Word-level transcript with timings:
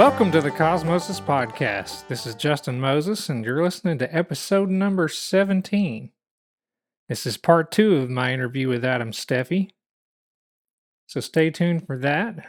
Welcome 0.00 0.32
to 0.32 0.40
the 0.40 0.50
Cosmosis 0.50 1.20
Podcast. 1.20 2.08
This 2.08 2.24
is 2.24 2.34
Justin 2.34 2.80
Moses, 2.80 3.28
and 3.28 3.44
you're 3.44 3.62
listening 3.62 3.98
to 3.98 4.14
episode 4.14 4.70
number 4.70 5.08
17. 5.08 6.10
This 7.10 7.26
is 7.26 7.36
part 7.36 7.72
two 7.72 7.96
of 7.96 8.08
my 8.08 8.32
interview 8.32 8.68
with 8.68 8.84
Adam 8.84 9.10
Steffey. 9.10 9.70
So 11.08 11.18
stay 11.18 11.50
tuned 11.50 11.84
for 11.84 11.98
that. 11.98 12.46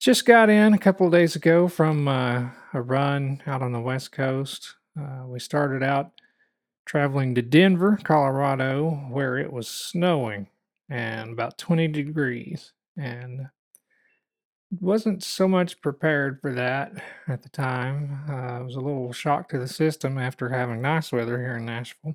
Just 0.00 0.26
got 0.26 0.50
in 0.50 0.74
a 0.74 0.78
couple 0.78 1.08
days 1.08 1.36
ago 1.36 1.68
from 1.68 2.08
uh, 2.08 2.48
a 2.74 2.82
run 2.82 3.40
out 3.46 3.62
on 3.62 3.70
the 3.70 3.80
West 3.80 4.10
Coast. 4.10 4.74
Uh, 5.00 5.22
we 5.24 5.38
started 5.38 5.84
out 5.84 6.20
traveling 6.84 7.36
to 7.36 7.42
Denver, 7.42 8.00
Colorado, 8.02 9.06
where 9.08 9.38
it 9.38 9.52
was 9.52 9.68
snowing 9.68 10.48
and 10.90 11.30
about 11.30 11.58
20 11.58 11.86
degrees. 11.86 12.72
And 12.96 13.50
wasn't 14.80 15.22
so 15.22 15.46
much 15.46 15.80
prepared 15.80 16.40
for 16.40 16.52
that 16.54 16.92
at 17.28 17.44
the 17.44 17.50
time. 17.50 18.18
Uh, 18.28 18.32
I 18.32 18.60
was 18.62 18.74
a 18.74 18.80
little 18.80 19.12
shocked 19.12 19.52
to 19.52 19.60
the 19.60 19.68
system 19.68 20.18
after 20.18 20.48
having 20.48 20.82
nice 20.82 21.12
weather 21.12 21.38
here 21.38 21.58
in 21.58 21.66
Nashville. 21.66 22.14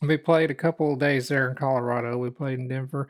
We 0.00 0.16
played 0.16 0.50
a 0.50 0.54
couple 0.54 0.92
of 0.92 1.00
days 1.00 1.28
there 1.28 1.50
in 1.50 1.56
Colorado. 1.56 2.18
We 2.18 2.30
played 2.30 2.58
in 2.58 2.68
Denver, 2.68 3.08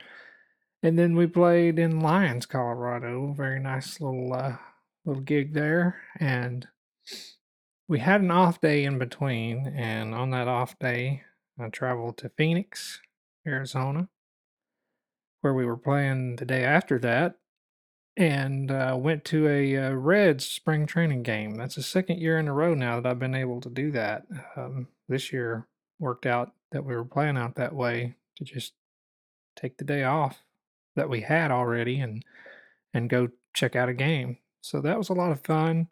and 0.83 0.98
then 0.98 1.14
we 1.14 1.27
played 1.27 1.78
in 1.78 2.01
Lyons, 2.01 2.47
Colorado. 2.47 3.34
Very 3.36 3.61
nice 3.61 4.00
little 4.00 4.33
uh, 4.33 4.56
little 5.05 5.22
gig 5.22 5.53
there, 5.53 6.00
and 6.19 6.66
we 7.89 7.98
had 7.98 8.22
an 8.22 8.31
off 8.31 8.61
day 8.61 8.84
in 8.84 8.98
between. 8.98 9.66
And 9.77 10.14
on 10.14 10.31
that 10.31 10.48
off 10.48 10.78
day, 10.78 11.25
I 11.61 11.69
traveled 11.69 12.16
to 12.19 12.31
Phoenix, 12.31 13.00
Arizona, 13.47 14.09
where 15.42 15.55
we 15.55 15.66
were 15.66 15.77
playing 15.77 16.36
the 16.36 16.47
day 16.47 16.64
after 16.64 16.98
that 17.00 17.36
and 18.16 18.72
uh, 18.72 18.97
went 18.98 19.25
to 19.25 19.47
a 19.47 19.77
uh, 19.77 19.92
Reds 19.92 20.44
spring 20.44 20.86
training 20.86 21.22
game. 21.22 21.55
That's 21.55 21.77
the 21.77 21.83
second 21.83 22.19
year 22.19 22.36
in 22.39 22.48
a 22.48 22.53
row 22.53 22.75
now 22.75 23.00
that 23.00 23.09
I've 23.09 23.19
been 23.19 23.34
able 23.34 23.61
to 23.61 23.70
do 23.70 23.92
that. 23.92 24.27
Um, 24.56 24.89
this 25.09 25.33
year 25.33 25.69
worked 26.00 26.27
out 26.27 26.53
that 26.72 26.84
we 26.84 26.94
were 26.94 27.05
playing 27.05 27.36
out 27.36 27.55
that 27.56 27.74
way 27.74 28.14
to 28.36 28.44
just 28.44 28.72
take 29.56 29.77
the 29.78 29.84
day 29.84 30.05
off 30.05 30.42
that 30.97 31.08
we 31.08 31.20
had 31.20 31.50
already 31.50 32.00
and 32.00 32.25
and 32.94 33.10
go 33.10 33.28
check 33.55 33.77
out 33.77 33.88
a 33.88 33.94
game. 33.94 34.38
So 34.60 34.80
that 34.80 34.98
was 34.98 35.08
a 35.08 35.14
lot 35.14 35.33
of 35.33 35.44
fun. 35.44 35.88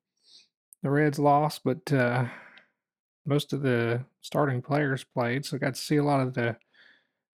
The 0.83 0.91
Reds 0.91 1.19
lost, 1.19 1.63
but 1.65 1.93
uh, 1.93 2.27
most 3.25 3.53
of 3.53 3.63
the 3.63 4.05
starting 4.21 4.63
players 4.63 5.05
played, 5.05 5.45
so 5.45 5.57
I 5.57 5.59
got 5.59 5.75
to 5.75 5.81
see 5.81 5.97
a 5.97 6.05
lot 6.05 6.21
of 6.21 6.35
the 6.35 6.57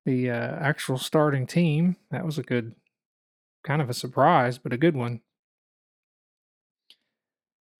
the 0.04 0.30
uh, 0.30 0.56
actual 0.60 0.98
starting 0.98 1.46
team. 1.46 1.96
That 2.10 2.24
was 2.24 2.38
a 2.38 2.42
good 2.42 2.74
kind 3.64 3.80
of 3.80 3.88
a 3.88 3.94
surprise, 3.94 4.58
but 4.58 4.72
a 4.72 4.78
good 4.78 4.96
one. 4.96 5.20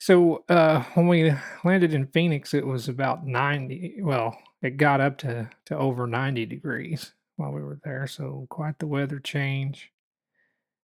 So 0.02 0.42
uh, 0.48 0.82
when 0.94 1.06
we 1.06 1.32
landed 1.62 1.94
in 1.94 2.08
Phoenix, 2.08 2.54
it 2.54 2.66
was 2.66 2.88
about 2.88 3.24
90. 3.24 3.98
Well, 4.00 4.36
it 4.60 4.76
got 4.76 5.00
up 5.00 5.16
to, 5.18 5.48
to 5.66 5.78
over 5.78 6.08
90 6.08 6.44
degrees 6.46 7.12
while 7.36 7.52
we 7.52 7.62
were 7.62 7.78
there. 7.84 8.08
So 8.08 8.48
quite 8.50 8.80
the 8.80 8.88
weather 8.88 9.20
change. 9.20 9.92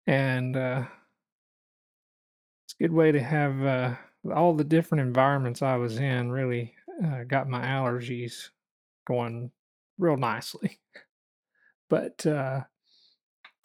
And 0.05 0.55
uh, 0.55 0.83
it's 2.63 2.75
a 2.79 2.83
good 2.83 2.93
way 2.93 3.11
to 3.11 3.19
have 3.19 3.63
uh, 3.63 3.95
all 4.35 4.53
the 4.53 4.63
different 4.63 5.01
environments 5.01 5.63
I 5.63 5.77
was 5.77 5.97
in 5.97 6.31
really 6.31 6.75
uh, 7.03 7.23
got 7.23 7.49
my 7.49 7.65
allergies 7.65 8.49
going 9.07 9.49
real 9.97 10.17
nicely. 10.17 10.77
But 11.89 12.23
uh, 12.23 12.65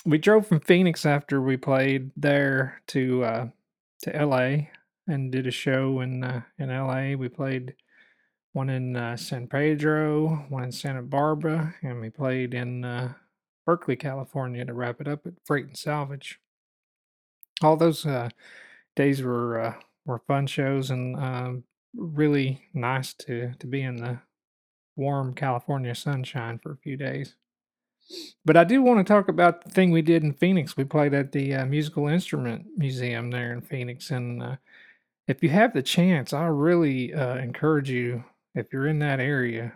we 0.06 0.16
drove 0.16 0.46
from 0.46 0.60
Phoenix 0.60 1.04
after 1.04 1.42
we 1.42 1.58
played 1.58 2.10
there 2.16 2.80
to 2.86 3.24
uh, 3.24 3.48
to 4.04 4.24
LA 4.24 4.68
and 5.06 5.32
did 5.32 5.46
a 5.46 5.50
show 5.50 6.00
in 6.00 6.24
uh, 6.24 6.42
in 6.58 6.68
LA. 6.68 7.16
We 7.16 7.28
played 7.28 7.74
one 8.52 8.68
in 8.68 8.96
uh, 8.96 9.16
San 9.16 9.46
Pedro, 9.46 10.46
one 10.48 10.64
in 10.64 10.72
Santa 10.72 11.02
Barbara, 11.02 11.74
and 11.82 12.00
we 12.00 12.10
played 12.10 12.54
in 12.54 12.84
uh, 12.84 13.14
Berkeley, 13.64 13.96
California 13.96 14.64
to 14.64 14.74
wrap 14.74 15.00
it 15.00 15.08
up 15.08 15.26
at 15.26 15.34
Freight 15.44 15.66
and 15.66 15.76
Salvage. 15.76 16.38
All 17.62 17.76
those 17.76 18.04
uh, 18.04 18.30
days 18.96 19.22
were 19.22 19.60
uh, 19.60 19.74
were 20.04 20.18
fun 20.18 20.46
shows 20.46 20.90
and 20.90 21.16
um, 21.16 21.64
really 21.94 22.68
nice 22.74 23.14
to 23.14 23.52
to 23.58 23.66
be 23.66 23.82
in 23.82 23.96
the 23.96 24.20
warm 24.96 25.34
California 25.34 25.94
sunshine 25.94 26.58
for 26.58 26.72
a 26.72 26.76
few 26.76 26.96
days. 26.96 27.36
But 28.44 28.56
I 28.56 28.64
do 28.64 28.82
want 28.82 28.98
to 28.98 29.10
talk 29.10 29.28
about 29.28 29.64
the 29.64 29.70
thing 29.70 29.90
we 29.90 30.02
did 30.02 30.22
in 30.22 30.32
Phoenix. 30.32 30.76
We 30.76 30.84
played 30.84 31.14
at 31.14 31.32
the 31.32 31.54
uh, 31.54 31.66
Musical 31.66 32.08
Instrument 32.08 32.66
Museum 32.76 33.30
there 33.30 33.52
in 33.52 33.60
Phoenix. 33.60 34.10
And 34.10 34.42
uh, 34.42 34.56
if 35.28 35.42
you 35.42 35.48
have 35.50 35.72
the 35.72 35.82
chance, 35.82 36.32
I 36.32 36.46
really 36.46 37.14
uh, 37.14 37.36
encourage 37.36 37.90
you, 37.90 38.24
if 38.54 38.72
you're 38.72 38.88
in 38.88 38.98
that 39.00 39.20
area, 39.20 39.74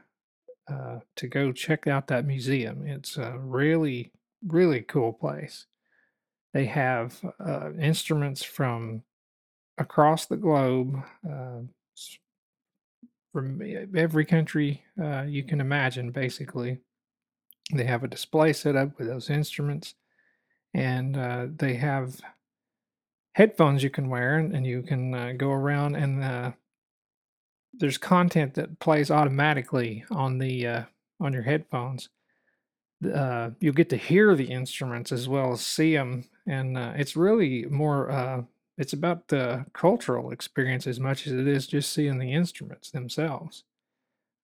uh, 0.69 1.01
to 1.17 1.29
go 1.29 1.53
check 1.53 1.87
out 1.87 2.09
that 2.09 2.27
museum. 2.27 2.87
It's 2.87 3.17
a 3.17 3.39
really, 3.39 4.13
really 4.47 4.83
cool 4.83 5.13
place. 5.13 5.67
They 6.53 6.67
have 6.67 7.21
uh, 7.39 7.73
instruments 7.81 8.43
from 8.43 9.03
across 9.79 10.27
the 10.27 10.37
globe, 10.37 10.97
uh, 11.29 11.61
from 13.33 13.61
every 13.95 14.25
country 14.25 14.83
you 15.27 15.45
can 15.45 15.61
imagine, 15.61 16.11
basically 16.11 16.79
they 17.75 17.85
have 17.85 18.05
a 18.05 18.09
display 18.09 18.53
set 18.53 18.77
up 18.77 18.97
with 18.99 19.09
those 19.09 19.29
instruments, 19.29 19.95
and 20.73 21.17
uh, 21.17 21.47
they 21.57 21.75
have 21.75 22.21
headphones 23.37 23.83
you 23.83 23.91
can 23.91 24.09
wear, 24.09 24.39
and 24.39 24.67
you 24.67 24.83
can 24.83 25.15
uh, 25.15 25.33
go 25.37 25.51
around 25.51 25.95
and 25.95 26.23
uh, 26.23 26.53
there's 27.73 27.99
content 27.99 28.55
that 28.55 28.79
plays 28.79 29.11
automatically 29.11 30.05
on 30.11 30.39
the 30.39 30.67
uh, 30.67 30.83
on 31.21 31.33
your 31.33 31.43
headphones. 31.43 32.09
Uh, 33.15 33.51
you'll 33.61 33.75
get 33.75 33.91
to 33.91 33.97
hear 33.97 34.35
the 34.35 34.51
instruments 34.51 35.13
as 35.13 35.29
well 35.29 35.53
as 35.53 35.61
see 35.61 35.95
them, 35.95 36.25
and 36.47 36.79
uh, 36.79 36.93
it's 36.97 37.17
really 37.17 37.67
more. 37.67 38.47
it's 38.79 38.93
about 38.93 39.29
the 39.29 39.65
cultural 39.73 40.31
experience 40.33 40.87
as 40.87 41.01
much 41.01 41.27
as 41.27 41.33
it 41.33 41.49
is 41.49 41.67
just 41.67 41.93
seeing 41.93 42.19
the 42.19 42.33
instruments 42.33 42.91
themselves 42.91 43.65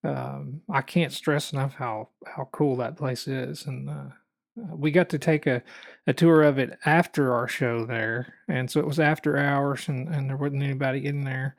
um, 0.05 0.63
I 0.71 0.83
can't 0.83 1.13
stress 1.13 1.53
enough 1.53 1.75
how 1.75 2.09
how 2.27 2.49
cool 2.53 2.77
that 2.77 2.97
place 2.97 3.29
is, 3.29 3.67
and 3.67 3.89
uh, 3.89 3.93
uh, 3.93 4.11
we 4.57 4.91
got 4.91 5.09
to 5.11 5.19
take 5.19 5.47
a, 5.47 5.63
a 6.07 6.13
tour 6.13 6.43
of 6.43 6.59
it 6.59 6.79
after 6.85 7.33
our 7.33 7.49
show 7.49 7.85
there, 7.87 8.35
and 8.49 8.71
so 8.71 8.81
it 8.81 8.87
was 8.87 9.01
after 9.01 9.37
hours, 9.37 9.89
and, 9.89 10.09
and 10.09 10.29
there 10.29 10.37
wasn't 10.37 10.63
anybody 10.63 11.07
in 11.07 11.25
there, 11.25 11.57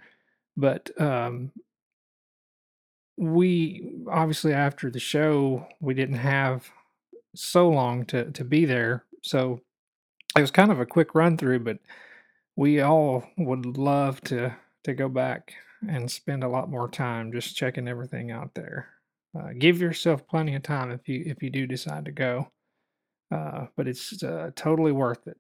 but 0.56 0.90
um, 1.02 1.52
we 3.18 3.92
obviously 4.10 4.54
after 4.54 4.90
the 4.90 5.00
show 5.00 5.68
we 5.80 5.94
didn't 5.94 6.18
have 6.18 6.70
so 7.36 7.70
long 7.70 8.06
to 8.06 8.32
to 8.32 8.44
be 8.44 8.66
there, 8.66 9.06
so 9.22 9.60
it 10.38 10.42
was 10.42 10.52
kind 10.52 10.72
of 10.72 10.80
a 10.80 10.86
quick 10.86 11.16
run 11.16 11.38
through, 11.38 11.60
but 11.60 11.80
we 12.56 12.82
all 12.82 13.24
would 13.38 13.78
love 13.78 14.22
to 14.22 14.56
to 14.84 14.94
go 14.94 15.10
back 15.10 15.54
and 15.88 16.10
spend 16.10 16.44
a 16.44 16.48
lot 16.48 16.70
more 16.70 16.90
time 16.90 17.32
just 17.32 17.56
checking 17.56 17.88
everything 17.88 18.32
out 18.32 18.54
there. 18.54 18.90
Uh, 19.38 19.50
give 19.58 19.82
yourself 19.82 20.28
plenty 20.28 20.56
of 20.56 20.64
time 20.64 20.92
if 20.92 21.08
you 21.08 21.24
if 21.26 21.42
you 21.42 21.50
do 21.50 21.66
decide 21.66 22.06
to 22.06 22.12
go, 22.12 22.48
uh, 23.34 23.68
but 23.76 23.88
it's 23.88 24.22
uh, 24.22 24.52
totally 24.56 24.92
worth 24.92 25.28
it. 25.28 25.38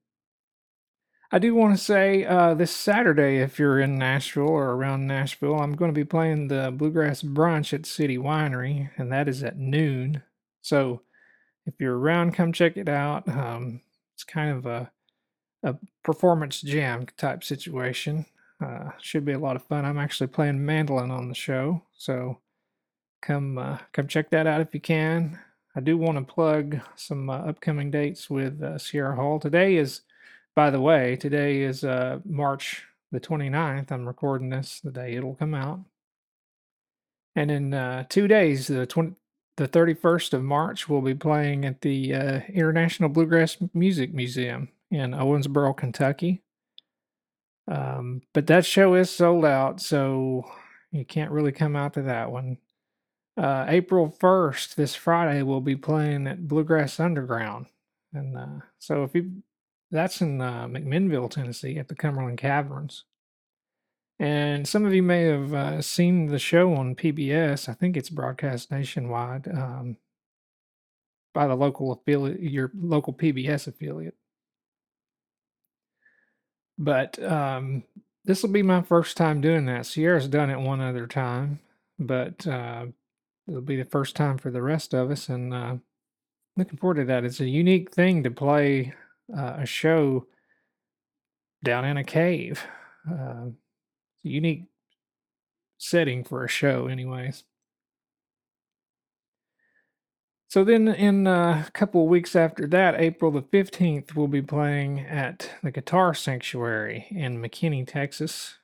I 1.31 1.39
do 1.39 1.55
want 1.55 1.75
to 1.75 1.83
say 1.83 2.25
uh, 2.25 2.53
this 2.53 2.71
Saturday, 2.71 3.37
if 3.37 3.57
you're 3.57 3.79
in 3.79 3.97
Nashville 3.97 4.49
or 4.49 4.71
around 4.71 5.07
Nashville, 5.07 5.59
I'm 5.59 5.75
going 5.75 5.89
to 5.89 5.99
be 5.99 6.05
playing 6.05 6.47
the 6.47 6.71
Bluegrass 6.71 7.23
Brunch 7.23 7.73
at 7.73 7.85
City 7.85 8.17
Winery, 8.17 8.89
and 8.97 9.11
that 9.11 9.27
is 9.27 9.43
at 9.43 9.57
noon. 9.57 10.23
So 10.61 11.01
if 11.65 11.73
you're 11.79 11.97
around, 11.97 12.33
come 12.33 12.51
check 12.51 12.77
it 12.77 12.89
out. 12.89 13.27
Um, 13.27 13.81
it's 14.15 14.23
kind 14.23 14.51
of 14.51 14.65
a 14.65 14.91
a 15.63 15.75
performance 16.03 16.61
jam 16.61 17.07
type 17.17 17.43
situation. 17.43 18.25
Uh, 18.63 18.91
should 19.01 19.25
be 19.25 19.31
a 19.31 19.39
lot 19.39 19.55
of 19.55 19.63
fun. 19.63 19.85
I'm 19.85 19.97
actually 19.97 20.27
playing 20.27 20.65
mandolin 20.65 21.09
on 21.09 21.29
the 21.29 21.35
show, 21.35 21.83
so 21.97 22.39
come 23.21 23.57
uh, 23.57 23.77
come 23.91 24.07
check 24.07 24.29
that 24.31 24.45
out 24.45 24.61
if 24.61 24.73
you 24.73 24.81
can. 24.81 25.39
I 25.75 25.79
do 25.79 25.97
want 25.97 26.17
to 26.17 26.33
plug 26.33 26.79
some 26.95 27.29
uh, 27.29 27.37
upcoming 27.37 27.89
dates 27.89 28.29
with 28.29 28.61
uh, 28.61 28.77
Sierra 28.77 29.15
Hull. 29.15 29.39
Today 29.39 29.75
is, 29.77 30.01
by 30.55 30.69
the 30.69 30.81
way, 30.81 31.15
today 31.15 31.61
is 31.61 31.83
uh, 31.83 32.19
March 32.25 32.85
the 33.11 33.19
29th. 33.19 33.91
I'm 33.91 34.07
recording 34.07 34.49
this 34.49 34.79
the 34.79 34.91
day 34.91 35.15
it'll 35.15 35.35
come 35.35 35.55
out. 35.55 35.79
And 37.35 37.49
in 37.49 37.73
uh, 37.73 38.05
two 38.07 38.27
days, 38.27 38.67
the 38.67 38.85
20, 38.85 39.15
the 39.57 39.67
31st 39.67 40.33
of 40.33 40.43
March, 40.43 40.87
we'll 40.87 41.01
be 41.01 41.15
playing 41.15 41.65
at 41.65 41.81
the 41.81 42.13
uh, 42.13 42.39
International 42.53 43.09
Bluegrass 43.09 43.57
Music 43.73 44.13
Museum 44.13 44.69
in 44.91 45.11
Owensboro, 45.11 45.75
Kentucky. 45.75 46.43
Um, 47.67 48.21
but 48.33 48.45
that 48.47 48.65
show 48.65 48.93
is 48.93 49.09
sold 49.09 49.45
out, 49.45 49.81
so 49.81 50.45
you 50.91 51.05
can't 51.05 51.31
really 51.31 51.51
come 51.51 51.75
out 51.75 51.93
to 51.93 52.03
that 52.03 52.31
one. 52.31 52.57
Uh, 53.35 53.65
April 53.67 54.15
1st, 54.19 54.75
this 54.75 54.93
Friday, 54.93 55.41
we'll 55.41 55.61
be 55.61 55.75
playing 55.75 56.27
at 56.27 56.47
Bluegrass 56.47 56.99
Underground. 56.99 57.65
And 58.13 58.37
uh, 58.37 58.65
so 58.77 59.03
if 59.03 59.15
you, 59.15 59.43
that's 59.89 60.21
in 60.21 60.39
uh, 60.39 60.67
McMinnville, 60.67 61.31
Tennessee 61.31 61.77
at 61.77 61.87
the 61.87 61.95
Cumberland 61.95 62.37
Caverns. 62.37 63.05
And 64.19 64.67
some 64.67 64.85
of 64.85 64.93
you 64.93 65.01
may 65.01 65.23
have 65.23 65.53
uh, 65.53 65.81
seen 65.81 66.27
the 66.27 66.39
show 66.39 66.75
on 66.75 66.95
PBS. 66.95 67.67
I 67.67 67.73
think 67.73 67.97
it's 67.97 68.09
broadcast 68.09 68.71
nationwide 68.71 69.47
um, 69.47 69.97
by 71.33 71.47
the 71.47 71.55
local 71.55 71.91
affiliate, 71.91 72.39
your 72.39 72.71
local 72.75 73.13
PBS 73.13 73.67
affiliate. 73.67 74.15
But 76.77 77.21
um, 77.23 77.83
this 78.25 78.43
will 78.43 78.51
be 78.51 78.63
my 78.63 78.81
first 78.81 79.17
time 79.17 79.41
doing 79.41 79.65
that. 79.65 79.85
Sierra's 79.85 80.27
done 80.27 80.49
it 80.49 80.59
one 80.59 80.81
other 80.81 81.07
time, 81.07 81.59
but 81.99 82.45
uh, 82.47 82.85
it'll 83.47 83.61
be 83.61 83.75
the 83.75 83.85
first 83.85 84.15
time 84.15 84.37
for 84.37 84.51
the 84.51 84.61
rest 84.61 84.93
of 84.93 85.11
us. 85.11 85.29
And 85.29 85.53
uh, 85.53 85.75
looking 86.57 86.77
forward 86.77 86.95
to 86.95 87.05
that. 87.05 87.23
It's 87.23 87.39
a 87.39 87.47
unique 87.47 87.91
thing 87.91 88.23
to 88.23 88.31
play 88.31 88.93
uh, 89.35 89.57
a 89.59 89.65
show 89.65 90.27
down 91.63 91.85
in 91.85 91.97
a 91.97 92.03
cave. 92.03 92.63
Uh, 93.09 93.47
it's 93.47 94.25
a 94.25 94.29
unique 94.29 94.65
setting 95.77 96.23
for 96.23 96.43
a 96.43 96.49
show, 96.49 96.87
anyways. 96.87 97.43
So 100.49 100.63
then, 100.63 100.87
in 100.87 101.25
uh, 101.25 101.63
a 101.67 101.71
couple 101.71 102.03
of 102.03 102.09
weeks 102.09 102.35
after 102.35 102.67
that, 102.67 103.01
April 103.01 103.31
the 103.31 103.41
15th, 103.41 104.15
we'll 104.15 104.27
be 104.27 104.43
playing 104.43 104.99
at 104.99 105.49
the 105.63 105.71
Guitar 105.71 106.13
Sanctuary 106.13 107.07
in 107.09 107.41
McKinney, 107.41 107.87
Texas. 107.87 108.59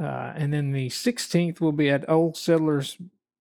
Uh, 0.00 0.32
and 0.34 0.52
then 0.52 0.72
the 0.72 0.88
16th, 0.88 1.60
we'll 1.60 1.72
be 1.72 1.90
at 1.90 2.08
Old 2.08 2.36
Settlers 2.36 2.96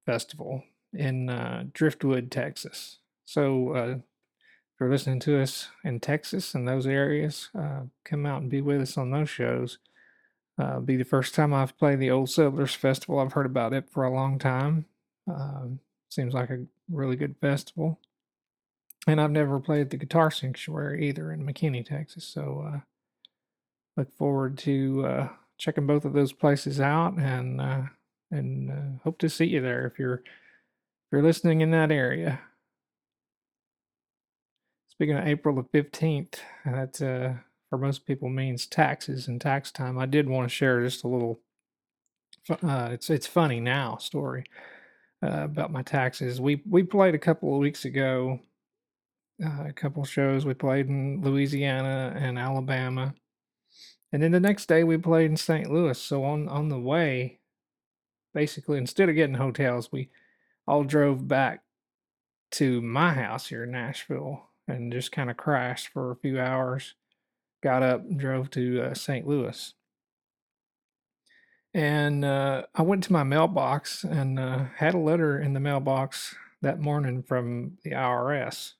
Festival 0.06 0.64
in 0.94 1.30
uh, 1.30 1.66
Driftwood, 1.74 2.30
Texas. 2.32 3.00
So, 3.26 3.76
uh, 3.76 3.96
if 3.98 4.80
you're 4.80 4.90
listening 4.90 5.20
to 5.22 5.42
us 5.42 5.70
in 5.84 6.00
Texas 6.00 6.54
and 6.54 6.68
those 6.68 6.88
areas, 6.88 7.50
uh, 7.58 7.82
come 8.04 8.26
out 8.26 8.42
and 8.42 8.50
be 8.50 8.62
with 8.62 8.82
us 8.82 8.98
on 8.98 9.12
those 9.12 9.30
shows. 9.30 9.78
Uh, 10.58 10.80
be 10.80 10.98
the 10.98 11.06
first 11.06 11.34
time 11.34 11.54
I've 11.54 11.78
played 11.78 12.00
the 12.00 12.12
Old 12.12 12.30
Settlers 12.30 12.74
Festival. 12.74 13.20
I've 13.20 13.34
heard 13.34 13.46
about 13.46 13.74
it 13.74 13.90
for 13.90 14.04
a 14.04 14.14
long 14.14 14.38
time. 14.38 14.86
Um, 15.28 15.80
Seems 16.12 16.34
like 16.34 16.50
a 16.50 16.66
really 16.90 17.16
good 17.16 17.38
festival. 17.40 17.98
And 19.08 19.22
I've 19.22 19.32
never 19.32 19.62
played 19.62 19.90
the 19.90 19.98
Guitar 19.98 20.30
Sanctuary 20.30 21.08
either 21.08 21.32
in 21.32 21.46
McKinney, 21.46 21.86
Texas. 21.86 22.26
So 22.26 22.66
uh, 22.68 22.80
look 23.96 24.12
forward 24.12 24.58
to 24.60 25.30
checking 25.62 25.86
both 25.86 26.06
of 26.06 26.14
those 26.14 26.34
places 26.34 26.82
out 26.82 27.14
and 27.20 27.62
uh, 27.62 27.84
and 28.32 28.72
uh, 28.72 29.04
hope 29.04 29.20
to 29.20 29.30
see 29.30 29.46
you 29.46 29.62
there 29.62 29.86
if 29.86 30.00
you're 30.00 30.16
if 30.16 31.12
you're 31.12 31.22
listening 31.22 31.62
in 31.62 31.70
that 31.72 31.92
area. 31.92 32.40
Speaking 34.90 35.18
of 35.18 35.28
April 35.28 35.56
the 35.56 35.64
fifteenth, 35.72 36.42
that 36.66 37.00
uh, 37.02 37.40
for 37.70 37.78
most 37.78 38.08
people 38.08 38.28
means 38.28 38.66
taxes 38.66 39.28
and 39.28 39.40
tax 39.40 39.72
time. 39.72 40.00
I 40.00 40.08
did 40.08 40.28
want 40.28 40.50
to 40.50 40.54
share 40.54 40.84
just 40.84 41.04
a 41.04 41.08
little. 41.08 41.40
Uh, 42.50 42.90
it's 42.92 43.12
it's 43.12 43.28
funny 43.28 43.60
now 43.60 43.98
story 43.98 44.46
uh, 45.24 45.44
about 45.44 45.72
my 45.72 45.84
taxes. 45.84 46.42
We 46.42 46.64
we 46.68 46.82
played 46.82 47.14
a 47.14 47.20
couple 47.20 47.54
of 47.54 47.60
weeks 47.60 47.86
ago, 47.86 48.40
uh, 49.46 49.66
a 49.68 49.74
couple 49.74 50.04
shows. 50.06 50.44
We 50.44 50.56
played 50.56 50.88
in 50.88 51.22
Louisiana 51.22 52.16
and 52.18 52.40
Alabama, 52.40 53.14
and 54.12 54.22
then 54.22 54.32
the 54.32 54.40
next 54.40 54.68
day 54.68 54.84
we 54.84 54.98
played 54.98 55.32
in 55.32 55.38
St. 55.38 55.72
Louis. 55.72 56.00
So 56.00 56.24
on 56.24 56.48
on 56.48 56.70
the 56.70 56.80
way, 56.80 57.40
basically 58.34 58.78
instead 58.78 59.10
of 59.10 59.16
getting 59.16 59.36
hotels, 59.36 59.92
we 59.92 60.10
all 60.68 60.84
drove 60.84 61.28
back 61.28 61.64
to 62.52 62.82
my 62.82 63.14
house 63.14 63.48
here 63.48 63.64
in 63.64 63.72
Nashville 63.72 64.50
and 64.68 64.92
just 64.92 65.12
kind 65.12 65.30
of 65.30 65.38
crashed 65.38 65.88
for 65.90 66.12
a 66.12 66.16
few 66.18 66.40
hours. 66.40 66.96
Got 67.64 67.84
up 67.84 68.02
and 68.02 68.20
drove 68.20 68.50
to 68.52 68.82
uh, 68.82 68.94
St. 68.94 69.28
Louis 69.28 69.74
and 71.74 72.26
uh, 72.26 72.64
I 72.76 72.82
went 72.82 73.04
to 73.06 73.14
my 73.14 73.24
mailbox 73.24 74.04
and 74.04 74.40
uh, 74.40 74.66
had 74.76 74.94
a 74.94 75.00
letter 75.00 75.40
in 75.40 75.54
the 75.54 75.60
mailbox 75.60 76.36
that 76.62 76.80
morning 76.80 77.24
from 77.24 77.78
the 77.84 77.92
IRS, 77.92 78.74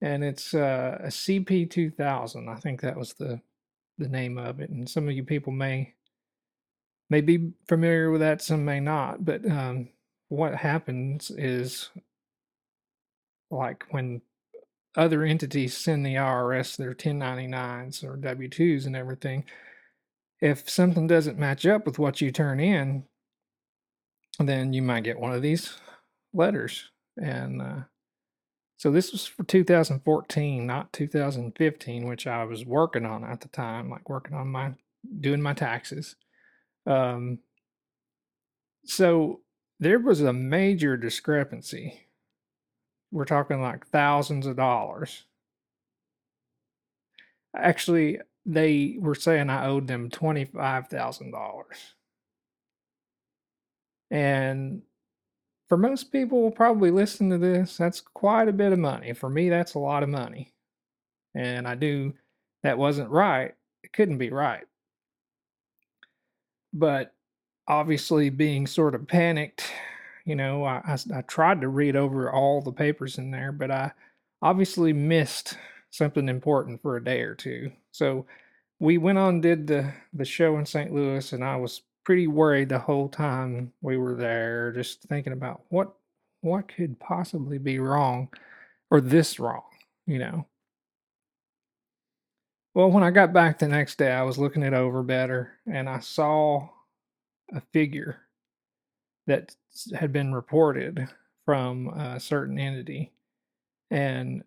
and 0.00 0.22
it's 0.22 0.54
uh, 0.54 0.98
a 1.00 1.08
CP 1.08 1.70
two 1.70 1.90
thousand. 1.90 2.48
I 2.48 2.54
think 2.56 2.80
that 2.80 2.96
was 2.96 3.14
the 3.14 3.40
the 3.98 4.08
name 4.08 4.38
of 4.38 4.60
it, 4.60 4.70
and 4.70 4.88
some 4.88 5.08
of 5.08 5.14
you 5.14 5.24
people 5.24 5.52
may 5.52 5.94
may 7.10 7.20
be 7.20 7.52
familiar 7.66 8.10
with 8.10 8.20
that, 8.20 8.42
some 8.42 8.64
may 8.64 8.80
not. 8.80 9.24
But 9.24 9.48
um, 9.50 9.88
what 10.28 10.54
happens 10.54 11.30
is 11.30 11.90
like 13.50 13.84
when 13.90 14.20
other 14.96 15.22
entities 15.22 15.76
send 15.76 16.04
the 16.04 16.14
IRS 16.14 16.76
their 16.76 16.94
1099s 16.94 18.04
or 18.04 18.16
W 18.16 18.48
2s 18.48 18.86
and 18.86 18.96
everything, 18.96 19.44
if 20.40 20.68
something 20.68 21.06
doesn't 21.06 21.38
match 21.38 21.66
up 21.66 21.86
with 21.86 21.98
what 21.98 22.20
you 22.20 22.30
turn 22.30 22.60
in, 22.60 23.04
then 24.38 24.72
you 24.72 24.82
might 24.82 25.04
get 25.04 25.18
one 25.18 25.32
of 25.32 25.42
these 25.42 25.74
letters. 26.32 26.90
And 27.16 27.62
uh, 27.62 27.80
so 28.78 28.92
this 28.92 29.10
was 29.10 29.26
for 29.26 29.42
2014, 29.42 30.64
not 30.64 30.92
2015, 30.92 32.06
which 32.06 32.28
I 32.28 32.44
was 32.44 32.64
working 32.64 33.04
on 33.04 33.24
at 33.24 33.40
the 33.40 33.48
time, 33.48 33.90
like 33.90 34.08
working 34.08 34.36
on 34.36 34.46
my 34.48 34.72
doing 35.20 35.42
my 35.42 35.52
taxes. 35.52 36.14
Um, 36.86 37.40
so 38.84 39.40
there 39.80 39.98
was 39.98 40.20
a 40.20 40.32
major 40.32 40.96
discrepancy. 40.96 42.06
We're 43.10 43.24
talking 43.24 43.60
like 43.60 43.88
thousands 43.88 44.46
of 44.46 44.56
dollars. 44.56 45.24
Actually, 47.56 48.20
they 48.46 48.96
were 49.00 49.16
saying 49.16 49.50
I 49.50 49.66
owed 49.66 49.88
them 49.88 50.08
$25,000. 50.08 51.64
And 54.10 54.82
for 55.68 55.76
most 55.76 56.12
people 56.12 56.50
probably 56.50 56.90
listen 56.90 57.30
to 57.30 57.38
this, 57.38 57.76
that's 57.76 58.00
quite 58.00 58.48
a 58.48 58.52
bit 58.52 58.72
of 58.72 58.78
money. 58.78 59.12
For 59.12 59.28
me, 59.28 59.48
that's 59.48 59.74
a 59.74 59.78
lot 59.78 60.02
of 60.02 60.08
money. 60.08 60.52
And 61.34 61.68
I 61.68 61.74
knew 61.74 62.14
that 62.62 62.78
wasn't 62.78 63.10
right. 63.10 63.54
It 63.82 63.92
couldn't 63.92 64.18
be 64.18 64.30
right. 64.30 64.64
But 66.72 67.14
obviously, 67.66 68.30
being 68.30 68.66
sort 68.66 68.94
of 68.94 69.06
panicked, 69.06 69.70
you 70.24 70.34
know, 70.36 70.64
I, 70.64 70.80
I, 70.86 71.18
I 71.18 71.20
tried 71.22 71.60
to 71.60 71.68
read 71.68 71.96
over 71.96 72.30
all 72.30 72.60
the 72.62 72.72
papers 72.72 73.18
in 73.18 73.30
there, 73.30 73.52
but 73.52 73.70
I 73.70 73.92
obviously 74.42 74.92
missed 74.92 75.56
something 75.90 76.28
important 76.28 76.80
for 76.82 76.96
a 76.96 77.04
day 77.04 77.22
or 77.22 77.34
two. 77.34 77.72
So 77.92 78.26
we 78.80 78.98
went 78.98 79.18
on 79.18 79.40
did 79.40 79.66
the 79.66 79.92
the 80.12 80.24
show 80.24 80.58
in 80.58 80.66
St. 80.66 80.92
Louis, 80.92 81.32
and 81.32 81.44
I 81.44 81.56
was 81.56 81.82
pretty 82.04 82.26
worried 82.26 82.68
the 82.68 82.78
whole 82.78 83.08
time 83.08 83.72
we 83.82 83.96
were 83.96 84.14
there, 84.14 84.72
just 84.72 85.02
thinking 85.02 85.32
about 85.32 85.62
what 85.68 85.94
what 86.40 86.68
could 86.68 86.98
possibly 87.00 87.58
be 87.58 87.78
wrong 87.78 88.28
or 88.90 89.00
this 89.00 89.40
wrong, 89.40 89.64
you 90.06 90.18
know. 90.18 90.46
Well, 92.74 92.90
when 92.90 93.02
I 93.02 93.10
got 93.10 93.32
back 93.32 93.58
the 93.58 93.68
next 93.68 93.98
day, 93.98 94.12
I 94.12 94.22
was 94.22 94.38
looking 94.38 94.62
it 94.62 94.72
over 94.72 95.02
better, 95.02 95.52
and 95.66 95.88
I 95.88 95.98
saw 95.98 96.68
a 97.52 97.60
figure 97.72 98.20
that 99.26 99.54
had 99.94 100.12
been 100.12 100.32
reported 100.32 101.08
from 101.44 101.88
a 101.88 102.20
certain 102.20 102.58
entity, 102.58 103.12
and 103.90 104.44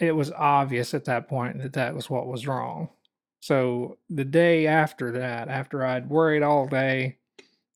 it 0.00 0.12
was 0.12 0.32
obvious 0.32 0.94
at 0.94 1.04
that 1.04 1.28
point 1.28 1.60
that 1.62 1.74
that 1.74 1.94
was 1.94 2.10
what 2.10 2.26
was 2.26 2.46
wrong. 2.46 2.88
So 3.44 3.98
the 4.08 4.24
day 4.24 4.66
after 4.66 5.12
that, 5.12 5.48
after 5.48 5.84
I'd 5.84 6.08
worried 6.08 6.42
all 6.42 6.66
day, 6.66 7.18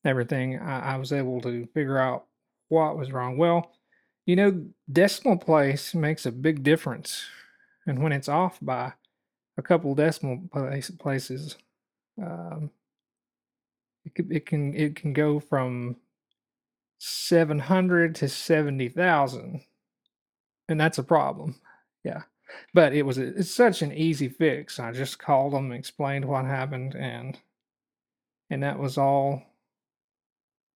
everything, 0.03 0.57
I, 0.57 0.95
I 0.95 0.97
was 0.97 1.13
able 1.13 1.41
to 1.41 1.67
figure 1.75 1.99
out 1.99 2.25
what 2.69 2.97
was 2.97 3.11
wrong. 3.11 3.37
Well, 3.37 3.71
you 4.25 4.35
know, 4.35 4.65
decimal 4.91 5.37
place 5.37 5.93
makes 5.93 6.25
a 6.25 6.31
big 6.31 6.63
difference. 6.63 7.23
And 7.85 8.01
when 8.01 8.13
it's 8.13 8.27
off 8.27 8.57
by 8.59 8.93
a 9.59 9.61
couple 9.61 9.93
decimal 9.93 10.39
place, 10.51 10.89
places, 10.89 11.55
um, 12.19 12.71
it, 14.05 14.25
it 14.27 14.45
can 14.47 14.73
it 14.73 14.95
can 14.95 15.13
go 15.13 15.39
from 15.39 15.97
700 16.97 18.15
to 18.15 18.27
70,000 18.27 19.61
and 20.67 20.81
that's 20.81 20.97
a 20.97 21.03
problem. 21.03 21.61
Yeah. 22.03 22.23
But 22.73 22.93
it 22.93 23.03
was 23.03 23.17
a, 23.17 23.27
it's 23.39 23.53
such 23.53 23.81
an 23.81 23.93
easy 23.93 24.29
fix. 24.29 24.79
I 24.79 24.91
just 24.91 25.19
called 25.19 25.53
them, 25.53 25.71
explained 25.71 26.25
what 26.25 26.45
happened, 26.45 26.95
and 26.95 27.37
and 28.49 28.63
that 28.63 28.79
was 28.79 28.97
all 28.97 29.43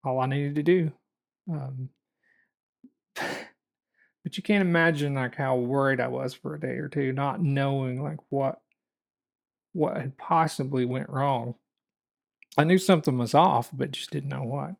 all 0.03 0.19
I 0.19 0.25
needed 0.27 0.55
to 0.55 0.63
do. 0.63 0.91
Um, 1.51 1.89
but 3.15 4.37
you 4.37 4.43
can't 4.43 4.61
imagine 4.61 5.13
like 5.15 5.35
how 5.35 5.57
worried 5.57 5.99
I 5.99 6.07
was 6.07 6.33
for 6.33 6.55
a 6.55 6.59
day 6.59 6.75
or 6.77 6.89
two, 6.89 7.13
not 7.13 7.41
knowing 7.41 8.01
like 8.01 8.19
what 8.29 8.59
what 9.73 9.97
had 9.97 10.17
possibly 10.17 10.85
went 10.85 11.09
wrong. 11.09 11.55
I 12.57 12.63
knew 12.63 12.77
something 12.77 13.17
was 13.17 13.33
off, 13.33 13.69
but 13.73 13.91
just 13.91 14.11
didn't 14.11 14.29
know 14.29 14.43
what. 14.43 14.75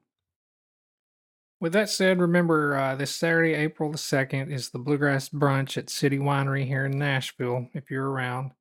With 1.64 1.72
that 1.72 1.90
said, 1.90 2.20
remember 2.20 2.76
uh, 2.76 2.96
this 2.96 3.16
Saturday, 3.16 3.54
April 3.54 3.90
the 3.90 3.98
2nd, 3.98 4.52
is 4.52 4.70
the 4.70 4.80
Bluegrass 4.80 5.30
Brunch 5.30 5.78
at 5.78 5.90
City 5.90 6.20
Winery 6.20 6.68
here 6.68 6.88
in 6.88 7.00
Nashville, 7.00 7.70
if 7.74 7.90
you're 7.90 8.10
around. 8.10 8.52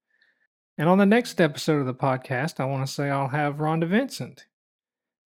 And 0.79 0.89
on 0.89 0.99
the 0.99 1.05
next 1.05 1.41
episode 1.41 1.81
of 1.81 1.87
the 1.87 1.95
podcast, 1.95 2.61
I 2.61 2.65
want 2.65 2.87
to 2.87 2.93
say 2.93 3.11
I'll 3.11 3.27
have 3.27 3.57
Rhonda 3.57 3.89
Vincent 3.89 4.47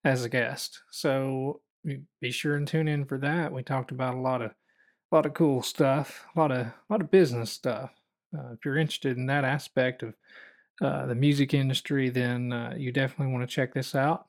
as 0.04 0.24
a 0.24 0.30
guest. 0.30 0.80
So 0.90 1.60
be 2.22 2.30
sure 2.30 2.56
and 2.56 2.66
tune 2.66 2.88
in 2.88 3.04
for 3.04 3.18
that. 3.18 3.52
We 3.52 3.62
talked 3.62 3.90
about 3.90 4.14
a 4.14 4.20
lot 4.20 4.40
of 4.40 4.52
a 4.52 5.14
lot 5.14 5.26
of 5.26 5.34
cool 5.34 5.62
stuff, 5.62 6.24
a 6.34 6.40
lot 6.40 6.52
of 6.52 6.60
a 6.60 6.74
lot 6.88 7.02
of 7.02 7.10
business 7.10 7.52
stuff. 7.52 7.90
Uh, 8.34 8.54
if 8.54 8.64
you're 8.64 8.78
interested 8.78 9.18
in 9.18 9.26
that 9.26 9.44
aspect 9.44 10.02
of 10.02 10.14
uh, 10.80 11.04
the 11.04 11.14
music 11.14 11.52
industry, 11.52 12.08
then 12.08 12.54
uh, 12.54 12.72
you 12.74 12.90
definitely 12.90 13.34
want 13.34 13.46
to 13.46 13.54
check 13.54 13.74
this 13.74 13.94
out. 13.94 14.28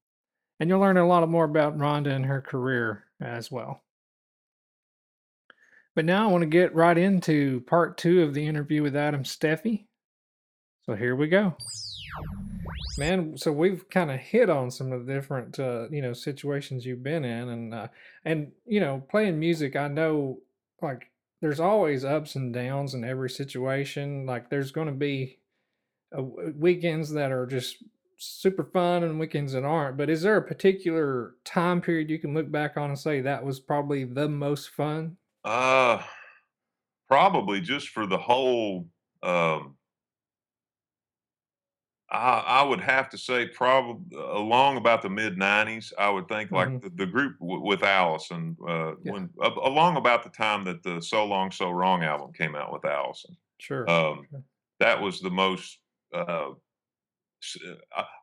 And 0.59 0.69
you'll 0.69 0.81
learn 0.81 0.97
a 0.97 1.07
lot 1.07 1.29
more 1.29 1.45
about 1.45 1.77
Rhonda 1.77 2.13
and 2.13 2.25
her 2.25 2.41
career 2.41 3.05
as 3.21 3.51
well. 3.51 3.83
But 5.95 6.05
now 6.05 6.29
I 6.29 6.31
want 6.31 6.43
to 6.43 6.47
get 6.47 6.75
right 6.75 6.97
into 6.97 7.61
part 7.61 7.97
two 7.97 8.21
of 8.21 8.33
the 8.33 8.45
interview 8.45 8.83
with 8.83 8.95
Adam 8.95 9.23
Steffey. 9.23 9.85
So 10.85 10.95
here 10.95 11.15
we 11.15 11.27
go. 11.27 11.57
Man, 12.99 13.35
so 13.35 13.51
we've 13.51 13.89
kind 13.89 14.11
of 14.11 14.19
hit 14.19 14.49
on 14.49 14.71
some 14.71 14.91
of 14.91 15.05
the 15.05 15.13
different 15.13 15.59
uh, 15.59 15.89
you 15.89 16.01
know 16.01 16.13
situations 16.13 16.85
you've 16.85 17.03
been 17.03 17.25
in 17.25 17.49
and 17.49 17.73
uh, 17.73 17.87
and 18.25 18.51
you 18.65 18.79
know 18.79 19.03
playing 19.09 19.39
music 19.39 19.75
I 19.75 19.87
know 19.87 20.39
like 20.81 21.11
there's 21.41 21.59
always 21.59 22.05
ups 22.05 22.35
and 22.35 22.53
downs 22.53 22.93
in 22.93 23.03
every 23.03 23.29
situation 23.29 24.25
like 24.25 24.49
there's 24.49 24.71
going 24.71 24.87
to 24.87 24.93
be 24.93 25.39
uh, 26.17 26.21
weekends 26.21 27.11
that 27.13 27.31
are 27.31 27.45
just 27.45 27.83
super 28.17 28.63
fun 28.63 29.03
and 29.03 29.19
weekends 29.19 29.53
that 29.53 29.63
aren't. 29.63 29.97
But 29.97 30.09
is 30.09 30.21
there 30.23 30.37
a 30.37 30.47
particular 30.47 31.35
time 31.43 31.81
period 31.81 32.09
you 32.09 32.19
can 32.19 32.33
look 32.33 32.51
back 32.51 32.77
on 32.77 32.89
and 32.89 32.99
say 32.99 33.21
that 33.21 33.45
was 33.45 33.59
probably 33.59 34.03
the 34.05 34.27
most 34.29 34.69
fun? 34.69 35.17
Uh, 35.43 36.03
probably 37.07 37.61
just 37.61 37.89
for 37.89 38.05
the 38.05 38.17
whole. 38.17 38.89
Um, 39.23 39.77
I, 42.09 42.39
I 42.39 42.63
would 42.63 42.79
have 42.79 43.09
to 43.09 43.17
say 43.17 43.47
probably 43.49 44.17
along 44.17 44.77
about 44.77 45.01
the 45.01 45.09
mid 45.09 45.37
'90s. 45.37 45.91
I 45.97 46.09
would 46.09 46.29
think 46.29 46.51
like 46.53 46.69
hmm 46.69 46.77
the, 46.81 46.89
the 46.89 47.05
group 47.05 47.37
w- 47.39 47.61
with 47.61 47.83
Alison 47.83 48.55
uh, 48.65 48.91
Yeah, 49.03 49.11
when 49.11 49.33
along 49.41 49.97
about 49.97 50.23
the 50.23 50.29
time 50.29 50.63
that 50.65 50.83
the 50.83 51.01
"So 51.01 51.25
Long 51.25 51.51
So 51.51 51.69
Wrong" 51.69 52.03
album 52.03 52.31
came 52.31 52.55
out 52.55 52.71
with 52.71 52.85
Alison. 52.85 53.35
sure. 53.59 53.87
Um, 53.87 54.29
sure. 54.29 54.43
that 54.79 55.01
was 55.01 55.19
the 55.19 55.29
most. 55.31 55.79
Uh, 56.13 56.51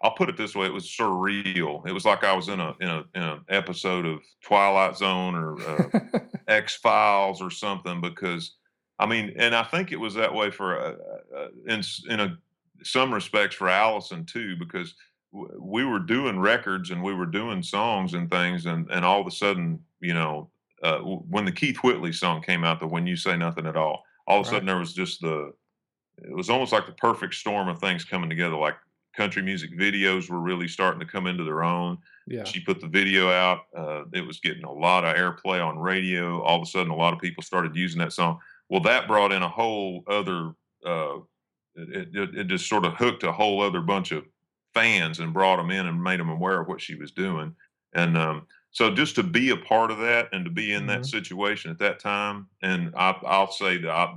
I'll 0.02 0.14
put 0.14 0.28
it 0.28 0.36
this 0.36 0.54
way: 0.54 0.66
it 0.66 0.72
was 0.72 0.86
surreal. 0.86 1.86
It 1.86 1.92
was 1.92 2.04
like 2.04 2.24
I 2.24 2.34
was 2.34 2.48
in 2.48 2.60
a 2.60 2.74
in 2.80 2.88
a 2.88 3.04
in 3.14 3.22
an 3.22 3.40
episode 3.48 4.06
of 4.06 4.20
Twilight 4.42 4.96
Zone 4.96 5.34
or 5.34 5.60
uh, 5.60 6.00
X 6.48 6.76
Files 6.76 7.40
or 7.40 7.50
something 7.50 8.00
because 8.00 8.54
I 8.98 9.06
mean, 9.06 9.34
and 9.36 9.54
I 9.54 9.62
think 9.62 9.92
it 9.92 10.00
was 10.00 10.14
that 10.14 10.34
way 10.34 10.50
for 10.50 10.78
uh, 10.78 10.94
uh, 11.36 11.48
in 11.66 11.82
in 12.08 12.20
a 12.20 12.38
some 12.82 13.14
respects 13.14 13.56
for 13.56 13.68
Alison 13.68 14.24
too 14.24 14.56
because 14.56 14.94
w- 15.32 15.60
we 15.60 15.84
were 15.84 16.00
doing 16.00 16.38
records 16.38 16.90
and 16.90 17.02
we 17.02 17.14
were 17.14 17.26
doing 17.26 17.62
songs 17.62 18.14
and 18.14 18.30
things 18.30 18.66
and 18.66 18.90
and 18.90 19.04
all 19.04 19.20
of 19.20 19.26
a 19.26 19.30
sudden 19.30 19.80
you 20.00 20.14
know 20.14 20.50
uh, 20.82 20.98
when 20.98 21.44
the 21.44 21.52
Keith 21.52 21.78
Whitley 21.78 22.12
song 22.12 22.42
came 22.42 22.64
out 22.64 22.80
the 22.80 22.86
When 22.86 23.06
You 23.06 23.16
Say 23.16 23.36
Nothing 23.36 23.66
at 23.66 23.76
All 23.76 24.04
all 24.26 24.40
of 24.40 24.46
a 24.46 24.50
right. 24.50 24.54
sudden 24.56 24.66
there 24.66 24.78
was 24.78 24.92
just 24.92 25.20
the 25.20 25.52
it 26.18 26.34
was 26.34 26.50
almost 26.50 26.72
like 26.72 26.86
the 26.86 26.92
perfect 26.92 27.34
storm 27.34 27.68
of 27.68 27.78
things 27.78 28.04
coming 28.04 28.30
together 28.30 28.56
like 28.56 28.76
country 29.14 29.42
music 29.42 29.72
videos 29.72 30.28
were 30.30 30.40
really 30.40 30.68
starting 30.68 31.00
to 31.00 31.06
come 31.06 31.26
into 31.26 31.44
their 31.44 31.62
own 31.62 31.98
Yeah. 32.26 32.46
she 32.46 32.60
put 32.60 32.78
the 32.78 32.86
video 32.86 33.30
out. 33.30 33.60
Uh, 33.74 34.04
it 34.12 34.20
was 34.20 34.38
getting 34.38 34.64
a 34.64 34.70
lot 34.72 35.02
of 35.02 35.16
airplay 35.16 35.66
on 35.66 35.78
radio. 35.78 36.42
All 36.42 36.56
of 36.56 36.62
a 36.62 36.66
sudden, 36.70 36.92
a 36.92 36.96
lot 36.96 37.14
of 37.14 37.18
people 37.20 37.42
started 37.42 37.74
using 37.74 37.98
that 38.00 38.12
song. 38.12 38.38
Well, 38.68 38.82
that 38.82 39.08
brought 39.08 39.32
in 39.32 39.42
a 39.42 39.48
whole 39.48 40.04
other. 40.06 40.52
Uh, 40.84 41.20
it, 41.74 42.14
it, 42.14 42.38
it 42.38 42.44
just 42.46 42.68
sort 42.68 42.84
of 42.84 42.94
hooked 42.94 43.22
a 43.22 43.32
whole 43.32 43.60
other 43.62 43.80
bunch 43.80 44.12
of 44.12 44.26
fans 44.74 45.20
and 45.20 45.32
brought 45.32 45.56
them 45.56 45.70
in 45.70 45.86
and 45.86 46.02
made 46.02 46.20
them 46.20 46.28
aware 46.28 46.60
of 46.60 46.68
what 46.68 46.80
she 46.80 46.94
was 46.94 47.10
doing. 47.12 47.54
And 47.94 48.16
um, 48.18 48.46
so, 48.70 48.92
just 48.94 49.14
to 49.16 49.22
be 49.22 49.50
a 49.50 49.56
part 49.56 49.90
of 49.90 49.98
that 49.98 50.28
and 50.32 50.44
to 50.44 50.50
be 50.50 50.72
in 50.72 50.86
that 50.86 51.06
hmm 51.06 51.06
situation 51.06 51.70
at 51.70 51.78
that 51.78 51.98
time, 52.00 52.48
and 52.62 52.94
I, 52.96 53.10
I'll 53.24 53.50
say 53.52 53.78
that 53.78 53.90
I, 53.90 54.16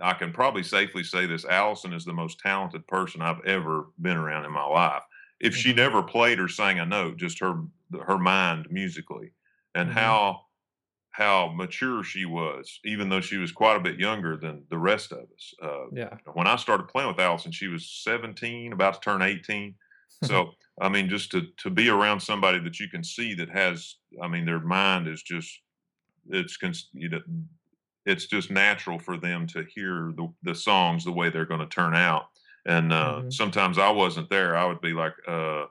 I 0.00 0.14
can 0.14 0.32
probably 0.32 0.62
safely 0.62 1.04
say 1.04 1.26
this: 1.26 1.44
Alison 1.44 1.92
is 1.92 2.04
the 2.04 2.12
most 2.12 2.38
talented 2.40 2.86
person 2.86 3.22
I've 3.22 3.44
ever 3.44 3.88
been 4.00 4.16
around 4.16 4.44
in 4.44 4.52
my 4.52 4.64
life 4.66 5.02
if 5.40 5.54
she 5.54 5.72
hmm 5.72 5.74
never 5.74 6.02
played 6.02 6.40
or 6.40 6.48
sang 6.48 6.78
a 6.78 6.86
note, 6.86 7.16
just 7.18 7.38
her 7.40 7.62
her 8.06 8.18
mind 8.18 8.68
musically, 8.70 9.32
and 9.74 9.88
hmm 9.88 9.90
how 9.90 10.42
how 11.10 11.48
mature 11.54 12.02
she 12.02 12.24
was, 12.26 12.80
even 12.84 13.08
though 13.08 13.20
she 13.20 13.38
was 13.38 13.52
quite 13.52 13.76
a 13.76 13.80
bit 13.80 13.98
younger 13.98 14.36
than 14.36 14.66
the 14.70 14.78
rest 14.78 15.12
of 15.12 15.20
us. 15.34 15.54
Uh, 15.62 15.86
Yeah. 15.90 16.18
when 16.34 16.46
I 16.46 16.56
started 16.56 16.88
playing 16.88 17.08
with 17.08 17.20
Alison, 17.20 17.52
she 17.52 17.68
was 17.68 17.90
17, 17.90 18.72
about 18.72 18.94
to 18.94 19.00
turn 19.00 19.22
18. 19.22 19.76
So 20.20 20.52
I 20.80 20.88
mean, 20.88 21.08
just 21.08 21.30
to 21.32 21.48
to 21.58 21.70
be 21.70 21.88
around 21.88 22.20
somebody 22.20 22.58
that 22.60 22.80
you 22.80 22.88
can 22.88 23.04
see 23.04 23.34
that 23.34 23.48
has, 23.50 23.96
I 24.22 24.28
mean, 24.28 24.44
their 24.44 24.60
mind 24.60 25.08
is 25.08 25.22
just 25.22 25.60
it's 26.30 26.56
cons- 26.56 26.90
you 26.92 27.08
know, 27.08 27.20
it's 28.06 28.26
just 28.26 28.50
natural 28.50 28.98
for 28.98 29.16
them 29.16 29.46
to 29.48 29.64
hear 29.64 30.12
the, 30.16 30.32
the 30.42 30.54
songs 30.54 31.04
the 31.04 31.12
way 31.12 31.28
they're 31.28 31.44
going 31.44 31.60
to 31.60 31.66
turn 31.66 31.94
out. 31.94 32.28
And 32.64 32.92
uh, 32.92 33.20
hmm 33.22 33.30
sometimes 33.30 33.78
I 33.78 33.90
wasn't 33.90 34.30
there. 34.30 34.56
I 34.56 34.64
would 34.64 34.80
be 34.80 34.92
like, 34.92 35.14
uh, 35.28 35.66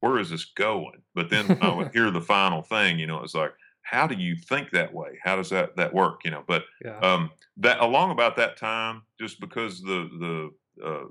where 0.00 0.18
is 0.18 0.30
this 0.30 0.44
going? 0.44 1.02
But 1.14 1.30
then 1.30 1.58
I 1.60 1.72
would 1.72 1.90
hear 1.92 2.10
the 2.10 2.20
final 2.20 2.62
thing, 2.62 2.98
you 2.98 3.06
know, 3.06 3.22
it's 3.22 3.34
like, 3.34 3.52
how 3.82 4.06
do 4.06 4.14
you 4.14 4.36
think 4.36 4.70
that 4.70 4.92
way? 4.92 5.18
How 5.24 5.36
does 5.36 5.48
that 5.50 5.76
that 5.76 5.94
work? 5.94 6.20
You 6.24 6.30
know, 6.30 6.44
but 6.46 6.64
yeah. 6.84 6.98
um, 6.98 7.30
that 7.56 7.80
along 7.80 8.10
about 8.10 8.36
that 8.36 8.58
time, 8.58 9.02
just 9.18 9.40
because 9.40 9.80
the 9.80 10.50
the 10.78 10.86
uh, 10.86 11.04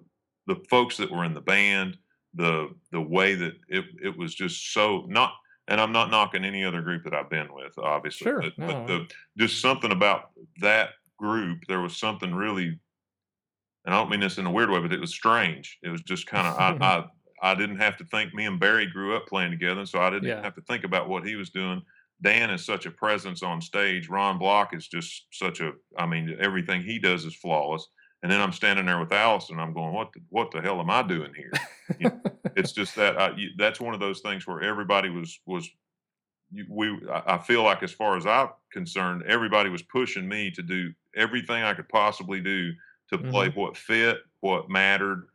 the 0.46 0.64
folks 0.70 0.98
that 0.98 1.12
were 1.12 1.26
in 1.26 1.34
the 1.34 1.42
band, 1.42 1.98
the 2.36 2.70
the 2.92 3.02
way 3.02 3.34
that 3.34 3.56
it 3.68 3.86
it 4.04 4.18
was 4.18 4.36
just 4.36 4.74
so 4.74 5.06
not. 5.08 5.34
And 5.68 5.82
I'm 5.82 5.92
not 5.92 6.10
knocking 6.10 6.46
any 6.46 6.64
other 6.64 6.82
group 6.82 7.04
that 7.04 7.14
I've 7.14 7.30
been 7.30 7.54
with, 7.54 7.78
obviously, 7.78 8.26
Sure. 8.26 8.42
but 8.42 8.56
but 8.58 8.88
the 8.88 9.08
just 9.38 9.62
something 9.62 9.92
about 9.92 10.30
that 10.62 10.92
group. 11.18 11.64
There 11.68 11.82
was 11.82 11.98
something 11.98 12.34
really, 12.34 12.80
and 13.86 13.94
I 13.94 13.98
don't 13.98 14.10
mean 14.10 14.22
this 14.22 14.38
in 14.38 14.46
a 14.46 14.52
weird 14.52 14.70
way, 14.70 14.80
but 14.80 14.94
it 14.94 15.02
was 15.02 15.14
strange. 15.14 15.78
It 15.84 15.90
was 15.90 16.02
just 16.02 16.26
kind 16.26 16.48
of 16.48 16.58
I, 16.58 16.86
I 17.42 17.52
I 17.52 17.56
didn't 17.56 17.78
have 17.78 17.98
to 17.98 18.06
think. 18.06 18.34
Me 18.34 18.46
and 18.46 18.60
Barry 18.60 18.88
grew 18.88 19.16
up 19.16 19.28
playing 19.28 19.52
together, 19.52 19.86
so 19.86 20.00
I 20.00 20.10
didn't 20.10 20.30
yeah. 20.30 20.42
have 20.42 20.56
to 20.56 20.62
think 20.62 20.84
about 20.84 21.10
what 21.10 21.26
he 21.26 21.36
was 21.36 21.50
doing. 21.50 21.82
Dan 22.22 22.50
is 22.50 22.66
such 22.66 22.86
a 22.86 22.92
presence 22.92 23.44
on 23.44 23.62
stage. 23.62 24.10
Ron 24.10 24.40
Block 24.40 24.74
is 24.74 24.88
just 24.88 25.28
such 25.32 25.60
a. 25.60 25.74
I 25.98 26.06
mean, 26.06 26.36
everything 26.40 26.82
he 26.82 26.98
does 26.98 27.26
is 27.26 27.36
flawless. 27.36 27.88
And 28.24 28.32
then 28.32 28.42
I'm 28.42 28.52
standing 28.54 28.86
there 28.86 29.00
with 29.00 29.14
Alison. 29.14 29.60
I'm 29.60 29.74
going, 29.74 29.94
what 29.94 30.12
the, 30.14 30.22
what 30.30 30.52
the 30.52 30.62
hell 30.62 30.80
am 30.80 30.90
I 30.90 31.04
doing 31.04 31.34
here? 31.36 31.62
You 31.98 32.08
know, 32.08 32.12
it's 32.56 32.72
just 32.72 32.96
that 32.96 33.20
I, 33.20 33.36
you, 33.36 33.50
that's 33.58 33.80
one 33.80 33.94
of 33.94 34.00
those 34.00 34.22
things 34.22 34.48
where 34.48 34.62
everybody 34.62 35.10
was 35.10 35.40
was 35.46 35.70
we 36.70 36.98
I 37.12 37.38
feel 37.40 37.64
like 37.64 37.84
as 37.84 37.92
far 37.92 38.18
as 38.18 38.26
I'm 38.26 38.50
concerned, 38.72 39.24
everybody 39.28 39.70
was 39.70 39.82
pushing 39.82 40.28
me 40.28 40.52
to 40.52 40.62
do 40.64 40.94
everything 41.16 41.64
I 41.64 41.74
could 41.74 41.90
possibly 41.90 42.40
do 42.42 42.74
to 43.10 43.18
play 43.18 43.50
hmm 43.50 43.52
what 43.56 43.78
fit, 43.78 44.20
what 44.42 44.70
mattered, 44.70 45.28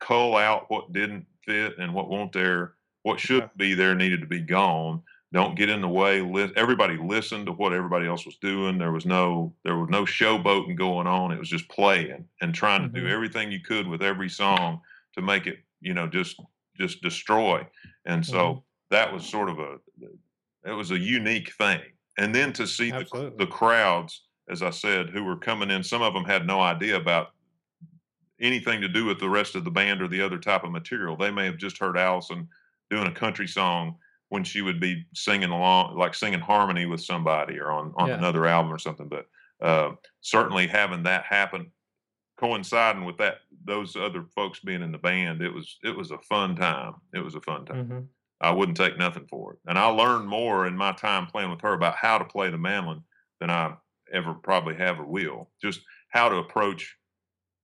cull 0.00 0.36
out 0.36 0.70
what 0.70 0.92
didn't 0.92 1.26
fit 1.44 1.78
and 1.78 1.94
what 1.94 2.08
won't 2.08 2.32
there, 2.32 2.74
what 3.02 3.20
should 3.20 3.42
Yeah. 3.42 3.48
be 3.56 3.74
there 3.74 3.94
needed 3.94 4.20
to 4.20 4.26
be 4.26 4.40
gone. 4.40 5.02
Don't 5.32 5.56
get 5.56 5.68
in 5.68 5.80
the 5.80 5.88
way. 5.88 6.20
Everybody 6.56 6.96
listened 6.96 7.46
to 7.46 7.52
what 7.52 7.72
everybody 7.72 8.06
else 8.06 8.24
was 8.24 8.36
doing. 8.36 8.78
There 8.78 8.92
was 8.92 9.04
no 9.06 9.54
there 9.64 9.76
was 9.76 9.90
no 9.90 10.04
showboating 10.04 10.76
going 10.76 11.06
on. 11.06 11.32
It 11.32 11.38
was 11.38 11.48
just 11.48 11.68
playing 11.68 12.26
and 12.40 12.54
trying 12.54 12.82
to 12.82 12.88
do 12.88 13.06
hmm 13.06 13.08
everything 13.08 13.50
you 13.50 13.60
could 13.60 13.88
with 13.88 14.02
every 14.02 14.28
song 14.28 14.80
to 15.14 15.22
make 15.22 15.46
it, 15.46 15.58
you 15.80 15.94
know, 15.94 16.06
just 16.06 16.40
just 16.76 17.02
destroy. 17.02 17.66
And 18.04 18.24
so 18.24 18.64
that 18.90 19.12
was 19.12 19.26
sort 19.26 19.48
of 19.50 19.58
a 19.58 19.78
it 20.64 20.72
was 20.72 20.92
a 20.92 20.98
unique 20.98 21.52
thing. 21.54 21.80
And 22.18 22.34
then 22.34 22.52
to 22.54 22.66
see 22.66 22.92
the 22.92 23.34
the 23.36 23.46
crowds, 23.46 24.22
as 24.48 24.62
I 24.62 24.70
said, 24.70 25.10
who 25.10 25.24
were 25.24 25.36
coming 25.36 25.70
in, 25.70 25.82
some 25.82 26.02
of 26.02 26.14
them 26.14 26.24
had 26.24 26.46
no 26.46 26.60
idea 26.60 26.96
about 26.96 27.28
anything 28.40 28.80
to 28.80 28.88
do 28.88 29.04
with 29.04 29.18
the 29.18 29.28
rest 29.28 29.54
of 29.54 29.64
the 29.64 29.70
band 29.70 30.02
or 30.02 30.08
the 30.08 30.20
other 30.22 30.38
type 30.38 30.64
of 30.64 30.70
material. 30.70 31.16
They 31.16 31.30
may 31.30 31.46
have 31.46 31.56
just 31.56 31.78
heard 31.78 31.98
Alison 31.98 32.48
doing 32.90 33.06
a 33.06 33.12
country 33.14 33.48
song 33.48 33.96
when 34.28 34.44
she 34.44 34.62
would 34.62 34.80
be 34.80 35.06
singing 35.14 35.50
along, 35.50 35.96
like 35.96 36.14
singing 36.14 36.40
harmony 36.40 36.86
with 36.86 37.00
somebody 37.00 37.58
or 37.58 37.70
on 37.72 37.92
on 37.96 38.08
Yeah. 38.08 38.16
another 38.16 38.46
album 38.46 38.72
or 38.72 38.78
something. 38.78 39.08
But 39.08 39.26
uh, 39.60 39.92
certainly 40.20 40.66
having 40.66 41.04
that 41.04 41.24
happen, 41.24 41.72
coinciding 42.38 43.04
with 43.04 43.18
that, 43.18 43.38
those 43.64 43.96
other 43.96 44.24
folks 44.34 44.60
being 44.60 44.82
in 44.82 44.92
the 44.92 44.98
band, 44.98 45.42
it 45.42 45.52
was 45.52 45.78
it 45.82 45.96
was 45.96 46.10
a 46.10 46.18
fun 46.18 46.56
time. 46.56 46.94
It 47.14 47.20
was 47.20 47.34
a 47.34 47.40
fun 47.40 47.64
time. 47.66 47.86
hmm 47.86 48.00
I 48.38 48.50
wouldn't 48.50 48.76
take 48.76 48.98
nothing 48.98 49.26
for 49.28 49.54
it. 49.54 49.60
And 49.66 49.78
I 49.78 49.86
learned 49.86 50.28
more 50.28 50.66
in 50.66 50.76
my 50.76 50.92
time 50.92 51.26
playing 51.26 51.50
with 51.50 51.62
her 51.62 51.72
about 51.72 51.96
how 51.96 52.18
to 52.18 52.24
play 52.26 52.50
the 52.50 52.58
mandolin 52.58 53.02
than 53.40 53.48
I 53.48 53.76
ever 54.12 54.34
probably 54.34 54.74
have 54.76 55.00
or 55.00 55.06
will. 55.06 55.50
Just 55.62 55.80
how 56.10 56.28
to 56.28 56.36
approach, 56.36 56.98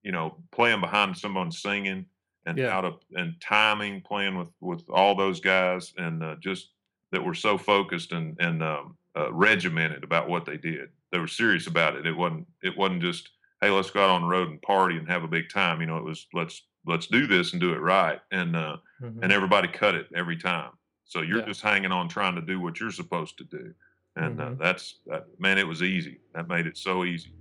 you 0.02 0.12
know, 0.12 0.42
playing 0.52 0.81
behind 0.81 1.19
someone 1.19 1.52
singing 1.52 2.07
and 2.47 2.59
Yeah. 2.59 2.71
how 2.71 2.81
to 2.83 2.93
and 3.15 3.41
timing, 3.41 4.01
playing 4.03 4.37
with 4.37 4.49
with 4.61 4.85
all 4.91 5.15
those 5.15 5.41
guys, 5.41 5.93
and 5.97 6.23
uh, 6.23 6.37
just 6.41 6.71
that 7.13 7.25
were 7.25 7.35
so 7.35 7.57
focused 7.59 8.13
and 8.13 8.37
and 8.41 8.63
um, 8.63 8.97
uh, 9.17 9.33
regimented 9.33 10.05
about 10.05 10.29
what 10.29 10.45
they 10.45 10.57
did. 10.57 10.91
They 11.11 11.19
were 11.19 11.27
serious 11.29 11.67
about 11.67 11.97
it. 11.97 12.07
It 12.07 12.17
wasn't 12.17 12.47
it 12.63 12.77
wasn't 12.77 13.03
just 13.03 13.29
hey, 13.61 13.71
let's 13.71 13.91
go 13.91 14.03
out 14.03 14.11
on 14.11 14.23
the 14.23 14.27
road 14.29 14.49
and 14.51 14.61
party 14.63 14.97
and 14.97 15.09
have 15.09 15.23
a 15.25 15.29
big 15.29 15.49
time. 15.49 15.81
You 15.81 15.87
know, 15.87 15.97
it 15.99 16.05
was 16.05 16.27
let's 16.33 16.63
let's 16.85 17.07
do 17.07 17.27
this 17.27 17.53
and 17.53 17.61
do 17.61 17.73
it 17.73 17.79
right. 17.81 18.21
And 18.33 18.57
uh, 18.57 18.77
and 19.01 19.17
Mhm. 19.21 19.31
everybody 19.33 19.69
cut 19.69 19.95
it 19.95 20.09
every 20.15 20.37
time. 20.37 20.71
So 21.05 21.21
you're 21.23 21.41
Yeah. 21.41 21.47
just 21.47 21.61
hanging 21.61 21.93
on 21.93 22.09
trying 22.09 22.35
to 22.37 22.41
do 22.43 22.61
what 22.61 22.81
you're 22.81 22.91
supposed 22.91 23.37
to 23.39 23.45
do. 23.45 23.75
And 24.17 24.41
uh, 24.41 24.45
Mhm. 24.51 24.59
that's 24.59 25.01
that, 25.07 25.27
man, 25.39 25.59
it 25.59 25.67
was 25.67 25.83
easy. 25.83 26.21
That 26.35 26.49
made 26.49 26.67
it 26.67 26.77
so 26.77 27.05
easy. 27.05 27.35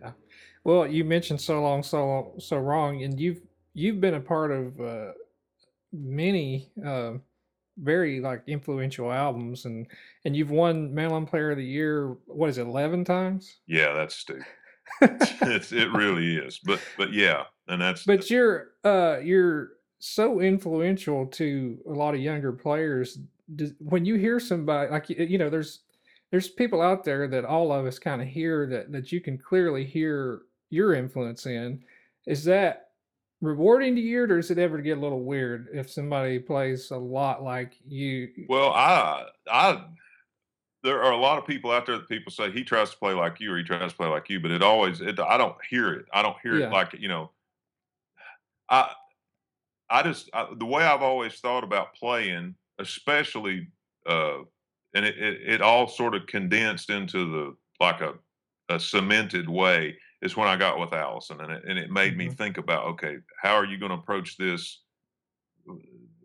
Yeah. 0.00 0.12
Well, 0.64 0.86
you 0.86 1.04
mentioned 1.04 1.40
so 1.40 1.62
long, 1.62 1.82
so 1.82 2.06
long, 2.06 2.40
so 2.40 2.56
wrong, 2.58 3.02
and 3.02 3.18
you've 3.20 3.42
you've 3.74 4.00
been 4.00 4.14
a 4.14 4.20
part 4.20 4.50
of 4.50 4.80
uh, 4.80 5.12
many 5.92 6.70
uh, 6.84 7.12
very 7.78 8.20
like 8.20 8.42
influential 8.46 9.12
albums, 9.12 9.64
and 9.64 9.86
and 10.24 10.34
you've 10.36 10.50
won 10.50 10.94
Mandolin 10.94 11.26
Player 11.26 11.50
of 11.50 11.58
the 11.58 11.64
Year. 11.64 12.16
What 12.26 12.48
is 12.48 12.58
it, 12.58 12.66
eleven 12.66 13.04
times? 13.04 13.58
Yeah, 13.66 13.92
that's 13.92 14.14
stupid. 14.14 14.44
it's, 15.00 15.72
it 15.72 15.90
really 15.92 16.36
is. 16.36 16.60
But 16.64 16.80
but 16.96 17.12
yeah, 17.12 17.44
and 17.68 17.80
that's 17.80 18.04
But 18.04 18.30
you're 18.30 18.68
uh 18.84 19.18
you're 19.22 19.70
so 19.98 20.40
influential 20.40 21.26
to 21.26 21.78
a 21.88 21.92
lot 21.92 22.14
of 22.14 22.20
younger 22.20 22.52
players. 22.52 23.18
Does, 23.56 23.72
when 23.78 24.04
you 24.04 24.16
hear 24.16 24.40
somebody 24.40 24.90
like 24.90 25.08
you 25.08 25.38
know, 25.38 25.50
there's 25.50 25.80
there's 26.30 26.48
people 26.48 26.80
out 26.80 27.04
there 27.04 27.28
that 27.28 27.44
all 27.44 27.72
of 27.72 27.86
us 27.86 27.98
kind 27.98 28.22
of 28.22 28.28
hear 28.28 28.66
that 28.66 28.92
that 28.92 29.12
you 29.12 29.20
can 29.20 29.38
clearly 29.38 29.84
hear 29.84 30.42
your 30.70 30.94
influence 30.94 31.46
in. 31.46 31.82
Is 32.26 32.44
that 32.44 32.83
rewarding 33.44 33.94
to 33.96 34.00
you, 34.00 34.22
or 34.22 34.26
does 34.26 34.50
it 34.50 34.58
ever 34.58 34.78
get 34.78 34.98
a 34.98 35.00
little 35.00 35.22
weird 35.22 35.68
if 35.72 35.90
somebody 35.90 36.38
plays 36.38 36.90
a 36.90 36.96
lot 36.96 37.42
like 37.42 37.74
you? 37.86 38.28
well, 38.48 38.70
I 38.70 39.26
I 39.50 39.84
there 40.82 41.02
are 41.02 41.12
a 41.12 41.16
lot 41.16 41.38
of 41.38 41.46
people 41.46 41.70
out 41.70 41.86
there 41.86 41.96
that 41.96 42.08
people 42.08 42.30
say 42.30 42.50
he 42.50 42.62
tries 42.62 42.90
to 42.90 42.96
play 42.98 43.14
like 43.14 43.40
you 43.40 43.52
or 43.52 43.58
he 43.58 43.64
tries 43.64 43.90
to 43.90 43.96
play 43.96 44.06
like 44.06 44.28
you, 44.28 44.38
but 44.38 44.50
it 44.50 44.62
always 44.62 45.00
it, 45.00 45.18
I 45.18 45.38
don't 45.38 45.56
hear 45.68 45.92
it. 45.92 46.06
I 46.12 46.22
don't 46.22 46.36
hear 46.42 46.56
it 46.56 46.70
like 46.70 46.92
you 46.92 47.08
know. 47.08 47.30
I 48.68 48.92
I 49.88 50.02
just 50.02 50.30
I, 50.34 50.48
the 50.56 50.66
way 50.66 50.84
I've 50.84 51.02
always 51.02 51.34
thought 51.34 51.64
about 51.64 51.94
playing, 51.94 52.54
especially, 52.78 53.68
uh, 54.06 54.38
and 54.94 55.04
it, 55.04 55.18
it 55.18 55.40
it 55.54 55.62
all 55.62 55.88
sort 55.88 56.14
of 56.14 56.26
condensed 56.26 56.90
into 56.90 57.30
the 57.30 57.56
like 57.80 58.00
a 58.00 58.14
a 58.68 58.78
cemented 58.80 59.48
way 59.48 59.96
is 60.24 60.36
when 60.36 60.48
I 60.48 60.56
got 60.56 60.80
with 60.80 60.94
Alison, 60.94 61.40
and 61.42 61.52
it 61.52 61.64
and 61.68 61.78
it 61.78 61.90
made 61.90 62.16
me 62.16 62.28
hmm 62.28 62.34
think 62.38 62.58
about 62.58 62.86
okay, 62.94 63.18
how 63.42 63.54
are 63.56 63.66
you 63.66 63.78
going 63.78 63.92
to 63.92 63.98
approach 63.98 64.38
this? 64.38 64.82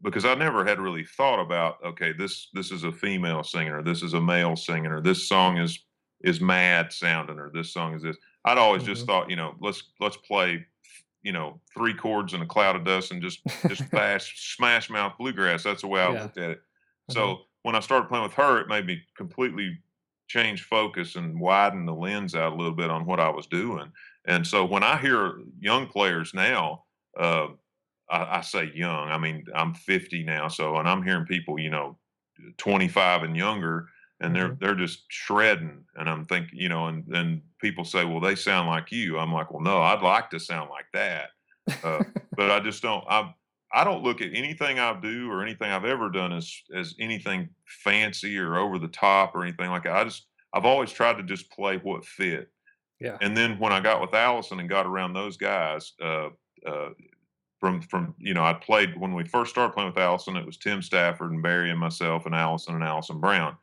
Because 0.02 0.24
I 0.24 0.34
never 0.34 0.64
had 0.66 0.80
really 0.80 1.04
thought 1.04 1.42
about 1.42 1.84
okay, 1.84 2.14
this 2.14 2.50
this 2.54 2.72
is 2.72 2.84
a 2.86 2.92
female 2.92 3.44
singer, 3.44 3.84
this 3.84 4.02
is 4.02 4.14
a 4.14 4.22
male 4.22 4.56
singer, 4.56 4.98
or 4.98 5.02
this 5.02 5.28
song 5.28 5.58
is 5.58 5.86
is 6.24 6.40
mad 6.40 6.94
sounding, 6.94 7.38
or 7.38 7.50
this 7.54 7.74
song 7.74 7.94
is 7.96 8.04
this. 8.04 8.18
I'd 8.46 8.58
always 8.58 8.84
just 8.84 9.06
hmm 9.06 9.06
thought, 9.06 9.30
you 9.30 9.36
know, 9.36 9.56
let's 9.60 9.84
let's 10.00 10.18
play 10.18 10.66
you 11.24 11.34
know, 11.34 11.62
three 11.76 11.94
chords 11.96 12.34
and 12.34 12.44
a 12.44 12.48
cloud 12.48 12.76
of 12.76 12.86
dust 12.86 13.12
and 13.12 13.22
just 13.22 13.42
just 13.68 13.86
fast 13.94 14.32
smash 14.56 14.90
mouth 14.90 15.14
bluegrass. 15.20 15.64
That's 15.64 15.82
the 15.82 15.88
way 15.88 16.02
I 16.02 16.10
yeah. 16.10 16.12
looked 16.12 16.38
at 16.38 16.52
it. 16.52 16.62
uh 17.10 17.30
So 17.30 17.46
when 17.64 17.76
I 17.76 17.82
started 17.82 18.10
playing 18.10 18.24
with 18.24 18.34
her, 18.36 18.60
it 18.62 18.70
made 18.70 18.86
me 18.86 19.04
completely 19.18 19.80
change 20.30 20.64
focus 20.64 21.18
and 21.18 21.40
widen 21.40 21.86
the 21.86 21.96
lens 21.96 22.36
out 22.36 22.54
a 22.54 22.58
little 22.58 22.76
bit 22.76 22.92
on 22.92 23.06
what 23.06 23.20
I 23.20 23.30
was 23.30 23.48
doing. 23.48 23.92
And 24.26 24.48
so 24.48 24.66
when 24.66 24.84
I 24.84 24.98
hear 24.98 25.42
young 25.60 25.88
players 25.88 26.34
now, 26.34 26.86
uh, 27.20 27.50
I, 28.10 28.40
I 28.40 28.42
say 28.42 28.72
young, 28.74 29.10
I 29.12 29.18
mean 29.18 29.46
I'm 29.56 29.74
50 29.74 30.24
now, 30.24 30.48
so 30.48 30.78
and 30.78 30.90
I'm 30.90 31.04
hearing 31.04 31.26
people, 31.26 31.60
you 31.60 31.72
know, 31.72 32.00
25 32.58 33.24
and 33.24 33.36
younger, 33.38 33.90
and 34.22 34.36
they're 34.36 34.52
hmm 34.52 34.60
they're 34.60 34.76
just 34.76 35.06
shredding. 35.12 35.86
And 35.96 36.10
I'm 36.10 36.26
thinking, 36.26 36.60
you 36.60 36.70
know, 36.70 36.88
and 36.88 37.08
and 37.16 37.42
people 37.60 37.86
say, 37.86 38.06
well, 38.06 38.22
they 38.22 38.36
sound 38.36 38.70
like 38.70 38.92
you. 38.92 39.20
I'm 39.20 39.34
like, 39.34 39.52
well, 39.52 39.62
no, 39.62 39.82
I'd 39.82 40.02
like 40.04 40.30
to 40.32 40.40
sound 40.40 40.70
like 40.70 40.88
that, 40.94 41.32
uh, 41.84 42.04
but 42.36 42.52
I 42.52 42.60
just 42.62 42.82
don't. 42.82 43.04
I 43.10 43.34
I 43.74 43.84
don't 43.84 44.04
look 44.04 44.22
at 44.22 44.34
anything 44.34 44.80
I 44.80 45.00
do 45.00 45.30
or 45.32 45.44
anything 45.44 45.72
I've 45.72 45.86
ever 45.86 46.10
done 46.10 46.34
as 46.34 46.52
as 46.76 46.96
anything 47.00 47.50
fancy 47.66 48.38
or 48.38 48.58
over 48.58 48.80
the 48.80 48.88
top 48.88 49.36
or 49.36 49.44
anything 49.44 49.70
like 49.70 49.84
that. 49.84 49.96
I 49.96 50.04
just 50.04 50.28
I've 50.54 50.66
always 50.66 50.92
tried 50.92 51.18
to 51.18 51.24
just 51.24 51.52
play 51.52 51.78
what 51.78 52.06
fit. 52.06 52.50
yeah. 53.00 53.18
And 53.22 53.38
then 53.38 53.60
when 53.60 53.72
I 53.72 53.80
got 53.80 54.02
with 54.02 54.14
Alison 54.14 54.60
and 54.60 54.70
got 54.70 54.88
around 54.88 55.14
those 55.14 55.38
guys, 55.38 55.94
uh, 56.02 56.30
uh, 56.66 56.90
from 57.60 57.82
from 57.82 58.16
you 58.18 58.34
know 58.34 58.44
I 58.44 58.54
played 58.54 58.98
when 59.00 59.14
we 59.14 59.24
first 59.26 59.52
started 59.52 59.74
playing 59.74 59.90
with 59.90 59.98
Alison, 60.00 60.38
it 60.38 60.46
was 60.46 60.58
Tim 60.58 60.82
Stafford 60.82 61.32
and 61.32 61.44
Barry 61.44 61.70
and 61.70 61.80
myself 61.80 62.26
and 62.26 62.34
Alison 62.36 62.76
and 62.76 62.84
Alison 62.84 63.20
Brown 63.20 63.58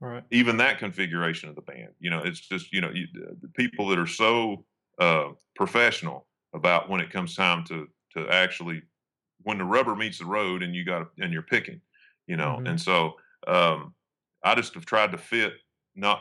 Right. 0.00 0.22
even 0.30 0.58
that 0.58 0.78
configuration 0.78 1.48
of 1.48 1.56
the 1.56 1.62
band. 1.62 1.88
You 1.98 2.10
know, 2.10 2.20
it's 2.22 2.38
just 2.38 2.72
you 2.72 2.80
know 2.80 2.90
you, 2.90 3.06
the 3.14 3.48
people 3.48 3.88
that 3.88 3.98
are 3.98 4.06
so 4.06 4.64
uh, 5.00 5.30
professional 5.56 6.28
about 6.54 6.88
when 6.88 7.00
it 7.00 7.10
comes 7.10 7.34
time 7.34 7.64
to 7.64 7.88
to 8.12 8.28
actually 8.28 8.82
when 9.48 9.58
the 9.58 9.64
rubber 9.64 9.96
meets 9.96 10.18
the 10.18 10.26
road 10.26 10.62
and 10.62 10.74
you 10.74 10.84
got 10.84 11.08
and 11.18 11.32
you're 11.32 11.42
picking, 11.42 11.80
you 12.26 12.36
know. 12.36 12.58
hmm 12.58 12.66
And 12.66 12.78
so 12.78 13.14
um, 13.46 13.94
I 14.44 14.54
just 14.54 14.74
have 14.74 14.84
tried 14.84 15.12
to 15.12 15.18
fit 15.18 15.54
not 15.96 16.20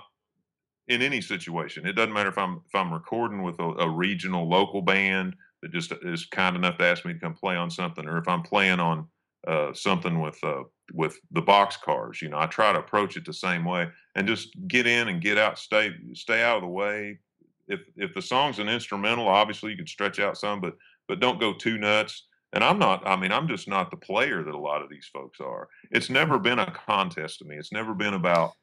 in 0.88 1.02
any 1.02 1.20
situation. 1.20 1.86
It 1.86 1.94
doesn't 1.94 2.14
matter 2.14 2.30
if 2.30 2.38
I'm 2.38 2.62
if 2.66 2.74
I'm 2.74 2.94
recording 2.94 3.44
with 3.44 3.60
a, 3.60 3.64
a 3.64 3.90
regional 3.90 4.48
local 4.48 4.82
band 4.82 5.36
that 5.62 5.72
just 5.74 5.92
is 6.04 6.26
kind 6.26 6.56
enough 6.56 6.78
to 6.78 6.86
ask 6.86 7.04
me 7.04 7.14
to 7.14 7.20
come 7.20 7.34
play 7.34 7.58
on 7.58 7.70
something, 7.70 8.08
or 8.08 8.18
if 8.18 8.28
I'm 8.30 8.44
playing 8.44 8.80
on 8.80 9.08
uh, 9.46 9.74
something 9.74 10.22
with 10.22 10.42
uh, 10.44 10.64
with 10.94 11.20
the 11.32 11.42
Boxcars. 11.42 12.22
You 12.22 12.30
know, 12.30 12.40
I 12.40 12.46
try 12.46 12.72
to 12.72 12.80
approach 12.80 13.18
it 13.18 13.26
the 13.26 13.34
same 13.34 13.66
way 13.66 13.90
and 14.16 14.26
just 14.28 14.56
get 14.68 14.88
in 14.88 15.10
and 15.10 15.22
get 15.22 15.38
out, 15.38 15.60
stay 15.60 15.92
stay 16.14 16.44
out 16.44 16.58
of 16.58 16.64
the 16.64 16.70
way. 16.70 17.20
If 17.68 17.82
if 17.98 18.14
the 18.14 18.22
song's 18.22 18.60
an 18.60 18.70
instrumental, 18.70 19.28
obviously 19.28 19.72
you 19.72 19.78
can 19.78 19.88
stretch 19.88 20.20
out 20.20 20.38
some, 20.38 20.62
but 20.62 20.78
but 21.10 21.20
don't 21.20 21.40
go 21.40 21.54
too 21.54 21.78
nuts. 21.78 22.27
And 22.54 22.64
I'm 22.64 22.80
not. 22.80 23.06
I 23.06 23.16
mean, 23.18 23.32
I'm 23.32 23.48
just 23.48 23.68
not 23.68 23.92
the 23.92 23.98
player 23.98 24.44
that 24.44 24.54
a 24.56 24.58
lot 24.58 24.82
of 24.82 24.90
these 24.90 25.08
folks 25.08 25.40
are. 25.42 25.70
It's 25.92 26.10
never 26.10 26.40
been 26.40 26.60
a 26.60 26.72
contest 26.72 27.40
to 27.40 27.46
me. 27.46 27.58
It's 27.58 27.72
never 27.74 27.94
been 27.94 28.14
about 28.14 28.56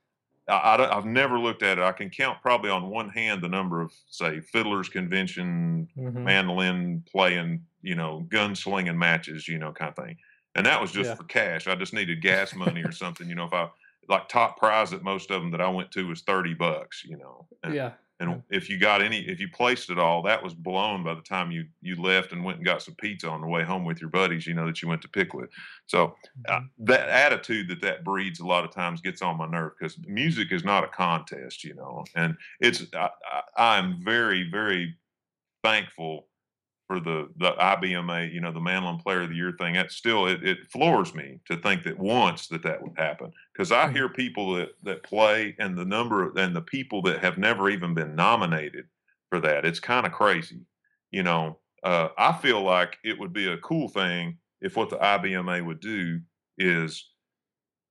I, 0.48 0.88
have 0.92 1.06
never 1.06 1.38
looked 1.38 1.62
at 1.62 1.78
it. 1.78 1.84
I 1.84 1.92
can 1.92 2.10
count 2.10 2.42
probably 2.42 2.70
on 2.70 2.90
one 2.90 3.08
hand 3.08 3.42
the 3.42 3.48
number 3.48 3.80
of 3.80 3.92
say 4.08 4.40
fiddlers 4.40 4.90
convention, 4.90 5.88
hmm 5.96 6.26
mandolin 6.26 7.02
playing, 7.10 7.66
you 7.80 7.94
know, 7.94 8.26
gunslinging 8.28 8.96
matches, 8.96 9.48
you 9.48 9.58
know, 9.58 9.72
kind 9.72 9.94
of 9.96 10.04
thing. 10.04 10.18
And 10.54 10.66
that 10.66 10.80
was 10.82 10.92
just 10.92 11.12
Yeah. 11.12 11.16
for 11.16 11.24
cash. 11.24 11.66
I 11.66 11.74
just 11.76 11.94
needed 11.94 12.20
gas 12.20 12.54
money 12.54 12.82
or 12.82 12.92
something, 12.92 13.28
you 13.28 13.34
know. 13.34 13.46
If 13.46 13.54
I 13.54 13.70
like 14.08 14.28
top 14.28 14.58
prize 14.58 14.92
at 14.92 15.02
most 15.02 15.30
of 15.30 15.40
them 15.40 15.50
that 15.52 15.62
I 15.62 15.68
went 15.68 15.90
to 15.92 16.06
was 16.08 16.22
thirty 16.22 16.52
bucks, 16.54 17.04
you 17.04 17.16
know. 17.16 17.48
And 17.62 17.74
Yeah. 17.74 17.96
And 18.20 18.42
if 18.48 18.70
you 18.70 18.78
got 18.78 19.02
any, 19.02 19.20
if 19.28 19.40
you 19.40 19.48
placed 19.48 19.90
it 19.90 19.98
all, 19.98 20.22
that 20.22 20.42
was 20.42 20.54
blown 20.54 21.02
by 21.02 21.14
the 21.14 21.20
time 21.20 21.50
you 21.50 21.66
you 21.80 22.00
left 22.00 22.32
and 22.32 22.44
went 22.44 22.58
and 22.58 22.64
got 22.64 22.80
some 22.82 22.94
pizza 22.94 23.28
on 23.28 23.40
the 23.40 23.48
way 23.48 23.64
home 23.64 23.84
with 23.84 24.00
your 24.00 24.10
buddies, 24.10 24.46
you 24.46 24.54
know, 24.54 24.66
that 24.66 24.80
you 24.82 24.88
went 24.88 25.02
to 25.02 25.08
pick 25.08 25.34
with. 25.34 25.50
So 25.86 26.14
uh, 26.48 26.60
hmm 26.60 26.64
that 26.78 27.08
attitude 27.08 27.68
that 27.68 27.80
that 27.82 28.04
breeds 28.04 28.38
a 28.40 28.46
lot 28.46 28.64
of 28.64 28.70
times 28.70 29.00
gets 29.00 29.20
on 29.20 29.36
my 29.36 29.46
nerve 29.46 29.72
because 29.78 29.98
music 30.06 30.52
is 30.52 30.64
not 30.64 30.84
a 30.84 30.88
contest, 30.88 31.64
you 31.64 31.74
know, 31.74 32.04
and 32.14 32.36
it's 32.60 32.84
I, 32.94 33.10
I, 33.32 33.42
I'm 33.76 34.02
very 34.04 34.48
very 34.48 34.96
thankful 35.62 36.28
for 36.86 37.00
the 37.00 37.32
the 37.36 37.52
IBMA, 37.52 38.32
you 38.32 38.40
know, 38.40 38.52
the 38.52 38.60
Mandolin 38.60 38.98
Player 38.98 39.22
of 39.22 39.30
the 39.30 39.36
Year 39.36 39.52
thing. 39.58 39.74
That 39.74 39.90
still 39.92 40.26
it, 40.26 40.46
it 40.46 40.66
floors 40.70 41.14
me 41.14 41.40
to 41.46 41.56
think 41.56 41.84
that 41.84 41.98
once 41.98 42.48
that 42.48 42.62
that 42.62 42.82
would 42.82 42.96
happen 42.98 43.32
because 43.52 43.72
I 43.72 43.88
hmm 43.88 43.92
hear 43.92 44.08
people 44.08 44.54
that 44.54 44.70
that 44.82 45.02
play 45.02 45.56
and 45.58 45.76
the 45.78 45.84
number 45.84 46.24
of, 46.28 46.36
and 46.36 46.54
the 46.54 46.62
people 46.62 47.02
that 47.02 47.20
have 47.22 47.38
never 47.38 47.68
even 47.70 47.94
been 47.94 48.14
nominated 48.14 48.88
for 49.30 49.40
that. 49.40 49.64
It's 49.64 49.80
kind 49.80 50.06
of 50.06 50.12
crazy, 50.12 50.66
you 51.10 51.22
know. 51.22 51.60
Uh, 51.82 52.08
I 52.16 52.32
feel 52.32 52.62
like 52.62 52.96
it 53.04 53.18
would 53.18 53.32
be 53.34 53.46
a 53.46 53.58
cool 53.58 53.88
thing 53.88 54.38
if 54.62 54.74
what 54.76 54.88
the 54.88 54.96
IBMA 54.96 55.64
would 55.66 55.80
do 55.80 56.20
is 56.56 57.10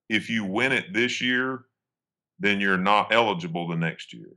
if 0.10 0.30
you 0.30 0.44
win 0.46 0.72
it 0.72 0.94
this 0.94 1.22
year, 1.22 1.66
then 2.40 2.62
you're 2.62 2.78
not 2.78 3.14
eligible 3.14 3.68
the 3.68 3.78
next 3.78 4.14
year. 4.14 4.32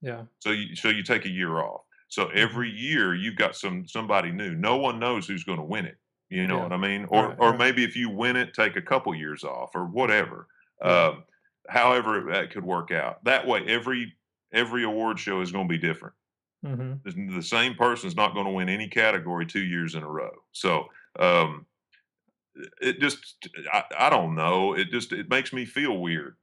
Yeah. 0.00 0.26
So 0.40 0.50
you 0.50 0.76
so 0.76 0.88
you 0.88 1.02
take 1.02 1.24
a 1.24 1.30
year 1.30 1.58
off. 1.58 1.82
So 2.12 2.28
every 2.28 2.68
year 2.68 3.14
you've 3.14 3.36
got 3.36 3.56
some 3.56 3.86
somebody 3.88 4.30
new. 4.32 4.54
No 4.54 4.76
one 4.76 4.98
knows 4.98 5.26
who's 5.26 5.44
going 5.44 5.56
to 5.56 5.64
win 5.64 5.86
it. 5.86 5.96
You 6.28 6.46
know 6.46 6.58
Yeah. 6.58 6.62
what 6.64 6.72
I 6.74 6.76
mean? 6.76 7.06
Or 7.08 7.28
Right. 7.28 7.38
or 7.40 7.56
maybe 7.56 7.84
if 7.84 7.96
you 7.96 8.10
win 8.10 8.36
it, 8.36 8.52
take 8.52 8.76
a 8.76 8.82
couple 8.82 9.14
years 9.14 9.44
off 9.44 9.70
or 9.74 9.86
whatever. 9.86 10.46
Yeah. 10.84 11.04
Um, 11.06 11.24
however 11.70 12.24
that 12.32 12.50
could 12.50 12.64
work 12.64 12.90
out. 12.90 13.24
That 13.24 13.46
way, 13.46 13.64
every 13.66 14.12
every 14.52 14.84
award 14.84 15.18
show 15.20 15.40
is 15.40 15.52
going 15.52 15.66
to 15.66 15.72
be 15.72 15.78
different. 15.78 16.14
hmm 16.62 16.94
The 17.04 17.40
same 17.42 17.76
person's 17.76 18.14
not 18.14 18.34
going 18.34 18.44
to 18.44 18.52
win 18.52 18.68
any 18.68 18.88
category 18.88 19.46
two 19.46 19.64
years 19.64 19.94
in 19.94 20.02
a 20.02 20.08
row. 20.10 20.32
So 20.52 20.88
um, 21.18 21.66
it 22.82 23.00
just 23.00 23.48
I, 23.72 23.84
I 23.96 24.10
don't 24.10 24.34
know. 24.34 24.74
It 24.74 24.90
just 24.90 25.12
it 25.12 25.30
makes 25.30 25.54
me 25.54 25.64
feel 25.64 25.96
weird 25.98 26.36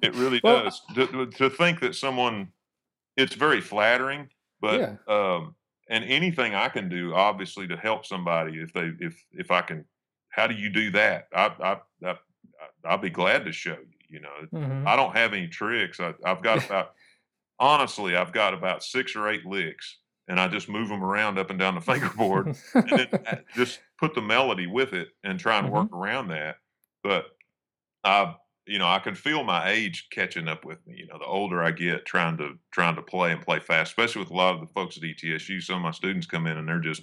it 0.00 0.14
really 0.14 0.40
Well, 0.42 0.64
does. 0.64 0.80
To, 0.94 1.26
to 1.26 1.50
think 1.50 1.80
that 1.80 1.94
someone 1.94 2.52
it's 3.16 3.34
very 3.34 3.60
flattering, 3.60 4.30
but 4.64 4.80
yeah. 4.80 4.96
um 5.14 5.54
and 5.90 6.02
anything 6.04 6.54
I 6.54 6.68
can 6.68 6.88
do 6.88 7.14
obviously 7.14 7.66
to 7.68 7.76
help 7.76 8.06
somebody 8.06 8.58
if 8.60 8.72
they 8.72 8.92
if 9.00 9.22
if 9.32 9.50
I 9.50 9.60
can 9.60 9.84
how 10.30 10.46
do 10.46 10.54
you 10.54 10.70
do 10.70 10.90
that? 10.92 11.28
I 11.34 11.46
I, 11.70 12.08
I 12.08 12.16
I'll 12.84 12.98
be 12.98 13.10
glad 13.10 13.44
to 13.44 13.52
show 13.52 13.76
you, 13.76 13.98
you 14.08 14.20
know. 14.20 14.36
Mhm. 14.52 14.86
I 14.86 14.96
don't 14.96 15.14
have 15.16 15.32
any 15.32 15.48
tricks. 15.48 16.00
I, 16.00 16.14
I've 16.24 16.42
got 16.42 16.64
about 16.66 16.94
honestly, 17.58 18.16
I've 18.16 18.32
got 18.32 18.54
about 18.54 18.82
six 18.82 19.14
or 19.16 19.28
eight 19.28 19.44
licks 19.46 19.98
and 20.28 20.40
I 20.40 20.48
just 20.48 20.68
move 20.68 20.88
them 20.88 21.04
around 21.04 21.38
up 21.38 21.50
and 21.50 21.58
down 21.58 21.74
the 21.74 21.80
fingerboard 21.92 22.56
and 22.74 22.88
then 22.90 23.44
just 23.54 23.80
put 23.98 24.14
the 24.14 24.22
melody 24.22 24.66
with 24.66 24.92
it 24.94 25.08
and 25.22 25.38
try 25.38 25.58
and 25.58 25.70
work 25.70 25.90
Mhm. 25.90 25.98
around 25.98 26.28
that. 26.28 26.56
But 27.02 27.26
I, 28.02 28.34
you 28.66 28.78
know, 28.78 28.86
I 28.88 28.98
can 28.98 29.14
feel 29.14 29.44
my 29.44 29.70
age 29.70 30.08
catching 30.10 30.48
up 30.48 30.64
with 30.64 30.84
me. 30.86 30.94
You 30.98 31.06
know, 31.06 31.18
the 31.18 31.24
older 31.26 31.62
I 31.62 31.70
get, 31.70 32.06
trying 32.06 32.36
to 32.38 32.58
trying 32.70 32.96
to 32.96 33.02
play 33.02 33.32
and 33.32 33.40
play 33.42 33.60
fast, 33.60 33.90
especially 33.90 34.20
with 34.22 34.30
a 34.30 34.34
lot 34.34 34.54
of 34.54 34.60
the 34.60 34.66
folks 34.74 34.96
at 34.96 35.02
ETSU. 35.02 35.62
Some 35.62 35.76
of 35.76 35.82
my 35.82 35.90
students 35.90 36.26
come 36.26 36.46
in 36.46 36.56
and 36.56 36.66
they're 36.66 36.80
just, 36.80 37.02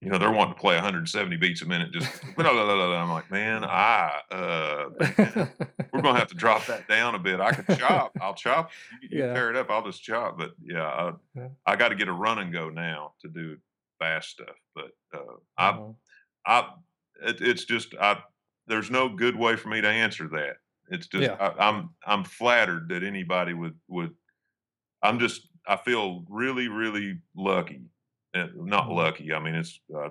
you 0.00 0.10
know, 0.10 0.18
they're 0.18 0.32
wanting 0.32 0.54
to 0.54 0.60
play 0.60 0.74
170 0.74 1.36
beats 1.36 1.62
a 1.62 1.66
minute. 1.66 1.92
Just 1.92 2.10
blah, 2.36 2.52
blah, 2.52 2.64
blah. 2.64 2.96
I'm 2.96 3.10
like, 3.10 3.30
man, 3.30 3.64
I, 3.64 4.20
uh, 4.32 4.88
man, 4.98 5.50
we're 5.92 6.02
gonna 6.02 6.18
have 6.18 6.28
to 6.28 6.34
drop 6.34 6.66
that 6.66 6.88
down 6.88 7.14
a 7.14 7.18
bit. 7.18 7.38
I 7.40 7.52
can 7.52 7.76
chop. 7.78 8.12
I'll 8.20 8.34
chop. 8.34 8.70
You, 9.02 9.20
Yeah. 9.20 9.34
tear 9.34 9.50
it 9.50 9.56
up. 9.56 9.70
I'll 9.70 9.84
just 9.84 10.02
chop. 10.02 10.38
But 10.38 10.52
yeah, 10.62 10.82
I, 10.86 11.12
Yeah. 11.36 11.48
I 11.66 11.76
got 11.76 11.90
to 11.90 11.94
get 11.96 12.08
a 12.08 12.12
run 12.12 12.38
and 12.40 12.52
go 12.52 12.68
now 12.70 13.12
to 13.20 13.28
do 13.28 13.58
fast 13.98 14.30
stuff. 14.30 14.56
But 14.74 14.90
uh, 15.14 15.36
I 15.56 15.70
Oh, 15.70 15.96
I 16.46 16.70
it, 17.22 17.40
it's 17.42 17.64
just 17.64 17.94
I 18.00 18.22
there's 18.66 18.90
no 18.90 19.08
good 19.08 19.36
way 19.36 19.54
for 19.56 19.68
me 19.68 19.80
to 19.82 19.88
answer 19.88 20.26
that. 20.28 20.56
It's 20.90 21.06
just 21.06 21.30
yeah. 21.30 21.36
I, 21.40 21.68
I'm 21.68 21.90
I'm 22.06 22.24
flattered 22.24 22.88
that 22.90 23.02
anybody 23.02 23.54
would 23.54 23.78
would 23.88 24.14
I'm 25.02 25.18
just 25.18 25.48
I 25.66 25.76
feel 25.76 26.24
really 26.28 26.68
really 26.68 27.20
lucky. 27.36 27.82
And 28.34 28.54
not 28.66 28.88
Mhm. 28.88 28.96
lucky. 28.96 29.32
I 29.32 29.40
mean 29.40 29.54
it's 29.56 29.80
uh, 29.94 30.10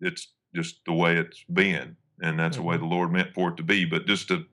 it's 0.00 0.34
just 0.54 0.84
the 0.86 0.92
way 0.94 1.16
it's 1.18 1.44
been 1.44 1.96
and 2.22 2.38
that's 2.38 2.56
the 2.56 2.62
way 2.62 2.76
Mhm. 2.76 2.80
the 2.80 2.86
Lord 2.86 3.12
meant 3.12 3.34
for 3.34 3.50
it 3.50 3.56
to 3.58 3.62
be, 3.62 3.84
but 3.84 4.06
just 4.06 4.28
to 4.28 4.46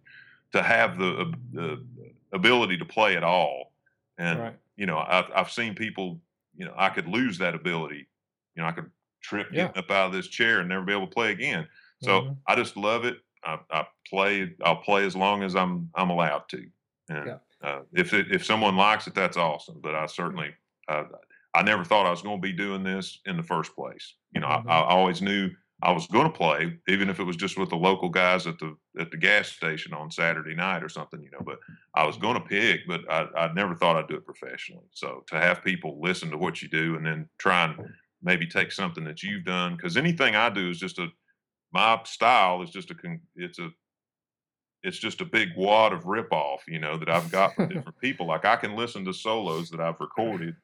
to 0.54 0.64
have 0.64 0.98
the 0.98 1.22
ab- 1.22 1.54
the 1.54 1.86
ability 2.34 2.78
to 2.78 2.86
play 2.86 3.18
at 3.18 3.24
all 3.24 3.74
and 4.18 4.40
Right. 4.40 4.60
you 4.78 4.86
know 4.86 4.98
I've, 5.00 5.32
I've 5.36 5.52
seen 5.52 5.76
people 5.76 6.22
you 6.56 6.66
know 6.66 6.74
i 6.78 6.90
could 6.90 7.08
lose 7.08 7.38
that 7.40 7.56
ability 7.56 8.08
you 8.56 8.62
know 8.62 8.68
i 8.68 8.72
could 8.74 8.92
trip 9.22 9.48
Yeah. 9.52 9.68
getting 9.68 9.84
up 9.84 9.92
out 9.92 10.08
of 10.08 10.14
this 10.14 10.28
chair 10.28 10.60
and 10.60 10.70
never 10.70 10.84
be 10.86 10.94
able 10.94 11.08
to 11.08 11.14
play 11.14 11.32
again 11.32 11.68
so 12.00 12.22
Mhm. 12.22 12.38
i 12.48 12.56
just 12.56 12.78
love 12.78 13.06
it 13.06 13.18
i, 13.44 13.60
I 13.72 13.88
play 14.08 14.56
i'll 14.64 14.78
play 14.82 15.06
as 15.06 15.16
long 15.16 15.44
as 15.44 15.56
i'm 15.56 15.90
i'm 15.96 16.10
allowed 16.10 16.48
to 16.50 16.70
and 17.10 17.34
Yeah. 17.34 17.40
uh, 17.64 17.82
if 17.94 18.14
it, 18.14 18.32
if 18.32 18.46
someone 18.46 18.76
likes 18.76 19.08
it 19.08 19.16
that's 19.16 19.38
awesome 19.38 19.80
but 19.82 19.96
i 19.96 20.06
certainly 20.06 20.54
uh, 20.88 21.06
i 21.54 21.62
never 21.64 21.84
thought 21.84 22.06
i 22.06 22.12
was 22.12 22.22
going 22.22 22.38
to 22.42 22.48
be 22.48 22.54
doing 22.54 22.84
this 22.84 23.20
in 23.26 23.38
the 23.38 23.44
first 23.44 23.74
place 23.76 24.16
you 24.32 24.42
know 24.42 24.48
I, 24.48 24.64
I 24.68 24.78
Mhm. 24.78 24.90
always 24.90 25.22
knew 25.22 25.50
I 25.84 25.92
was 25.92 26.08
going 26.08 26.26
to 26.26 26.36
play, 26.36 26.76
even 26.88 27.08
if 27.08 27.20
it 27.20 27.24
was 27.24 27.36
just 27.36 27.56
with 27.56 27.70
the 27.70 27.76
local 27.76 28.10
guys 28.10 28.48
at 28.48 28.58
the 28.58 28.76
at 29.00 29.12
the 29.12 29.18
gas 29.18 29.50
station 29.50 29.94
on 29.94 30.10
Saturday 30.10 30.56
night 30.56 30.82
or 30.84 30.90
something, 30.90 31.22
you 31.22 31.30
know. 31.30 31.44
But 31.46 31.60
I 31.94 32.04
was 32.04 32.18
going 32.18 32.34
to 32.34 32.42
pick, 32.48 32.88
but 32.88 33.02
I, 33.08 33.28
I 33.38 33.54
never 33.54 33.76
thought 33.76 33.96
I'd 33.96 34.08
do 34.08 34.16
it 34.16 34.26
professionally. 34.26 34.88
So 34.90 35.24
to 35.28 35.36
have 35.40 35.64
people 35.64 36.02
listen 36.02 36.32
to 36.32 36.38
what 36.40 36.64
you 36.64 36.68
do 36.68 36.96
and 36.96 37.06
then 37.06 37.30
try 37.38 37.66
and 37.66 37.78
maybe 38.24 38.48
take 38.48 38.72
something 38.72 39.04
that 39.04 39.22
you've 39.22 39.44
done, 39.46 39.76
because 39.76 39.98
anything 39.98 40.36
I 40.36 40.50
do 40.50 40.68
is 40.68 40.80
just 40.80 40.98
a 40.98 41.10
my 41.78 42.02
style 42.06 42.64
is 42.64 42.72
just 42.72 42.90
a 42.90 42.96
con- 42.96 43.22
it's 43.36 43.60
a 43.60 43.70
it's 44.84 44.98
just 44.98 45.22
a 45.22 45.26
big 45.26 45.50
wad 45.58 45.92
of 45.94 46.06
rip 46.06 46.32
off, 46.32 46.64
you 46.68 46.80
know, 46.80 46.98
that 46.98 47.10
I've 47.10 47.32
got 47.32 47.54
from 47.56 47.68
different 47.74 48.00
people. 48.00 48.26
Like 48.28 48.46
I 48.46 48.56
can 48.56 48.76
listen 48.76 49.06
to 49.06 49.14
solos 49.14 49.70
that 49.70 49.80
I've 49.80 50.00
recorded 50.00 50.56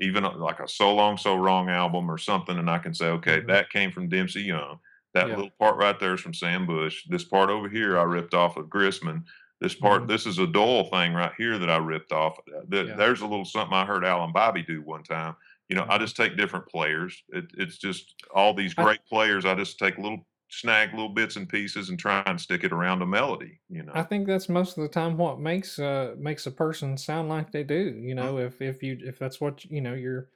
even 0.00 0.24
uh, 0.24 0.36
like 0.36 0.60
a 0.60 0.68
So 0.68 0.94
Long 0.94 1.16
So 1.16 1.36
Wrong 1.36 1.68
album 1.68 2.10
or 2.10 2.18
something, 2.18 2.58
and 2.58 2.70
I 2.70 2.78
can 2.78 2.94
say, 2.94 3.06
okay, 3.08 3.40
Mhm. 3.40 3.46
that 3.48 3.70
came 3.70 3.90
from 3.90 4.08
Dempsey 4.08 4.42
Young. 4.42 4.78
That 5.14 5.28
Yeah. 5.28 5.36
little 5.36 5.50
part 5.58 5.76
right 5.76 5.98
there 6.00 6.14
is 6.14 6.20
from 6.20 6.34
Sam 6.34 6.66
Bush. 6.66 7.04
This 7.08 7.24
part 7.24 7.48
over 7.50 7.68
here 7.68 7.98
I 7.98 8.02
ripped 8.02 8.34
off 8.34 8.56
of 8.56 8.66
Grisman. 8.66 9.22
This 9.60 9.74
part, 9.74 10.02
Mhm. 10.02 10.08
this 10.08 10.26
is 10.26 10.38
a 10.38 10.46
Doyle 10.46 10.84
thing 10.90 11.12
right 11.14 11.32
here 11.38 11.58
that 11.58 11.70
I 11.70 11.76
ripped 11.76 12.12
off. 12.12 12.38
Uh, 12.40 12.62
th- 12.70 12.88
Yeah. 12.88 12.96
There's 12.96 13.20
a 13.22 13.26
little 13.26 13.44
something 13.44 13.74
I 13.76 13.84
heard 13.86 14.04
Alan 14.04 14.32
Bibey 14.32 14.66
do 14.66 14.82
one 14.82 15.04
time. 15.04 15.36
You 15.68 15.76
know, 15.76 15.86
I 15.88 15.96
Mhm. 15.96 16.00
just 16.00 16.16
take 16.16 16.36
different 16.36 16.66
players. 16.68 17.22
It, 17.30 17.46
it's 17.56 17.78
just 17.78 18.14
all 18.34 18.52
these 18.54 18.74
I 18.76 18.82
great 18.82 19.04
players. 19.06 19.44
I 19.46 19.54
just 19.54 19.78
take 19.78 19.96
little 19.96 20.26
snag 20.60 20.92
little 20.92 21.08
bits 21.08 21.36
and 21.36 21.48
pieces 21.48 21.88
and 21.88 21.98
try 21.98 22.22
and 22.26 22.40
stick 22.40 22.64
it 22.64 22.72
around 22.72 23.02
a 23.02 23.06
melody. 23.06 23.60
You 23.68 23.82
know. 23.82 23.92
I 23.94 24.02
think 24.02 24.26
that's 24.26 24.48
most 24.48 24.76
of 24.76 24.82
the 24.82 24.88
time 24.88 25.16
what 25.16 25.40
makes 25.40 25.78
uh 25.78 26.14
makes 26.18 26.46
a 26.46 26.50
person 26.50 26.96
sound 26.96 27.28
like 27.28 27.50
they 27.50 27.64
do. 27.64 28.00
You 28.00 28.14
know, 28.14 28.38
if 28.38 28.60
if 28.62 28.82
you 28.82 28.98
if 29.00 29.18
that's 29.18 29.40
what 29.40 29.64
you 29.64 29.80
know 29.80 29.94
you're 29.94 30.28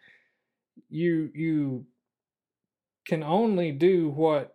you 0.89 1.31
you 1.35 1.87
can 3.07 3.23
only 3.23 3.73
do 3.73 4.11
what 4.11 4.55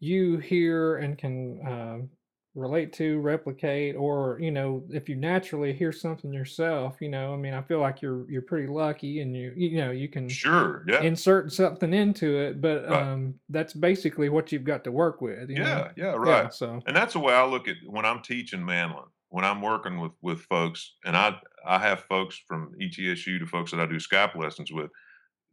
you 0.00 0.38
hear 0.38 0.96
and 0.96 1.16
can 1.18 1.60
um, 1.66 2.10
relate 2.54 2.92
to, 2.94 3.20
replicate, 3.20 3.96
or 3.96 4.38
you 4.40 4.50
know, 4.50 4.86
if 4.90 5.08
you 5.08 5.16
naturally 5.16 5.72
hear 5.72 5.92
something 5.92 6.32
yourself, 6.32 6.98
you 7.00 7.08
know, 7.08 7.32
I 7.34 7.36
mean, 7.36 7.54
I 7.54 7.62
feel 7.62 7.80
like 7.80 8.02
you're 8.02 8.30
you're 8.30 8.42
pretty 8.42 8.68
lucky, 8.68 9.20
and 9.20 9.36
you 9.36 9.52
you 9.56 9.78
know 9.78 9.90
you 9.90 10.08
can 10.08 10.38
Sure. 10.38 10.84
Yeah. 10.88 11.10
insert 11.10 11.52
something 11.52 11.94
into 11.94 12.38
it, 12.38 12.60
but 12.60 12.86
Right. 12.86 13.08
um, 13.08 13.40
that's 13.50 13.74
basically 13.74 14.28
what 14.30 14.52
you've 14.52 14.64
got 14.64 14.84
to 14.84 14.92
work 14.92 15.20
with, 15.22 15.50
you 15.50 15.60
know. 15.60 15.84
Yeah, 15.84 15.92
yeah, 15.96 16.14
Yeah. 16.22 16.48
right. 16.48 16.52
So. 16.52 16.86
And 16.86 16.96
that's 16.96 17.12
the 17.12 17.20
way 17.20 17.34
I 17.34 17.44
look 17.44 17.68
at 17.68 17.76
when 17.86 18.04
I'm 18.04 18.22
teaching 18.22 18.60
Manlin, 18.60 19.08
when 19.28 19.44
I'm 19.44 19.62
working 19.62 20.00
with 20.00 20.12
with 20.22 20.40
folks, 20.42 20.96
and 21.04 21.16
I 21.16 21.38
I 21.64 21.78
have 21.78 22.04
folks 22.04 22.38
from 22.48 22.74
ETSU 22.80 23.38
to 23.38 23.46
folks 23.46 23.70
that 23.70 23.80
I 23.80 23.86
do 23.86 23.96
Skype 23.96 24.34
lessons 24.36 24.72
with, 24.72 24.90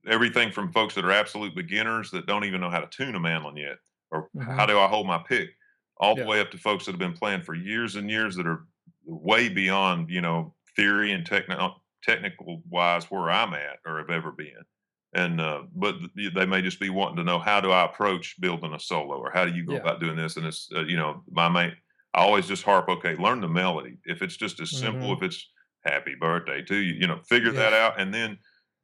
everything 0.08 0.52
from 0.54 0.74
folks 0.74 0.96
that 0.96 1.06
are 1.06 1.12
absolute 1.12 1.56
beginners 1.56 2.12
that 2.12 2.28
don't 2.28 2.46
even 2.46 2.62
know 2.62 2.72
how 2.72 2.82
to 2.82 2.88
tune 2.88 3.16
a 3.16 3.22
mandolin 3.22 3.58
yet, 3.58 3.78
or 4.12 4.32
how 4.50 4.66
hmm 4.66 4.68
do 4.68 4.80
I 4.80 4.88
hold 4.88 5.08
my 5.08 5.20
pick, 5.20 5.52
all 6.00 6.16
the 6.18 6.24
way 6.24 6.40
up 6.40 6.52
to 6.52 6.58
folks 6.58 6.86
that 6.86 6.92
have 6.92 7.00
been 7.00 7.14
playing 7.14 7.42
for 7.44 7.54
years 7.56 7.96
and 7.96 8.10
years 8.10 8.36
that 8.36 8.48
are 8.48 8.68
way 9.06 9.50
beyond 9.50 10.10
you 10.10 10.22
know 10.22 10.56
theory 10.76 11.12
and 11.12 11.26
technical 11.26 11.84
technical 12.04 12.62
wise 12.70 13.06
where 13.12 13.30
I'm 13.30 13.54
at 13.54 13.80
or 13.86 13.98
have 14.00 14.10
ever 14.10 14.32
been. 14.32 14.64
And 15.14 15.40
uh, 15.40 15.64
but 15.74 15.96
they 16.16 16.46
may 16.46 16.62
just 16.62 16.80
be 16.80 16.90
wanting 16.90 17.18
to 17.18 17.24
know 17.24 17.40
how 17.40 17.62
do 17.62 17.72
I 17.72 17.86
approach 17.86 18.40
building 18.42 18.74
a 18.74 18.80
solo 18.80 19.18
or 19.18 19.32
how 19.32 19.46
do 19.46 19.54
you 19.54 19.66
go 19.66 19.76
Yeah. 19.76 19.78
about 19.78 20.00
doing 20.02 20.18
this? 20.18 20.36
And 20.38 20.46
it's 20.46 20.70
uh, 20.76 20.84
you 20.84 20.98
know 20.98 21.24
my 21.32 21.50
main. 21.50 21.76
I 22.14 22.22
always 22.22 22.48
just 22.48 22.64
harp 22.64 22.90
okay, 22.90 23.16
learn 23.16 23.42
the 23.42 23.48
melody. 23.48 23.98
If 24.06 24.22
it's 24.22 24.38
just 24.38 24.60
as 24.60 24.74
simple, 24.78 25.12
hmm 25.12 25.18
if 25.18 25.24
it's 25.24 25.50
happy 25.86 26.16
birthday 26.20 26.62
to 26.64 26.76
you, 26.76 26.94
you 26.94 27.08
know, 27.08 27.22
figure 27.24 27.52
Yeah. 27.52 27.54
that 27.54 27.74
out, 27.74 28.00
and 28.00 28.14
then 28.14 28.38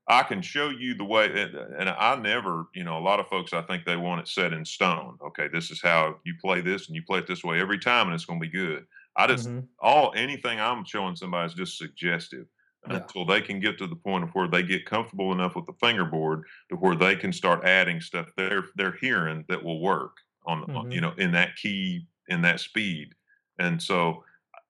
I 0.08 0.24
can 0.24 0.42
show 0.42 0.70
you 0.70 0.94
the 0.96 1.06
way, 1.06 1.26
and, 1.28 1.56
and 1.56 1.90
I 1.90 2.16
never, 2.18 2.66
you 2.74 2.84
know, 2.84 2.98
a 2.98 3.00
lot 3.00 3.20
of 3.22 3.28
folks 3.28 3.54
I 3.54 3.62
think 3.62 3.86
they 3.86 3.96
want 3.96 4.22
it 4.22 4.28
set 4.28 4.52
in 4.52 4.66
stone. 4.66 5.18
Okay, 5.22 5.48
this 5.48 5.72
is 5.72 5.82
how 5.82 6.20
you 6.26 6.34
play 6.42 6.60
this, 6.62 6.88
and 6.88 6.96
you 6.96 7.04
play 7.04 7.20
it 7.20 7.28
this 7.28 7.44
way 7.44 7.60
every 7.60 7.80
time, 7.80 8.08
and 8.08 8.16
it's 8.16 8.26
going 8.26 8.40
to 8.40 8.46
be 8.46 8.52
good. 8.52 8.86
I 9.16 9.28
just 9.28 9.50
hmm 9.50 9.68
all 9.80 10.14
anything 10.16 10.60
I'm 10.60 10.84
showing 10.86 11.16
somebody 11.16 11.48
is 11.48 11.54
just 11.54 11.78
suggestive 11.78 12.48
Yeah. 12.86 13.08
until 13.08 13.26
they 13.26 13.42
can 13.42 13.60
get 13.60 13.78
to 13.78 13.88
the 13.88 13.96
point 13.96 14.24
of 14.26 14.32
where 14.32 14.48
they 14.48 14.62
get 14.64 14.86
comfortable 14.86 15.32
enough 15.32 15.56
with 15.56 15.66
the 15.66 15.74
fingerboard 15.80 16.44
to 16.70 16.76
where 16.76 16.96
they 16.96 17.16
can 17.16 17.32
start 17.32 17.64
adding 17.64 18.02
stuff 18.02 18.28
they're 18.36 18.66
they're 18.76 18.98
hearing 19.00 19.46
that 19.48 19.64
will 19.64 19.82
work 19.82 20.18
on, 20.46 20.62
the- 20.62 20.68
on 20.74 20.86
you 20.92 21.00
hmm 21.00 21.02
know 21.02 21.14
in 21.18 21.32
that 21.32 21.56
key 21.56 22.08
in 22.28 22.42
that 22.42 22.60
speed. 22.60 23.14
And 23.60 23.82
so 23.82 24.24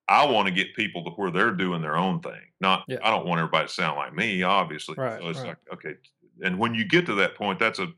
I 0.08 0.26
want 0.28 0.48
to 0.48 0.54
get 0.54 0.76
people 0.76 1.04
to 1.06 1.12
where 1.12 1.32
they're 1.32 1.52
doing 1.56 1.82
their 1.82 1.98
own 1.98 2.22
thing. 2.22 2.53
Not 2.64 2.86
Yeah. 2.88 2.98
I 3.04 3.12
don't 3.12 3.28
want 3.28 3.40
everybody 3.40 3.68
to 3.68 3.74
sound 3.74 3.98
like 3.98 4.16
me, 4.16 4.42
obviously. 4.42 4.96
Right. 4.98 5.22
So 5.22 5.30
it's 5.30 5.40
Right. 5.40 5.50
like, 5.50 5.58
okay. 5.74 5.96
And 6.44 6.58
when 6.58 6.74
you 6.74 6.86
get 6.86 7.06
to 7.08 7.16
that 7.16 7.36
point, 7.36 7.60
that's 7.60 7.78
a 7.80 7.90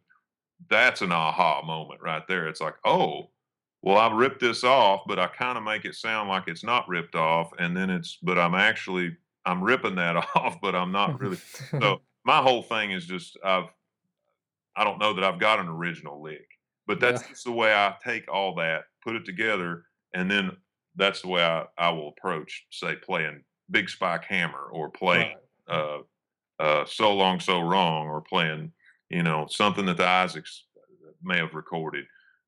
that's 0.69 1.01
an 1.01 1.12
aha 1.12 1.62
moment 1.62 2.01
right 2.01 2.28
there. 2.28 2.47
It's 2.47 2.62
like, 2.62 2.75
oh, 2.86 3.30
well, 3.82 3.97
I 3.97 4.12
ripped 4.12 4.39
this 4.39 4.63
off, 4.63 5.01
but 5.08 5.19
I 5.19 5.28
kind 5.28 5.58
of 5.58 5.63
make 5.63 5.86
it 5.86 5.95
sound 5.95 6.28
like 6.30 6.47
it's 6.47 6.63
not 6.63 6.88
ripped 6.89 7.15
off, 7.15 7.51
and 7.60 7.78
then 7.78 7.89
it's 7.89 8.17
but 8.21 8.39
I'm 8.39 8.56
actually 8.56 9.15
I'm 9.45 9.63
ripping 9.63 9.95
that 9.95 10.15
off, 10.36 10.60
but 10.62 10.75
I'm 10.75 10.91
not 10.91 11.19
really. 11.19 11.38
So 11.38 12.01
my 12.25 12.41
whole 12.41 12.63
thing 12.63 12.91
is 12.91 13.06
just 13.06 13.38
I've 13.43 13.69
I 14.75 14.84
don't 14.84 14.99
know 14.99 15.13
that 15.13 15.23
I've 15.23 15.39
got 15.39 15.60
an 15.60 15.67
original 15.67 16.21
lick, 16.21 16.47
but 16.88 16.99
yeah. 17.01 17.12
that's 17.12 17.28
just 17.28 17.45
the 17.45 17.51
way 17.51 17.73
I 17.73 17.95
take 18.04 18.30
all 18.32 18.56
that, 18.56 18.86
put 19.04 19.15
it 19.15 19.25
together, 19.25 19.86
and 20.13 20.30
then 20.30 20.58
that's 20.95 21.21
the 21.21 21.28
way 21.28 21.43
I, 21.43 21.65
I 21.78 21.89
will 21.91 22.10
approach, 22.10 22.65
say, 22.71 22.95
playing 22.95 23.43
Big 23.69 23.89
Spike 23.89 24.25
Hammer 24.25 24.63
or 24.71 24.89
playing 24.91 25.25
Right. 25.25 25.41
uh, 25.67 25.99
uh, 26.60 26.86
So 26.86 27.15
Long 27.15 27.39
So 27.39 27.62
Wrong 27.62 28.08
or 28.08 28.21
playing, 28.21 28.73
you 29.10 29.23
know, 29.23 29.47
something 29.49 29.86
that 29.88 29.97
the 29.97 30.08
Isaacs 30.08 30.67
may 31.21 31.38
have 31.38 31.54
recorded 31.56 32.06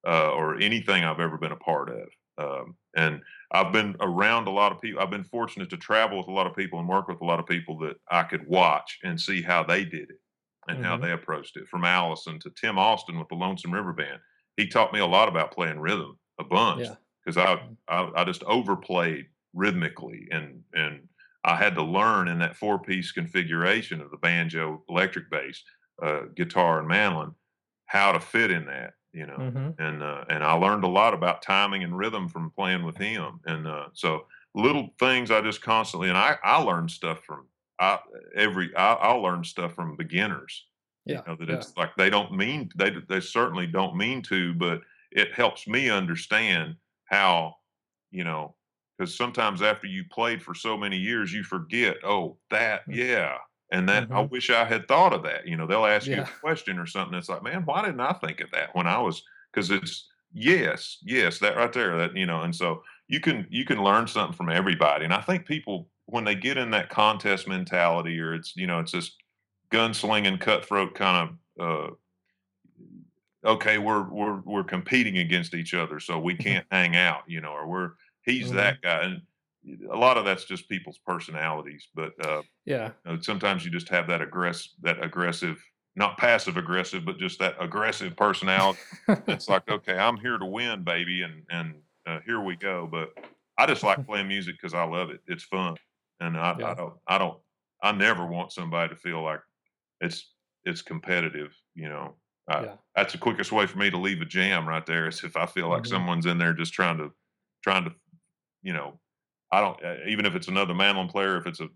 uh, 0.07 0.31
or 0.31 0.57
anything 0.59 1.03
I've 1.03 1.19
ever 1.19 1.37
been 1.37 1.51
a 1.51 1.57
part 1.57 1.89
of. 1.89 2.09
Um, 2.37 2.77
and 2.95 3.21
I've 3.51 3.73
been 3.73 3.95
around 3.99 4.47
a 4.47 4.51
lot 4.51 4.71
of 4.71 4.79
people. 4.81 5.01
I've 5.01 5.09
been 5.09 5.23
fortunate 5.23 5.69
to 5.71 5.77
travel 5.77 6.17
with 6.19 6.27
a 6.27 6.31
lot 6.31 6.47
of 6.47 6.55
people 6.55 6.79
and 6.79 6.87
work 6.87 7.07
with 7.07 7.21
a 7.21 7.25
lot 7.25 7.39
of 7.39 7.47
people 7.47 7.77
that 7.79 7.97
I 8.11 8.23
could 8.23 8.47
watch 8.47 8.99
and 9.03 9.19
see 9.19 9.41
how 9.41 9.63
they 9.63 9.83
did 9.85 10.11
it 10.11 10.19
and 10.67 10.79
how 10.79 10.97
hmm 10.97 11.01
they 11.01 11.11
approached 11.11 11.57
it. 11.57 11.67
From 11.67 11.83
Alison 11.85 12.39
to 12.41 12.51
Tim 12.51 12.77
Austin 12.77 13.17
with 13.19 13.29
the 13.29 13.35
Lonesome 13.35 13.73
River 13.73 13.93
Band. 13.93 14.19
he 14.55 14.67
taught 14.67 14.93
me 14.93 14.99
a 14.99 15.05
lot 15.05 15.29
about 15.29 15.51
playing 15.51 15.79
rhythm 15.79 16.19
a 16.39 16.43
bunch 16.43 16.85
Yeah. 16.85 16.95
'cause 17.25 17.37
I 17.37 17.61
Mm. 17.61 17.77
I 17.87 18.21
I 18.21 18.23
just 18.25 18.43
overplayed 18.43 19.29
rhythmically 19.53 20.27
and 20.31 20.63
and 20.73 21.09
I 21.43 21.55
had 21.55 21.75
to 21.75 21.83
learn 21.83 22.27
in 22.27 22.39
that 22.39 22.57
four-piece 22.57 23.13
configuration 23.13 24.01
of 24.01 24.11
the 24.11 24.17
banjo, 24.17 24.83
electric 24.89 25.29
bass, 25.31 25.63
uh, 26.03 26.23
guitar, 26.35 26.79
and 26.79 26.87
mandolin 26.89 27.35
how 27.85 28.11
to 28.11 28.19
fit 28.19 28.51
in 28.51 28.65
that, 28.65 28.95
you 29.13 29.25
know, 29.25 29.47
Mhm. 29.47 29.77
and, 29.77 30.03
uh, 30.03 30.25
and 30.29 30.43
I 30.43 30.53
learned 30.53 30.83
a 30.83 30.87
lot 30.89 31.13
about 31.13 31.41
timing 31.41 31.83
and 31.83 31.97
rhythm 31.97 32.27
from 32.29 32.51
playing 32.51 32.83
with 32.85 32.97
him, 32.97 33.39
and, 33.45 33.65
uh, 33.67 33.89
so 33.93 34.27
little 34.55 34.93
things 34.99 35.31
I 35.31 35.41
just 35.41 35.61
constantly 35.61 36.09
and 36.09 36.17
I 36.17 36.37
I 36.43 36.57
learned 36.61 36.91
stuff 36.91 37.23
from 37.23 37.47
I 37.79 37.99
every 38.35 38.75
I 38.75 38.93
I'll 38.95 39.21
learn 39.21 39.43
stuff 39.45 39.73
from 39.75 39.95
beginners, 39.97 40.67
you 41.13 41.15
Yeah, 41.15 41.23
know, 41.27 41.35
that 41.37 41.49
yeah. 41.49 41.67
it's 41.67 41.73
like 41.77 41.95
they 41.97 42.09
don't 42.09 42.33
mean 42.33 42.71
they 42.75 42.91
they 43.09 43.19
certainly 43.21 43.67
don't 43.67 43.95
mean 43.97 44.21
to, 44.23 44.53
but 44.55 44.81
it 45.11 45.33
helps 45.33 45.67
me 45.67 45.89
understand 45.89 46.77
how, 47.05 47.55
you 48.11 48.23
know 48.25 48.56
'cause 48.97 49.15
sometimes 49.17 49.61
after 49.61 49.87
you 49.87 50.03
played 50.11 50.41
for 50.43 50.53
so 50.55 50.77
many 50.77 50.97
years, 50.97 51.33
you 51.33 51.43
forget, 51.43 51.97
"Oh, 52.03 52.39
that 52.51 52.83
Mm. 52.87 52.93
yeah, 52.93 53.37
and 53.71 53.87
that 53.89 54.07
I 54.11 54.21
Mhm. 54.21 54.31
wish 54.31 54.49
I 54.49 54.65
had 54.65 54.87
thought 54.87 55.13
of 55.13 55.23
that," 55.23 55.47
you 55.47 55.55
know, 55.57 55.67
they'll 55.67 55.85
ask 55.85 56.11
you 56.11 56.21
a 56.21 56.25
question 56.41 56.79
or 56.79 56.85
something, 56.87 57.17
it's 57.17 57.29
like, 57.29 57.43
"Man, 57.43 57.63
why 57.65 57.83
didn't 57.83 58.01
I 58.01 58.13
think 58.13 58.41
of 58.41 58.51
that 58.51 58.75
when 58.75 58.87
I 58.87 58.99
was? 58.99 59.23
Because 59.53 59.71
it's 59.71 60.09
yes, 60.33 60.97
yes, 61.03 61.39
that 61.39 61.57
right 61.57 61.73
there, 61.73 61.97
that 61.97 62.15
you 62.17 62.25
know, 62.25 62.41
and 62.41 62.55
so 62.55 62.83
you 63.07 63.19
can 63.21 63.47
you 63.51 63.65
can 63.65 63.83
learn 63.83 64.07
something 64.07 64.35
from 64.35 64.49
everybody, 64.49 65.05
and 65.05 65.13
I 65.13 65.21
think 65.21 65.45
people, 65.47 65.89
when 66.07 66.23
they 66.25 66.35
get 66.35 66.57
in 66.57 66.71
that 66.71 66.89
contest 66.89 67.47
mentality 67.47 68.19
or 68.19 68.33
it's, 68.35 68.55
you 68.55 68.67
know, 68.67 68.79
it's 68.79 68.91
this 68.93 69.15
gunslinging 69.71 70.39
cutthroat 70.41 70.95
kind 70.95 71.29
of, 71.59 71.91
uh 71.91 71.95
okay, 73.45 73.77
we're 73.77 74.09
we're 74.09 74.41
we're 74.41 74.63
competing 74.63 75.17
against 75.19 75.53
each 75.53 75.73
other, 75.75 75.99
so 75.99 76.19
we 76.19 76.35
Mhm. 76.39 76.57
can't 76.57 76.65
hang 76.71 76.95
out, 76.95 77.23
you 77.27 77.39
know, 77.41 77.51
or 77.51 77.67
we're 77.67 77.91
he's 78.27 78.51
Mhm. 78.51 78.51
that 78.51 78.81
guy, 78.83 79.03
and 79.05 79.23
a 79.91 79.97
lot 79.97 80.17
of 80.17 80.25
that's 80.25 80.45
just 80.45 80.69
people's 80.69 80.99
personalities, 80.99 81.89
but, 81.95 82.13
uh, 82.25 82.43
Yeah. 82.65 82.93
you 83.05 83.13
know, 83.15 83.21
sometimes 83.21 83.65
you 83.65 83.71
just 83.71 83.89
have 83.89 84.07
that 84.07 84.21
aggress 84.21 84.69
that 84.81 85.03
aggressive 85.03 85.63
not 85.95 86.17
passive 86.19 86.57
aggressive, 86.57 87.05
but 87.05 87.17
just 87.17 87.39
that 87.39 87.55
aggressive 87.59 88.15
personality. 88.15 88.79
It's 89.27 89.47
like, 89.49 89.67
"Okay, 89.69 89.97
I'm 89.97 90.17
here 90.17 90.37
to 90.37 90.45
win, 90.45 90.83
baby, 90.83 91.23
and 91.23 91.45
and, 91.49 91.81
uh, 92.05 92.19
here 92.25 92.41
we 92.41 92.55
go," 92.55 92.87
but 92.87 93.09
I 93.57 93.65
just 93.67 93.83
like 93.83 94.05
playing 94.07 94.27
music 94.27 94.55
because 94.55 94.73
I 94.75 94.83
love 94.85 95.09
it, 95.11 95.21
it's 95.27 95.43
fun, 95.43 95.77
and 96.19 96.37
I 96.37 96.59
I 96.63 96.73
don't 96.75 96.95
I 97.07 97.17
don't 97.17 97.41
I 97.83 97.91
never 97.93 98.25
want 98.27 98.51
somebody 98.53 98.93
to 98.93 98.99
feel 98.99 99.21
like 99.23 99.41
it's 100.01 100.33
it's 100.65 100.81
competitive, 100.81 101.55
you 101.75 101.87
know, 101.89 102.15
uh, 102.49 102.63
Yeah. 102.63 102.77
that's 102.95 103.13
the 103.13 103.19
quickest 103.19 103.51
way 103.51 103.65
for 103.67 103.77
me 103.77 103.89
to 103.89 103.97
leave 103.97 104.21
a 104.21 104.25
jam 104.25 104.67
right 104.67 104.85
there 104.85 105.07
is 105.07 105.23
if 105.23 105.37
I 105.37 105.45
feel 105.45 105.69
like 105.69 105.85
Mhm. 105.85 105.87
someone's 105.87 106.25
in 106.25 106.37
there 106.37 106.53
just 106.53 106.73
trying 106.73 106.97
to 106.97 107.13
trying 107.63 107.85
to, 107.85 107.95
you 108.61 108.73
know, 108.73 108.99
I 109.51 109.61
don't 109.61 109.83
uh, 109.83 109.97
even 110.07 110.25
if 110.25 110.35
it's 110.35 110.47
another 110.47 110.73
mandolin 110.73 111.09
player, 111.09 111.37
if 111.37 111.47
it's 111.47 111.59
a 111.59 111.69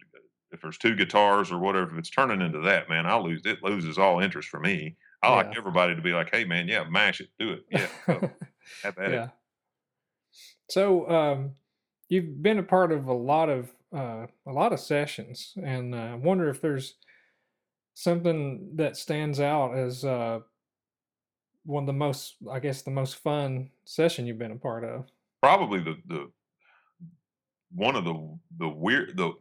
if 0.51 0.61
there's 0.61 0.77
2 0.77 0.95
guitars 0.95 1.51
or 1.51 1.59
whatever, 1.59 1.91
if 1.93 1.97
it's 1.99 2.09
turning 2.09 2.41
into 2.41 2.59
that, 2.61 2.89
man, 2.89 3.05
I'll 3.05 3.23
lose 3.23 3.41
it 3.45 3.63
loses 3.63 3.97
all 3.97 4.19
interest 4.19 4.49
for 4.49 4.59
me. 4.59 4.97
I 5.23 5.29
like 5.33 5.47
everybody 5.57 5.95
to 5.95 6.01
be 6.01 6.13
like, 6.13 6.29
"Hey, 6.31 6.45
man, 6.45 6.67
yeah, 6.67 6.83
mash 6.89 7.21
it, 7.21 7.29
do 7.39 7.51
it, 7.53 7.63
yeah, 7.69 7.87
go, 8.07 8.25
have 8.83 8.97
at 8.97 9.13
it." 9.13 9.23
Yeah. 9.23 9.31
So, 10.69 11.09
um, 11.09 11.55
you've 12.09 12.41
been 12.41 12.57
a 12.59 12.63
part 12.63 12.91
of 12.91 13.07
a 13.07 13.13
lot 13.13 13.49
of, 13.49 13.75
uh, 13.93 14.27
a 14.45 14.51
lot 14.51 14.73
of 14.73 14.79
sessions, 14.79 15.53
and, 15.61 15.93
uh, 15.93 15.97
I 15.97 16.15
wonder 16.15 16.49
if 16.49 16.61
there's 16.61 16.97
something 17.95 18.75
that 18.77 18.97
stands 18.97 19.39
out 19.39 19.75
as, 19.75 20.05
uh 20.05 20.41
one 21.65 21.83
of 21.83 21.87
the 21.87 21.93
most 21.93 22.37
I 22.49 22.59
guess, 22.59 22.81
the 22.81 22.91
most 22.91 23.15
fun 23.17 23.71
session 23.85 24.25
you've 24.25 24.39
been 24.39 24.51
a 24.51 24.57
part 24.57 24.83
of? 24.83 25.11
Probably 25.41 25.79
the 25.79 25.95
the 26.05 26.31
one 27.73 27.95
of 27.95 28.05
the 28.05 28.39
the 28.57 28.69
weird 28.69 29.17
the 29.17 29.33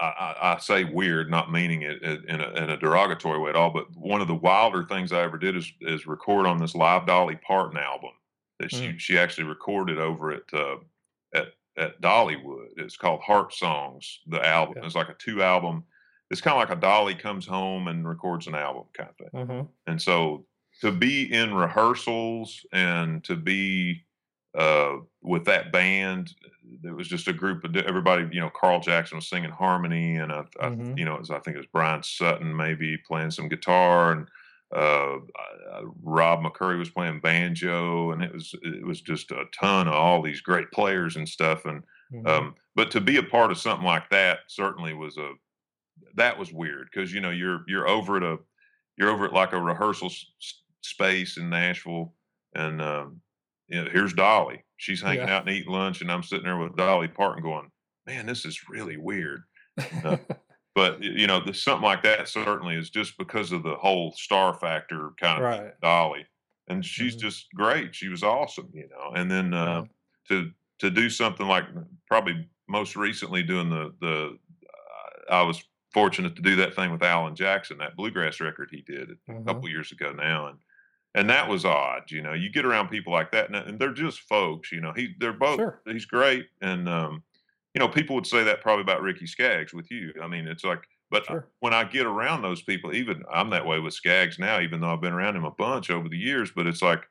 I 0.00 0.36
I 0.56 0.58
say 0.60 0.84
weird, 0.84 1.30
not 1.30 1.50
meaning 1.50 1.82
it 1.82 2.02
in 2.02 2.40
a 2.40 2.50
in 2.50 2.70
a 2.70 2.76
derogatory 2.76 3.38
way 3.40 3.50
at 3.50 3.56
all, 3.56 3.70
but 3.70 3.94
one 3.96 4.20
of 4.20 4.28
the 4.28 4.34
wilder 4.34 4.84
things 4.84 5.12
I 5.12 5.22
ever 5.22 5.38
did 5.38 5.56
is 5.56 5.72
is 5.80 6.06
record 6.06 6.46
on 6.46 6.58
this 6.58 6.74
live 6.74 7.06
Dolly 7.06 7.36
Parton 7.36 7.78
album 7.78 8.12
that 8.58 8.70
Mm. 8.72 8.94
she 8.94 8.98
she 8.98 9.18
actually 9.18 9.44
recorded 9.48 9.98
over 9.98 10.32
at, 10.32 10.52
uh, 10.54 10.78
at 11.34 11.54
at 11.78 12.00
Dollywood. 12.00 12.70
It's 12.78 12.96
called 12.96 13.20
Heartsongs, 13.22 14.18
the 14.26 14.44
album. 14.46 14.76
Yeah. 14.76 14.82
It's 14.82 14.94
like 14.94 15.08
a 15.08 15.14
2 15.14 15.42
album 15.42 15.84
it's 16.30 16.40
kinda 16.40 16.58
like 16.58 16.70
a 16.70 16.76
Dolly 16.76 17.14
comes 17.14 17.46
home 17.46 17.86
and 17.88 18.08
records 18.08 18.46
an 18.48 18.54
album 18.56 18.84
kinda 18.96 19.12
thing, 19.18 19.30
Uh-huh. 19.32 19.66
and 19.86 20.00
so 20.02 20.46
to 20.80 20.92
be 20.92 21.32
in 21.32 21.54
rehearsals 21.54 22.66
and 22.72 23.22
to 23.24 23.36
be, 23.36 24.04
uh, 24.56 24.98
with 25.22 25.44
that 25.46 25.72
band, 25.72 26.34
it 26.84 26.90
was 26.96 27.08
just 27.08 27.28
a 27.28 27.32
group 27.32 27.64
of 27.64 27.76
everybody, 27.76 28.28
you 28.32 28.40
know, 28.40 28.50
Carl 28.50 28.80
Jackson 28.80 29.16
was 29.18 29.28
singing 29.28 29.50
harmony, 29.50 30.16
and 30.16 30.32
I 30.32 30.44
I 30.60 30.70
Mhm. 30.70 30.96
you 30.96 31.04
know, 31.04 31.14
it 31.14 31.20
was 31.20 31.30
I 31.30 31.40
think 31.40 31.56
it 31.56 31.58
was 31.60 31.66
Bryan 31.66 32.02
Sutton 32.02 32.56
maybe 32.56 32.96
playing 32.98 33.30
some 33.32 33.48
guitar, 33.48 34.12
and, 34.12 34.28
uh, 34.74 35.16
uh, 35.18 35.82
Rob 36.02 36.40
McCoury 36.40 36.78
was 36.78 36.90
playing 36.90 37.20
banjo, 37.20 38.10
and 38.12 38.22
it 38.22 38.32
was 38.32 38.54
it 38.62 38.86
was 38.86 39.00
just 39.02 39.30
a 39.30 39.44
ton 39.58 39.88
of 39.88 39.94
all 39.94 40.22
these 40.22 40.40
great 40.40 40.70
players 40.72 41.16
and 41.16 41.28
stuff, 41.28 41.64
and, 41.66 41.84
Mhm. 42.10 42.26
um, 42.26 42.54
but 42.74 42.90
to 42.92 43.00
be 43.00 43.16
a 43.18 43.22
part 43.22 43.50
of 43.52 43.58
something 43.58 43.86
like 43.86 44.10
that 44.10 44.40
certainly 44.48 44.94
was 44.94 45.18
a 45.18 45.32
that 46.14 46.38
was 46.38 46.52
weird 46.52 46.88
because 46.92 47.12
you 47.12 47.20
know, 47.20 47.30
you're 47.30 47.64
you're 47.68 47.88
over 47.88 48.16
at 48.16 48.22
a 48.22 48.38
you're 48.98 49.10
over 49.10 49.26
at, 49.26 49.32
like, 49.34 49.52
a 49.52 49.60
rehearsal 49.60 50.08
s 50.08 50.26
space 50.82 51.36
in 51.36 51.50
Nashville, 51.50 52.14
and, 52.54 52.80
um, 52.82 53.20
you 53.68 53.82
know, 53.84 53.90
here's 53.90 54.12
Dolly. 54.14 54.64
She's 54.76 55.02
hanging 55.02 55.28
Yeah. 55.28 55.28
out 55.28 55.46
and 55.48 55.56
eating 55.56 55.72
lunch, 55.72 56.00
and 56.00 56.10
I'm 56.12 56.22
sitting 56.22 56.44
there 56.44 56.58
with 56.58 56.76
Dolly 56.76 57.08
Parton 57.08 57.42
going, 57.42 57.70
"Man, 58.06 58.26
this 58.26 58.44
is 58.44 58.68
really 58.68 58.96
weird." 58.96 59.42
Uh, 60.04 60.18
but, 60.74 61.02
you 61.02 61.26
know, 61.26 61.44
something 61.52 61.84
like 61.84 62.02
that 62.02 62.28
certainly 62.28 62.76
is 62.76 62.90
just 62.90 63.18
because 63.18 63.52
of 63.52 63.62
the 63.62 63.76
whole 63.76 64.12
star 64.12 64.54
factor 64.54 65.12
kind 65.20 65.40
of 65.40 65.44
Right. 65.44 65.74
Dolly, 65.82 66.26
and 66.68 66.84
she's 66.84 67.16
Mhm. 67.16 67.16
just 67.16 67.48
great, 67.54 67.94
she 67.94 68.08
was 68.08 68.22
awesome, 68.22 68.70
you 68.74 68.88
know, 68.88 69.12
and 69.14 69.30
then, 69.30 69.54
uh, 69.54 69.84
to 70.28 70.52
to 70.80 70.90
do 70.90 71.08
something 71.10 71.46
like 71.48 71.64
probably 72.08 72.48
most 72.68 72.96
recently 72.96 73.42
doing 73.42 73.70
the 73.70 73.94
the 74.00 74.38
uh, 75.30 75.32
I 75.34 75.42
was 75.42 75.62
fortunate 75.92 76.36
to 76.36 76.42
do 76.42 76.56
that 76.56 76.74
thing 76.74 76.92
with 76.92 77.02
Alan 77.02 77.34
Jackson, 77.36 77.78
that 77.78 77.96
bluegrass 77.96 78.40
record 78.40 78.68
he 78.72 78.82
did 78.82 79.10
a 79.10 79.14
Uh-huh. 79.28 79.46
couple 79.46 79.68
years 79.70 79.92
ago 79.92 80.12
now, 80.12 80.48
and 80.48 80.58
and 81.16 81.30
that 81.30 81.48
was 81.48 81.66
odd, 81.66 82.12
you 82.12 82.22
know, 82.22 82.34
you 82.34 82.50
get 82.50 82.66
around 82.66 82.90
people 82.90 83.12
like 83.14 83.32
that, 83.32 83.48
and 83.48 83.56
and 83.56 83.80
they're 83.80 83.94
just 83.94 84.20
folks, 84.22 84.72
you 84.72 84.82
know, 84.82 84.92
he 84.94 85.14
they're 85.20 85.34
both 85.34 85.62
Sure. 85.62 85.82
he's 85.86 86.06
great, 86.06 86.48
and, 86.62 86.88
um, 86.88 87.24
you 87.74 87.80
know, 87.80 87.88
people 87.88 88.16
would 88.16 88.26
say 88.28 88.44
that 88.44 88.62
probably 88.62 88.82
about 88.82 89.02
Ricky 89.02 89.26
Skaggs 89.26 89.74
with 89.74 89.90
you, 89.90 90.14
I 90.22 90.28
mean, 90.28 90.48
it's 90.48 90.64
like 90.64 90.84
but, 91.10 91.30
uh, 91.30 91.34
Sure. 91.34 91.50
when 91.60 91.74
I 91.74 91.84
get 91.84 92.06
around 92.06 92.42
those 92.42 92.62
people, 92.62 92.94
even 92.94 93.24
I'm 93.32 93.50
that 93.50 93.66
way 93.66 93.80
with 93.80 93.94
Skaggs 93.94 94.38
now, 94.40 94.60
even 94.60 94.80
though 94.80 94.92
I've 94.92 95.00
been 95.02 95.14
around 95.14 95.36
him 95.36 95.44
a 95.46 95.52
bunch 95.52 95.90
over 95.90 96.08
the 96.08 96.18
years, 96.18 96.52
but 96.52 96.66
it's 96.68 96.82
like, 96.82 97.04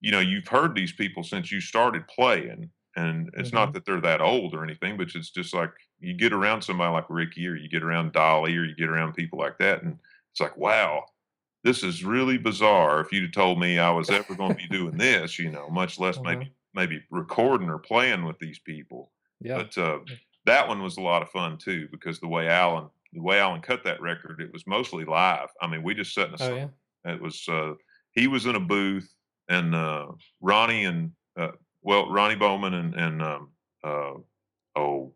you 0.00 0.10
know, 0.12 0.20
you've 0.20 0.48
heard 0.48 0.74
these 0.74 0.92
people 0.92 1.22
since 1.24 1.50
you 1.50 1.60
started 1.60 2.06
playing, 2.08 2.70
and 2.96 3.30
it's 3.34 3.52
not 3.52 3.72
Mhm. 3.72 3.74
that 3.74 3.84
they're 3.84 4.00
that 4.00 4.20
old 4.20 4.54
or 4.54 4.62
anything, 4.64 4.96
but 4.96 5.14
it's 5.14 5.30
just 5.30 5.54
like 5.54 5.70
you 5.98 6.14
get 6.14 6.32
around 6.32 6.62
somebody 6.62 6.92
like 6.92 7.06
Ricky, 7.10 7.46
or 7.48 7.56
you 7.56 7.68
get 7.68 7.82
around 7.82 8.12
Dolly, 8.12 8.56
or 8.56 8.64
you 8.64 8.74
get 8.74 8.88
around 8.88 9.14
people 9.14 9.38
like 9.38 9.58
that, 9.58 9.82
and 9.82 9.98
it's 10.32 10.40
like, 10.40 10.56
"Wow, 10.56 11.06
this 11.66 11.82
is 11.84 12.04
really 12.04 12.38
bizarre 12.38 13.00
if 13.00 13.12
you'd 13.12 13.24
have 13.24 13.32
told 13.32 13.60
me 13.60 13.78
I 13.78 13.90
was 13.90 14.10
ever 14.10 14.34
gonna 14.36 14.54
be 14.56 14.68
doing 14.70 14.96
this," 14.98 15.38
you 15.38 15.50
know, 15.50 15.68
much 15.70 15.98
less 16.00 16.18
Uh-huh. 16.18 16.24
maybe 16.24 16.52
maybe 16.74 17.02
recording 17.10 17.70
or 17.70 17.78
playing 17.80 18.24
with 18.26 18.38
these 18.40 18.58
people, 18.60 19.12
Yeah. 19.40 19.62
but, 19.62 19.76
uh, 19.78 20.00
that 20.46 20.68
one 20.68 20.82
was 20.82 20.96
a 20.98 21.02
lot 21.02 21.22
of 21.22 21.30
fun 21.30 21.58
too 21.58 21.88
because 21.92 22.20
the 22.20 22.28
way 22.28 22.48
Alan 22.48 22.90
the 23.14 23.22
way 23.22 23.40
Alan 23.40 23.62
cut 23.62 23.84
that 23.84 24.00
record, 24.02 24.40
it 24.42 24.52
was 24.52 24.66
mostly 24.66 25.04
live, 25.06 25.50
I 25.62 25.66
mean, 25.68 25.82
we 25.84 25.94
just 25.94 26.14
sat 26.14 26.28
in 26.28 26.34
a 26.34 26.38
Oh, 26.38 26.50
yeah? 26.50 26.70
it 27.12 27.20
was, 27.22 27.48
uh 27.48 27.74
he 28.12 28.26
was 28.28 28.46
in 28.46 28.56
a 28.56 28.60
booth, 28.60 29.14
and, 29.48 29.74
uh, 29.74 30.12
Ronnie 30.40 30.84
and, 30.86 31.12
uh 31.36 31.52
well, 31.82 32.10
Ronnie 32.10 32.36
Bowman 32.36 32.74
and 32.74 32.94
and, 32.94 33.22
um, 33.22 33.52
uh, 33.84 34.14
oh, 34.76 35.14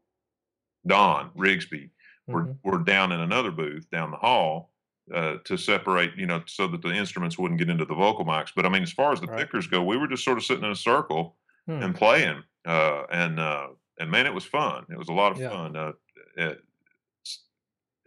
Don 0.86 1.30
Rigsby 1.34 1.90
were 2.32 2.52
Mhm. 2.52 2.60
were 2.64 2.78
down 2.84 3.12
in 3.12 3.20
another 3.20 3.50
booth 3.52 3.90
down 3.90 4.10
the 4.12 4.16
hall, 4.18 4.72
uh, 5.14 5.36
to 5.44 5.56
separate, 5.58 6.16
you 6.16 6.26
know, 6.26 6.42
so 6.46 6.68
that 6.68 6.82
the 6.82 6.92
instruments 6.94 7.38
wouldn't 7.38 7.58
get 7.58 7.70
into 7.70 7.84
the 7.84 7.94
vocal 7.94 8.24
mics, 8.24 8.52
but 8.54 8.66
I 8.66 8.68
mean, 8.68 8.82
as 8.82 8.92
far 8.92 9.12
as 9.12 9.20
the 9.20 9.26
Right. 9.26 9.38
pickers 9.38 9.66
go, 9.66 9.82
we 9.82 9.96
were 9.96 10.08
just 10.08 10.24
sorta 10.24 10.40
sitting 10.40 10.64
in 10.64 10.70
a 10.70 10.76
circle 10.76 11.36
Hmm. 11.66 11.82
and 11.82 11.94
playing, 11.94 12.42
uh, 12.66 13.04
and, 13.10 13.40
uh, 13.40 13.68
and 13.98 14.10
man, 14.10 14.26
it 14.26 14.34
was 14.34 14.44
fun, 14.44 14.86
it 14.90 14.98
was 14.98 15.08
a 15.08 15.12
lot 15.12 15.32
of 15.32 15.38
Yeah. 15.38 15.50
fun, 15.50 15.76
uh, 15.76 15.92
eh 16.38 16.54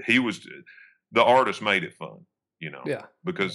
he 0.05 0.19
was 0.19 0.47
the 1.11 1.23
artist 1.23 1.61
made 1.61 1.83
it 1.83 1.93
fun, 1.93 2.25
you 2.59 2.69
know, 2.71 2.85
Yeah. 2.85 3.07
Yeah. 3.35 3.53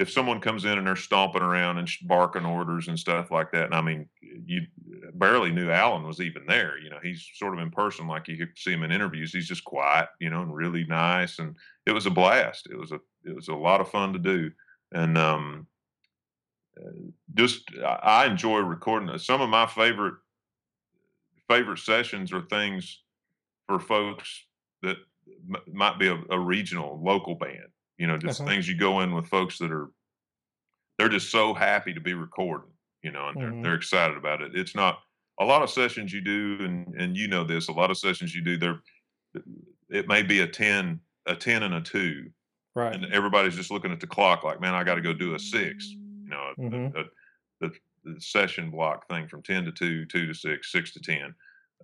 If 0.00 0.10
someone 0.10 0.40
comes 0.40 0.64
in 0.64 0.78
and 0.78 0.86
they're 0.86 0.96
stomping 0.96 1.42
around 1.42 1.76
and 1.76 1.88
barking 2.04 2.46
orders 2.46 2.88
and 2.88 2.98
stuff 2.98 3.30
like 3.30 3.52
that, 3.52 3.66
and 3.66 3.74
I 3.74 3.82
mean, 3.82 4.08
you 4.46 4.62
barely 5.12 5.52
knew 5.52 5.70
Alan 5.70 6.06
was 6.06 6.20
even 6.22 6.46
there, 6.46 6.78
you 6.78 6.88
know, 6.88 6.98
he's 7.02 7.28
sort 7.34 7.52
of 7.52 7.60
in 7.60 7.70
person 7.70 8.08
like 8.08 8.26
you 8.26 8.46
see 8.56 8.72
him 8.72 8.82
in 8.82 8.92
interviews, 8.92 9.30
he's 9.30 9.46
just 9.46 9.62
quiet, 9.62 10.08
you 10.18 10.30
know, 10.30 10.40
and 10.40 10.54
really 10.54 10.84
nice, 10.86 11.38
and 11.38 11.54
it 11.84 11.92
was 11.92 12.06
a 12.06 12.10
blast, 12.10 12.66
it 12.70 12.78
was 12.78 12.92
a 12.92 13.00
it 13.24 13.36
was 13.36 13.48
a 13.48 13.54
lot 13.54 13.82
of 13.82 13.90
fun 13.90 14.14
to 14.14 14.18
do, 14.18 14.50
and, 14.92 15.18
um, 15.18 15.66
uh, 16.78 16.90
just 17.34 17.70
I, 17.84 17.98
I 18.02 18.26
enjoy 18.26 18.60
recording. 18.60 19.10
uh, 19.10 19.18
Some 19.18 19.42
of 19.42 19.50
my 19.50 19.66
favorite 19.66 20.14
favorite 21.46 21.78
sessions 21.78 22.32
are 22.32 22.42
things 22.42 23.02
for 23.66 23.78
folks 23.78 24.46
that 24.82 24.96
m- 25.48 25.74
might 25.74 25.98
be 25.98 26.08
a, 26.08 26.18
a 26.30 26.38
regional 26.38 27.00
local 27.04 27.34
band. 27.34 27.68
You 28.00 28.06
know, 28.08 28.16
just 28.18 28.40
Uh-huh. 28.40 28.46
things 28.46 28.66
you 28.68 28.76
go 28.78 29.00
in 29.00 29.14
with 29.14 29.28
folks 29.28 29.58
that 29.58 29.70
are 29.70 29.90
they're 30.98 31.08
just 31.08 31.30
so 31.30 31.54
happy 31.54 31.94
to 31.94 32.00
be 32.00 32.14
recording. 32.14 32.72
You 33.02 33.12
know, 33.12 33.28
and 33.28 33.40
they're 33.40 33.52
Mhm. 33.52 33.62
they're 33.62 33.74
excited 33.74 34.16
about 34.18 34.42
it. 34.42 34.54
It's 34.54 34.74
not 34.74 34.98
a 35.40 35.44
lot 35.44 35.62
of 35.62 35.70
sessions 35.70 36.12
you 36.12 36.20
do, 36.20 36.58
and 36.60 36.94
and 37.00 37.16
you 37.16 37.28
know 37.28 37.44
this. 37.44 37.68
A 37.68 37.72
lot 37.72 37.90
of 37.90 37.96
sessions 37.96 38.34
you 38.34 38.42
do, 38.42 38.58
they're 38.58 38.80
it 39.88 40.08
may 40.08 40.22
be 40.22 40.40
a 40.40 40.46
ten 40.46 41.00
a 41.26 41.34
ten 41.36 41.62
and 41.62 41.74
a 41.74 41.80
two, 41.80 42.30
Right. 42.74 42.94
and 42.94 43.06
everybody's 43.12 43.56
just 43.56 43.70
looking 43.70 43.92
at 43.92 44.00
the 44.00 44.06
clock 44.06 44.44
like, 44.44 44.60
man, 44.60 44.74
I 44.74 44.84
got 44.84 44.96
to 44.96 45.02
go 45.02 45.12
do 45.14 45.34
a 45.34 45.38
six. 45.38 45.96
You 46.24 46.30
know, 46.30 46.54
Mhm. 46.56 46.94
a, 46.94 47.00
a, 47.00 47.04
the, 47.60 47.74
the 48.04 48.20
session 48.20 48.70
block 48.70 49.08
thing 49.08 49.28
from 49.28 49.42
10 49.42 49.64
to 49.66 49.72
2, 49.72 50.06
2 50.06 50.26
to 50.26 50.34
6, 50.34 50.72
6 50.72 50.92
to 50.94 51.00
10. 51.00 51.34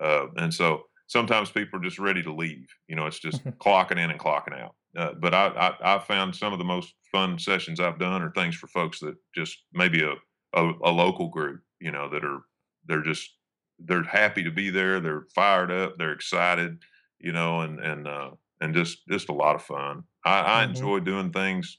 Uh, 0.00 0.28
and 0.36 0.52
so 0.54 0.84
sometimes 1.08 1.50
people 1.50 1.78
are 1.80 1.82
just 1.82 1.98
ready 1.98 2.22
to 2.22 2.32
leave. 2.34 2.68
You 2.88 2.96
know, 2.96 3.06
it's 3.06 3.20
just 3.20 3.44
clocking 3.62 3.98
in 4.02 4.10
and 4.10 4.20
clocking 4.20 4.58
out. 4.58 4.76
Uh, 4.96 5.12
but 5.14 5.34
I, 5.34 5.48
I, 5.48 5.96
I 5.96 5.98
found 5.98 6.34
some 6.36 6.52
of 6.52 6.58
the 6.58 6.64
most 6.64 6.94
fun 7.12 7.38
sessions 7.38 7.80
I've 7.80 7.98
done 7.98 8.22
are 8.22 8.32
things 8.32 8.56
for 8.56 8.66
folks 8.68 9.00
that 9.00 9.16
just 9.34 9.64
maybe 9.72 10.02
a, 10.02 10.14
a, 10.54 10.72
a 10.84 10.90
local 10.90 11.28
group, 11.28 11.62
you 11.80 11.90
know, 11.92 12.08
that 12.08 12.24
are, 12.24 12.42
they're 12.86 13.02
just, 13.02 13.36
they're 13.78 14.02
happy 14.02 14.42
to 14.42 14.50
be 14.50 14.70
there. 14.70 15.00
They're 15.00 15.26
fired 15.34 15.70
up. 15.70 15.96
They're 15.98 16.12
excited, 16.12 16.82
you 17.18 17.32
know, 17.32 17.60
and, 17.60 17.78
and, 17.80 18.08
uh, 18.08 18.30
and 18.60 18.74
just, 18.74 19.06
just 19.08 19.28
a 19.28 19.34
lot 19.34 19.54
of 19.54 19.62
fun. 19.62 20.04
I, 20.24 20.40
I 20.40 20.64
Mhm. 20.64 20.70
enjoy 20.70 21.00
doing 21.00 21.30
things, 21.32 21.78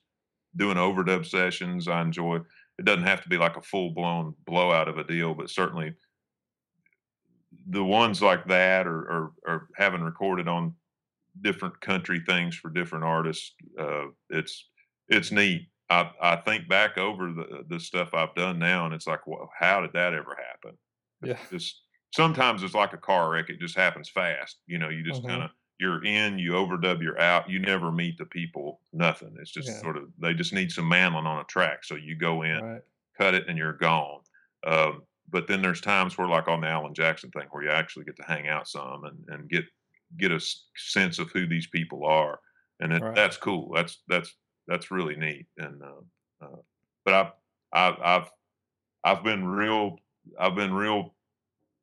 doing 0.56 0.77
overdub 0.77 1.25
sessions. 1.25 1.88
I 1.88 2.01
enjoy, 2.01 2.38
it 2.77 2.86
doesn't 2.86 3.03
have 3.06 3.23
to 3.23 3.30
be 3.30 3.38
like 3.38 3.58
a 3.58 3.62
full 3.62 3.91
blown 3.95 4.36
blowout 4.45 4.88
of 4.88 4.97
a 4.99 5.03
deal, 5.03 5.34
but 5.34 5.49
certainly 5.49 5.95
the 7.69 7.84
ones 7.84 8.21
like 8.21 8.47
that 8.47 8.88
or, 8.88 8.99
or, 8.99 9.34
or 9.45 9.69
having 9.75 10.01
recorded 10.01 10.47
on 10.47 10.75
different 11.41 11.80
country 11.82 12.21
things 12.26 12.56
for 12.56 12.69
different 12.69 13.06
artists. 13.06 13.56
Uh, 13.80 14.08
it's 14.30 14.69
it's 15.10 15.32
neat. 15.32 15.69
I, 15.89 16.12
I 16.21 16.36
think 16.38 16.67
back 16.69 16.97
over 16.97 17.32
the 17.34 17.63
the 17.67 17.80
stuff 17.80 18.13
I've 18.13 18.36
done 18.36 18.60
now, 18.60 18.86
and 18.86 18.93
it's 18.93 19.08
like, 19.08 19.26
well, 19.28 19.50
how 19.58 19.82
did 19.82 19.93
that 19.93 20.13
ever 20.13 20.36
happen? 20.36 20.78
Yeah. 21.21 21.39
Just 21.52 21.84
sometimes 22.15 22.63
it's 22.63 22.73
like 22.73 22.93
a 22.93 22.97
car 22.97 23.30
wreck; 23.32 23.50
it 23.50 23.60
just 23.60 23.76
happens 23.76 24.10
fast. 24.10 24.62
You 24.67 24.78
know, 24.80 24.89
you 24.89 25.04
just 25.04 25.26
Mhm. 25.26 25.28
kind 25.28 25.43
of 25.43 25.52
you're 25.80 26.04
in, 26.04 26.39
you 26.39 26.52
overdub, 26.54 27.02
you're 27.04 27.19
out. 27.19 27.50
You 27.50 27.60
never 27.60 27.91
meet 27.91 28.17
the 28.17 28.26
people. 28.26 28.82
Nothing. 28.93 29.36
It's 29.39 29.52
just 29.52 29.80
Yeah. 29.80 29.80
sort 29.80 29.97
of 29.97 30.12
they 30.19 30.34
just 30.34 30.54
need 30.54 30.71
some 30.71 30.89
mandolin 30.89 31.28
on 31.28 31.39
a 31.41 31.45
track, 31.45 31.84
so 31.84 31.95
you 31.95 32.15
go 32.17 32.43
in, 32.43 32.60
Right. 32.60 32.84
cut 33.17 33.36
it, 33.36 33.47
and 33.47 33.58
you're 33.58 33.73
gone. 33.73 34.21
Um, 34.65 35.04
but 35.30 35.47
then 35.47 35.62
there's 35.62 35.82
times 35.82 36.17
where, 36.17 36.28
like 36.28 36.47
on 36.47 36.62
the 36.62 36.67
Alan 36.67 36.93
Jackson 36.93 37.32
thing, 37.32 37.47
where 37.52 37.63
you 37.63 37.69
actually 37.69 38.06
get 38.06 38.15
to 38.17 38.23
hang 38.23 38.47
out 38.47 38.67
some 38.67 39.04
and, 39.06 39.26
and 39.30 39.50
get 39.50 39.65
get 40.17 40.32
a 40.32 40.39
sense 40.76 41.20
of 41.20 41.32
who 41.32 41.48
these 41.48 41.67
people 41.67 42.06
are, 42.06 42.39
and 42.80 42.93
it, 42.93 43.04
Right. 43.04 43.15
that's 43.15 43.38
cool. 43.38 43.72
That's 43.74 44.04
that's 44.08 44.36
that's 44.67 44.91
really 44.91 45.15
neat. 45.15 45.48
And 45.58 45.82
uh, 45.82 46.46
uh, 46.46 46.62
but 47.06 47.13
I've 47.13 47.32
I've 47.74 48.02
I've 48.02 48.32
I've 49.04 49.24
been 49.24 49.46
real 49.46 49.98
I've 50.39 50.56
been 50.56 50.74
real 50.74 51.15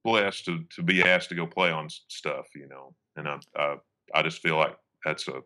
blessed 0.05 0.45
to 0.47 0.65
to 0.77 0.83
be 0.83 1.03
asked 1.03 1.31
to 1.31 1.35
go 1.35 1.47
play 1.47 1.71
on 1.71 1.89
stuff, 1.91 2.47
you 2.55 2.69
know, 2.69 2.95
and 3.17 3.29
I 3.29 3.39
I, 3.57 3.77
I 4.15 4.23
just 4.23 4.41
feel 4.43 4.57
like 4.57 4.77
that's 5.05 5.29
a 5.29 5.43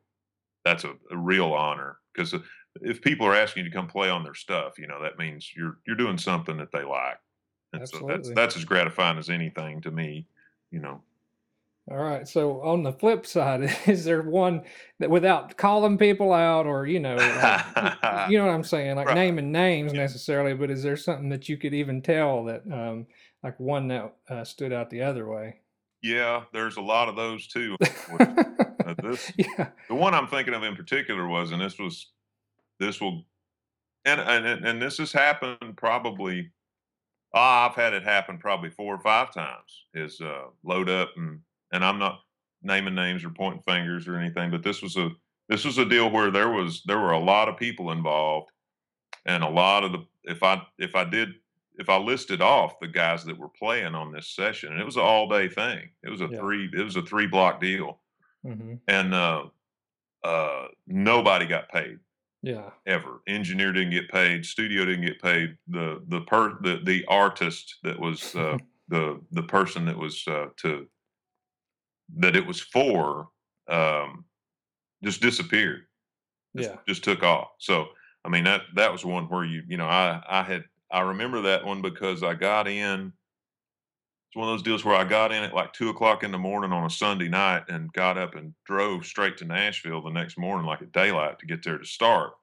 that's 0.64 0.84
a, 0.84 0.94
a 1.10 1.16
real 1.16 1.52
honor 1.52 1.98
because 2.14 2.34
if 2.82 3.00
people 3.02 3.26
are 3.26 3.34
asking 3.34 3.64
you 3.64 3.70
to 3.70 3.76
come 3.76 3.88
play 3.88 4.10
on 4.10 4.22
their 4.22 4.34
stuff, 4.34 4.78
you 4.78 4.86
know, 4.86 5.02
that 5.02 5.18
means 5.18 5.52
you're 5.56 5.78
you're 5.86 5.96
doing 5.96 6.18
something 6.18 6.56
that 6.58 6.72
they 6.72 6.84
like, 6.84 7.18
and 7.72 7.88
so 7.88 8.04
that's 8.06 8.30
that's 8.32 8.56
as 8.56 8.64
gratifying 8.64 9.18
as 9.18 9.30
anything 9.30 9.80
to 9.82 9.90
me, 9.90 10.26
you 10.70 10.80
know. 10.80 11.02
All 11.90 11.96
right. 11.96 12.28
So 12.28 12.60
on 12.62 12.82
the 12.82 12.92
flip 12.92 13.24
side, 13.26 13.62
is 13.86 14.04
there 14.04 14.22
one 14.22 14.64
that 14.98 15.08
without 15.10 15.56
calling 15.56 15.96
people 15.96 16.32
out 16.34 16.66
or, 16.66 16.86
you 16.86 17.00
know, 17.00 17.16
like, 17.16 18.30
you 18.30 18.36
know 18.38 18.44
what 18.46 18.52
I'm 18.54 18.64
saying, 18.64 18.96
like 18.96 19.06
Right. 19.06 19.14
naming 19.14 19.50
names 19.52 19.94
Yeah. 19.94 20.00
necessarily, 20.02 20.54
but 20.54 20.70
is 20.70 20.82
there 20.82 20.96
something 20.98 21.30
that 21.30 21.48
you 21.48 21.56
could 21.56 21.72
even 21.74 22.02
tell 22.02 22.44
that, 22.44 22.62
um, 22.70 23.06
like 23.42 23.58
one 23.58 23.88
that 23.88 24.14
uh, 24.28 24.44
stood 24.44 24.72
out 24.72 24.90
the 24.90 25.02
other 25.02 25.26
way? 25.26 25.60
Yeah, 26.02 26.44
there's 26.52 26.76
a 26.76 26.80
lot 26.82 27.08
of 27.08 27.16
those 27.16 27.46
too. 27.46 27.76
Uh, 28.86 28.94
this 29.02 29.30
yeah. 29.36 29.70
the 29.88 29.94
one 29.94 30.14
I'm 30.14 30.28
thinking 30.28 30.54
of 30.54 30.62
in 30.62 30.74
particular 30.74 31.26
was, 31.28 31.52
and 31.52 31.60
this 31.60 31.78
was 31.78 32.12
this 32.80 33.00
will 33.00 33.24
and 34.06 34.20
and 34.20 34.64
and 34.66 34.80
this 34.80 34.98
has 34.98 35.12
happened 35.12 35.76
probably. 35.76 36.52
ah, 37.34 37.68
I've 37.68 37.74
had 37.76 37.92
it 37.94 38.02
happen 38.04 38.38
probably 38.38 38.70
four 38.70 38.94
or 38.94 39.00
five 39.00 39.32
times. 39.34 39.86
Is 39.94 40.20
uh, 40.22 40.46
load 40.62 40.88
up 40.88 41.10
and 41.16 41.40
and 41.72 41.84
I'm 41.84 41.98
not 41.98 42.20
naming 42.62 42.94
names 42.94 43.24
or 43.24 43.30
pointing 43.30 43.62
fingers 43.62 44.08
or 44.08 44.16
anything, 44.16 44.50
but 44.50 44.62
this 44.62 44.82
was 44.82 44.96
a 44.96 45.10
this 45.48 45.64
was 45.64 45.78
a 45.78 45.84
deal 45.84 46.10
where 46.10 46.30
there 46.30 46.50
was 46.50 46.82
there 46.86 46.98
were 46.98 47.12
a 47.12 47.18
lot 47.18 47.48
of 47.48 47.56
people 47.56 47.90
involved, 47.92 48.50
and 49.26 49.42
a 49.44 49.48
lot 49.48 49.84
of 49.84 49.92
the 49.92 50.06
if 50.24 50.42
I 50.42 50.66
if 50.78 50.94
I 50.94 51.04
did 51.04 51.34
if 51.76 51.88
I 51.88 51.96
listed 51.98 52.42
off 52.42 52.80
the 52.80 52.88
guys 52.88 53.24
that 53.24 53.38
were 53.38 53.48
playing 53.48 53.94
on 53.94 54.12
this 54.12 54.28
session, 54.28 54.72
and 54.72 54.80
it 54.80 54.84
was 54.84 54.96
an 54.96 55.02
all 55.02 55.28
day 55.28 55.48
thing. 55.48 55.90
It 56.02 56.10
was 56.10 56.20
a 56.20 56.28
Yeah. 56.28 56.38
three 56.38 56.70
it 56.74 56.82
was 56.82 56.96
a 56.96 57.02
three 57.02 57.26
block 57.26 57.60
deal, 57.60 58.00
hmm 58.44 58.74
and 58.88 59.14
uh, 59.14 59.46
uh, 60.24 60.68
nobody 60.86 61.46
got 61.46 61.68
paid 61.70 61.98
Yeah. 62.42 62.70
ever. 62.86 63.20
Engineer 63.26 63.72
didn't 63.72 63.90
get 63.92 64.10
paid. 64.10 64.44
Studio 64.44 64.84
didn't 64.84 65.06
get 65.06 65.20
paid. 65.22 65.56
The 65.68 66.02
the 66.08 66.22
per 66.22 66.58
the 66.60 66.80
the 66.84 67.04
artist 67.06 67.76
that 67.84 67.98
was 67.98 68.34
uh, 68.34 68.58
the 68.88 69.20
the 69.32 69.42
person 69.44 69.84
that 69.86 69.96
was 69.98 70.26
uh, 70.26 70.48
to 70.58 70.88
that 72.16 72.36
it 72.36 72.46
was 72.46 72.60
for 72.60 73.28
um, 73.68 74.24
just 75.04 75.22
disappeared. 75.22 75.86
Just, 76.56 76.70
Yeah. 76.70 76.78
just 76.88 77.04
took 77.04 77.22
off. 77.22 77.50
So 77.60 77.88
I 78.24 78.28
mean 78.30 78.44
that 78.44 78.62
that 78.76 78.92
was 78.92 79.04
one 79.04 79.28
where 79.28 79.44
you 79.44 79.64
you 79.68 79.76
know 79.78 79.86
I 79.88 80.22
I 80.28 80.42
had 80.42 80.66
I 80.90 81.02
remember 81.02 81.42
that 81.42 81.64
one 81.64 81.82
because 81.82 82.22
I 82.22 82.34
got 82.34 82.68
in. 82.68 83.14
It's 84.28 84.36
one 84.36 84.48
of 84.48 84.52
those 84.52 84.62
deals 84.62 84.84
where 84.84 84.94
I 84.94 85.04
got 85.04 85.32
in 85.32 85.42
at 85.42 85.54
like 85.54 85.72
two 85.72 85.88
o'clock 85.88 86.22
in 86.22 86.32
the 86.32 86.38
morning 86.38 86.70
on 86.72 86.84
a 86.84 86.90
Sunday 86.90 87.28
night 87.28 87.64
and 87.68 87.90
got 87.94 88.18
up 88.18 88.34
and 88.34 88.54
drove 88.64 89.06
straight 89.06 89.38
to 89.38 89.46
Nashville 89.46 90.02
the 90.02 90.10
next 90.10 90.36
morning, 90.36 90.66
like 90.66 90.82
at 90.82 90.92
daylight, 90.92 91.38
to 91.38 91.46
get 91.46 91.62
there 91.62 91.78
to 91.78 91.84
start. 91.86 92.34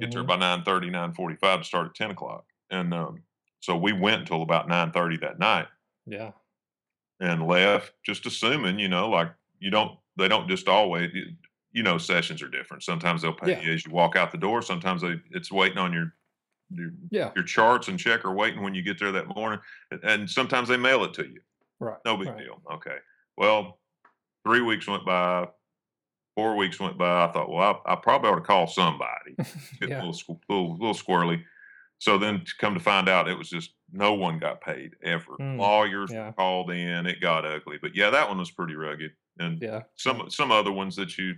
Get 0.00 0.12
there 0.14 0.24
hmm 0.24 0.26
by 0.26 0.36
9:30, 0.36 0.88
9:45 0.90 1.60
to 1.60 1.64
start 1.64 1.86
at 1.88 1.94
10 1.94 2.10
o'clock. 2.10 2.46
And 2.70 2.94
um, 2.94 3.24
so 3.60 3.76
we 3.76 3.92
went 3.92 4.22
until 4.22 4.42
about 4.42 4.68
9:30 4.68 5.18
that 5.18 5.38
night 5.38 5.68
Yeah. 6.06 6.32
And 7.20 7.46
left, 7.46 7.92
just 8.04 8.26
assuming, 8.26 8.78
you 8.78 8.88
know, 8.88 9.08
like 9.08 9.28
you 9.58 9.70
don't, 9.70 9.98
they 10.16 10.28
don't 10.28 10.48
just 10.48 10.68
always, 10.68 11.10
you 11.72 11.82
know, 11.82 11.98
sessions 11.98 12.42
are 12.42 12.48
different. 12.48 12.82
Sometimes 12.82 13.22
they'll 13.22 13.32
pay 13.32 13.52
Yeah. 13.52 13.60
you 13.62 13.72
as 13.72 13.84
you 13.86 13.92
walk 13.92 14.16
out 14.16 14.32
the 14.32 14.38
door. 14.38 14.62
Sometimes 14.62 15.02
they, 15.02 15.20
it's 15.30 15.50
waiting 15.52 15.78
on 15.78 15.92
your, 15.92 16.14
your 16.70 16.90
Yeah. 17.10 17.30
your 17.34 17.44
charts 17.44 17.88
and 17.88 17.98
check 17.98 18.24
are 18.24 18.34
waiting 18.34 18.62
when 18.62 18.74
you 18.74 18.82
get 18.82 18.98
there 18.98 19.12
that 19.12 19.34
morning. 19.34 19.60
And 20.02 20.28
sometimes 20.28 20.68
they 20.68 20.76
mail 20.76 21.04
it 21.04 21.14
to 21.14 21.22
you. 21.26 21.40
Right. 21.80 21.98
No 22.04 22.16
big 22.16 22.28
right. 22.28 22.38
deal. 22.38 22.62
Okay. 22.74 22.96
Well, 23.36 23.78
three 24.46 24.62
weeks 24.62 24.86
went 24.88 25.04
by, 25.06 25.48
four 26.34 26.56
weeks 26.56 26.78
went 26.80 26.98
by. 26.98 27.24
I 27.24 27.32
thought, 27.32 27.50
well, 27.50 27.82
I, 27.86 27.92
I 27.92 27.96
probably 27.96 28.30
ought 28.30 28.36
to 28.36 28.40
call 28.42 28.66
somebody. 28.66 29.34
Get 29.36 29.48
a 29.82 29.88
Yeah. 29.88 30.02
little, 30.04 30.40
little, 30.48 30.72
little 30.72 30.94
squirrely. 30.94 31.42
So 31.98 32.18
then 32.18 32.40
to 32.44 32.52
come 32.60 32.74
to 32.74 32.80
find 32.80 33.08
out, 33.08 33.28
it 33.28 33.38
was 33.38 33.48
just 33.48 33.74
no 33.90 34.14
one 34.14 34.38
got 34.38 34.60
paid 34.60 34.94
ever. 35.02 35.36
Mm. 35.40 35.58
Lawyers 35.58 36.10
Yeah. 36.12 36.26
were 36.26 36.32
called 36.32 36.70
in. 36.70 37.06
It 37.06 37.20
got 37.20 37.46
ugly. 37.46 37.78
But 37.80 37.94
yeah, 37.96 38.10
that 38.10 38.28
one 38.28 38.38
was 38.38 38.50
pretty 38.50 38.74
rugged. 38.74 39.12
And 39.38 39.62
Yeah. 39.62 39.82
some 39.96 40.28
some 40.30 40.50
other 40.52 40.72
ones 40.72 40.96
that 40.96 41.16
you 41.18 41.34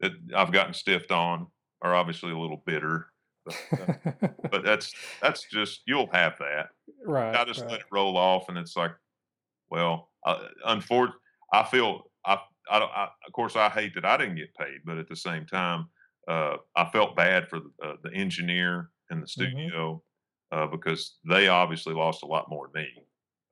that 0.00 0.12
I've 0.34 0.52
gotten 0.52 0.74
stiffed 0.74 1.10
on 1.12 1.48
are 1.82 1.94
obviously 1.94 2.32
a 2.32 2.38
little 2.38 2.62
bitter. 2.66 3.12
But, 3.44 3.56
uh, 3.78 3.86
but 4.50 4.64
that's 4.64 4.94
that's 5.20 5.48
just 5.50 5.82
you'll 5.86 6.10
have 6.12 6.38
that. 6.38 6.70
right. 7.04 7.34
I 7.34 7.44
just 7.44 7.60
right. 7.62 7.70
let 7.70 7.80
it 7.80 7.86
roll 7.92 8.16
off, 8.16 8.48
and 8.48 8.58
it's 8.58 8.76
like, 8.76 8.92
well, 9.70 10.10
uh, 10.26 10.48
unfortunately, 10.64 11.20
I 11.52 11.64
feel 11.64 12.10
I, 12.24 12.34
I. 12.70 12.78
I, 12.78 13.08
of 13.26 13.32
course, 13.32 13.56
I 13.56 13.68
hate 13.68 13.94
that 13.94 14.04
I 14.04 14.16
didn't 14.16 14.36
get 14.36 14.54
paid, 14.54 14.80
but 14.84 14.98
at 14.98 15.08
the 15.08 15.16
same 15.16 15.46
time, 15.46 15.86
uh, 16.28 16.58
I 16.76 16.88
felt 16.90 17.16
bad 17.16 17.48
for 17.48 17.60
the, 17.60 17.70
uh, 17.82 17.96
the 18.02 18.12
engineer 18.12 18.90
and 19.10 19.22
the 19.22 19.26
Mhm. 19.26 19.28
studio 19.28 20.02
uh, 20.52 20.66
because 20.66 21.18
they 21.28 21.46
obviously 21.48 21.94
lost 21.94 22.22
a 22.22 22.26
lot 22.26 22.48
more 22.48 22.68
than 22.72 22.82
me. 22.82 23.02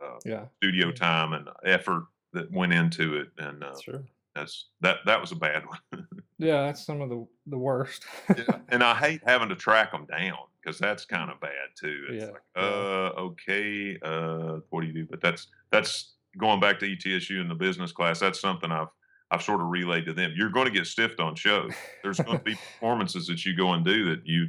Uh, 0.02 0.18
Yeah. 0.24 0.46
studio 0.56 0.90
time 0.90 1.32
and 1.32 1.48
effort 1.64 2.06
that 2.32 2.50
went 2.50 2.72
into 2.72 3.16
it, 3.16 3.30
and 3.38 3.62
uh, 3.62 3.78
Sure. 3.80 4.04
that's 4.34 4.70
that. 4.80 4.98
That 5.06 5.20
was 5.20 5.32
a 5.32 5.36
bad 5.36 5.64
one. 5.66 5.78
Yeah. 6.40 6.62
That's 6.66 6.84
some 6.84 7.00
of 7.00 7.08
the 7.08 7.26
the 7.46 7.58
worst. 7.58 8.04
Yeah, 8.36 8.60
and 8.68 8.82
I 8.84 8.94
hate 8.94 9.22
having 9.26 9.48
to 9.48 9.56
track 9.56 9.90
them 9.90 10.06
down 10.06 10.38
because 10.60 10.78
that's 10.78 11.04
kind 11.04 11.30
of 11.32 11.40
bad 11.40 11.70
too. 11.76 12.06
It's 12.10 12.24
Yeah, 12.24 12.30
like, 12.30 12.42
uh, 12.56 13.10
okay, 13.30 13.98
uh, 14.02 14.60
what 14.70 14.82
do 14.82 14.86
you 14.86 14.92
do? 14.92 15.06
But 15.06 15.20
that's 15.20 15.48
that's 15.72 16.14
going 16.36 16.60
back 16.60 16.78
to 16.78 16.86
ETSU 16.86 17.40
in 17.40 17.48
the 17.48 17.56
business 17.56 17.90
class. 17.90 18.20
That's 18.20 18.38
something 18.40 18.70
I've 18.70 18.88
I've 19.32 19.42
sort 19.42 19.60
of 19.60 19.66
relayed 19.68 20.06
to 20.06 20.12
them. 20.14 20.32
You're 20.36 20.50
going 20.50 20.66
to 20.66 20.72
get 20.72 20.86
stiffed 20.86 21.18
on 21.20 21.34
shows. 21.34 21.74
There's 22.04 22.20
going 22.20 22.38
to 22.38 22.44
be 22.44 22.54
performances 22.80 23.26
that 23.26 23.44
you 23.44 23.56
go 23.56 23.72
and 23.72 23.84
do 23.84 24.04
that 24.10 24.24
you 24.24 24.48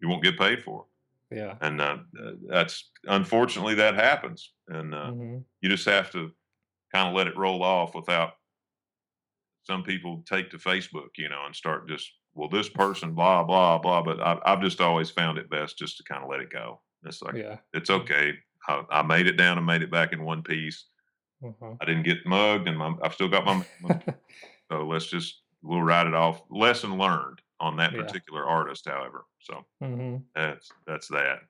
you 0.00 0.08
won't 0.08 0.22
get 0.24 0.38
paid 0.38 0.62
for. 0.62 0.86
Yeah. 1.32 1.56
and 1.60 1.80
uh, 1.80 1.98
that's 2.48 2.90
unfortunately 3.04 3.76
that 3.76 3.94
happens, 3.94 4.52
and 4.66 4.92
uh, 4.94 5.12
Mhm. 5.12 5.44
you 5.60 5.68
just 5.68 5.84
have 5.86 6.10
to 6.10 6.32
kind 6.92 7.08
of 7.08 7.14
let 7.14 7.28
it 7.28 7.36
roll 7.36 7.62
off 7.62 7.94
without 7.94 8.32
some 9.62 9.82
people 9.84 10.24
take 10.26 10.50
to 10.50 10.58
Facebook, 10.58 11.10
you 11.16 11.28
know, 11.28 11.44
and 11.46 11.54
start 11.54 11.88
just 11.88 12.10
well, 12.34 12.48
this 12.48 12.68
person, 12.68 13.14
blah 13.14 13.44
blah 13.44 13.78
blah. 13.78 14.02
But 14.02 14.20
I, 14.20 14.38
I've 14.44 14.60
just 14.60 14.80
always 14.80 15.10
found 15.10 15.38
it 15.38 15.48
best 15.50 15.78
just 15.78 15.96
to 15.98 16.02
kind 16.04 16.22
of 16.24 16.28
let 16.30 16.40
it 16.40 16.50
go. 16.50 16.80
It's 17.04 17.22
like 17.22 17.36
Yeah. 17.36 17.58
it's 17.74 17.90
okay. 17.90 18.34
I, 18.68 18.82
I 18.90 19.02
made 19.02 19.26
it 19.28 19.36
down 19.36 19.56
and 19.56 19.66
made 19.66 19.82
it 19.82 19.90
back 19.90 20.12
in 20.12 20.24
one 20.24 20.42
piece. 20.42 20.86
Uh-huh. 21.44 21.74
I 21.80 21.84
didn't 21.84 22.02
get 22.02 22.26
mugged, 22.26 22.68
and 22.68 22.76
my, 22.76 22.92
I've 23.02 23.14
still 23.14 23.28
got 23.28 23.46
my. 23.46 23.64
so 24.70 24.86
let's 24.86 25.06
just 25.06 25.42
we'll 25.62 25.82
write 25.82 26.06
it 26.08 26.14
off. 26.14 26.42
Lesson 26.50 26.98
learned 26.98 27.40
on 27.60 27.76
that 27.76 27.96
Yeah. 27.96 27.96
particular 27.96 28.46
artist, 28.46 28.88
however. 28.88 29.26
So 29.40 29.66
Mhm. 29.80 30.30
that's 30.34 30.74
that's 30.86 31.08
that. 31.08 31.40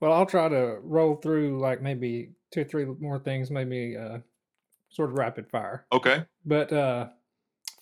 Well, 0.00 0.12
I'll 0.12 0.26
try 0.26 0.48
to 0.48 0.78
roll 0.82 1.16
through 1.16 1.58
like 1.60 1.82
maybe 1.82 2.34
2 2.52 2.60
or 2.62 2.64
3 2.64 2.84
more 2.84 3.18
things, 3.18 3.50
maybe, 3.50 3.96
uh, 3.96 4.20
sort 4.90 5.10
of 5.10 5.16
rapid 5.18 5.50
fire. 5.50 5.88
Okay. 5.92 6.28
But, 6.44 6.72
uh, 6.72 7.10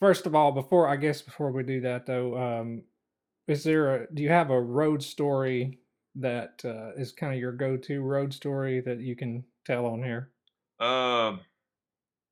first 0.01 0.27
of 0.27 0.35
all, 0.35 0.53
before 0.53 0.89
I 0.89 0.97
guess 0.97 1.23
before 1.23 1.53
we 1.53 1.63
do 1.65 1.81
that 1.83 2.07
though, 2.07 2.37
um, 2.39 2.85
is 3.49 3.65
there 3.65 4.05
a 4.05 4.15
do 4.15 4.23
you 4.23 4.31
have 4.31 4.51
a 4.51 4.61
road 4.63 5.03
story 5.03 5.81
that, 6.17 6.65
uh, 6.65 6.93
is 6.97 7.13
kinda 7.13 7.37
your 7.39 7.53
go-to 7.53 8.03
road 8.03 8.35
story 8.35 8.81
that 8.83 9.01
you 9.01 9.17
can 9.17 9.47
tell 9.67 9.87
on 9.87 10.03
here? 10.05 10.33
Um, 10.79 11.41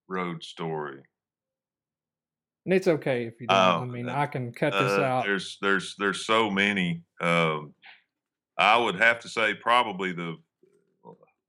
road 0.09 0.45
story. 0.45 1.05
And 2.65 2.73
it's 2.75 2.89
okay 2.89 3.27
if 3.27 3.41
you 3.41 3.47
don't. 3.47 3.59
I 3.59 3.77
Oh, 3.77 3.85
mean, 3.85 4.09
uh, 4.09 4.15
I 4.15 4.27
can 4.27 4.53
cut 4.53 4.73
this 4.73 4.93
Uh, 4.93 5.03
out. 5.03 5.25
there's 5.25 5.59
there's 5.61 5.95
there's 5.99 6.25
so 6.25 6.51
many. 6.51 7.03
Um, 7.21 7.75
I 8.59 8.77
would 8.79 8.97
have 8.97 9.21
to 9.21 9.29
say 9.29 9.55
probably 9.55 10.12
the 10.12 10.37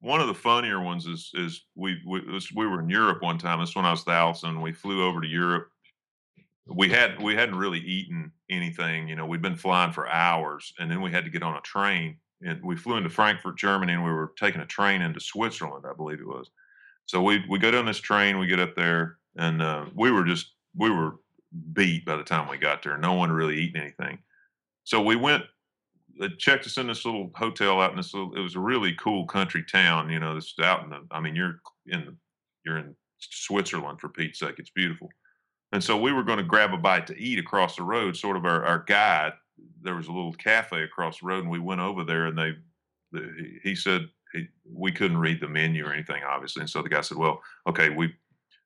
one 0.02 0.22
of 0.22 0.28
the 0.28 0.34
funnier 0.34 0.82
ones 0.82 1.06
is 1.08 1.32
is 1.34 1.66
we 1.76 2.02
we, 2.06 2.22
was, 2.22 2.52
we 2.52 2.68
were 2.68 2.82
in 2.82 2.90
Europe 2.90 3.22
one 3.22 3.38
time. 3.38 3.60
This 3.60 3.76
when 3.76 3.86
I 3.86 3.92
was 3.92 4.08
Alison. 4.08 4.62
We 4.62 4.74
flew 4.74 5.06
over 5.06 5.22
to 5.22 5.28
Europe. 5.28 5.70
We 6.68 6.90
had 6.90 7.22
we 7.22 7.36
hadn't 7.36 7.58
really 7.58 7.80
eaten 7.80 8.32
anything. 8.50 9.08
You 9.08 9.16
know, 9.16 9.26
we'd 9.26 9.42
been 9.42 9.56
flying 9.56 9.92
for 9.94 10.10
hours, 10.10 10.74
and 10.80 10.90
then 10.90 11.02
we 11.02 11.12
had 11.12 11.24
to 11.26 11.30
get 11.32 11.44
on 11.44 11.56
a 11.56 11.62
train. 11.62 12.20
And 12.42 12.62
we 12.64 12.76
flew 12.76 12.98
into 12.98 13.10
Frankfurt, 13.10 13.58
Germany, 13.58 13.94
and 13.94 14.04
we 14.04 14.12
were 14.12 14.34
taking 14.38 14.62
a 14.62 14.66
train 14.66 15.02
into 15.02 15.20
Switzerland, 15.20 15.86
I 15.90 15.94
believe 15.94 16.20
it 16.20 16.28
was. 16.28 16.50
So 17.06 17.22
we 17.22 17.46
we 17.48 17.60
go 17.60 17.72
down 17.72 17.86
this 17.86 18.00
train, 18.00 18.40
we 18.40 18.48
get 18.48 18.60
up 18.60 18.76
there, 18.76 19.20
and 19.38 19.62
uh, 19.62 19.86
we 19.96 20.12
were 20.12 20.26
just 20.26 20.55
we 20.78 20.90
were 20.90 21.16
beat 21.74 22.06
by 22.06 22.16
the 22.16 22.24
time 22.24 22.50
we 22.50 22.58
got 22.58 22.84
there. 22.84 22.98
No 22.98 23.14
one 23.14 23.32
really 23.32 23.58
eating 23.58 23.82
anything. 23.82 24.20
So 24.84 25.02
we 25.02 25.16
went, 25.16 25.44
they 26.20 26.30
checked 26.30 26.66
us 26.66 26.78
in 26.78 26.88
this 26.88 27.06
little 27.06 27.32
hotel 27.36 27.82
out 27.82 27.92
in 27.92 27.98
this 27.98 28.14
little. 28.14 28.36
It 28.36 28.42
was 28.42 28.56
a 28.56 28.60
really 28.60 28.94
cool 28.94 29.26
country 29.26 29.64
town. 29.64 30.10
You 30.10 30.20
know, 30.20 30.36
this 30.36 30.54
is 30.58 30.64
out 30.64 30.84
in 30.84 30.90
the. 30.90 31.06
I 31.12 31.20
mean, 31.20 31.36
you're 31.36 31.60
in 31.88 32.18
you're 32.66 32.78
in 32.78 32.96
Switzerland 33.20 34.00
for 34.00 34.10
Pete's 34.10 34.40
sake. 34.40 34.56
It's 34.58 34.70
beautiful. 34.70 35.10
And 35.72 35.84
so 35.84 35.98
we 35.98 36.14
were 36.14 36.24
going 36.24 36.38
to 36.38 36.44
grab 36.44 36.74
a 36.74 36.78
bite 36.78 37.08
to 37.08 37.20
eat 37.20 37.40
across 37.40 37.76
the 37.76 37.84
road. 37.84 38.16
Sort 38.16 38.38
of 38.38 38.46
our, 38.46 38.64
our 38.64 38.84
guide. 38.88 39.34
There 39.82 39.96
was 39.96 40.08
a 40.08 40.12
little 40.12 40.34
cafe 40.34 40.84
across 40.84 41.20
the 41.20 41.28
road, 41.28 41.44
and 41.44 41.52
we 41.52 41.60
went 41.60 41.82
over 41.82 42.04
there, 42.04 42.26
and 42.26 42.38
they, 42.38 42.54
the, 43.12 43.60
he 43.64 43.76
said 43.76 44.08
we 44.70 44.92
couldn't 44.92 45.18
read 45.18 45.40
the 45.40 45.48
menu 45.48 45.86
or 45.86 45.94
anything, 45.94 46.24
obviously. 46.24 46.62
And 46.62 46.70
so 46.70 46.82
the 46.82 46.90
guy 46.90 47.02
said, 47.02 47.18
"Well, 47.18 47.42
okay, 47.68 47.90
we 47.90 48.14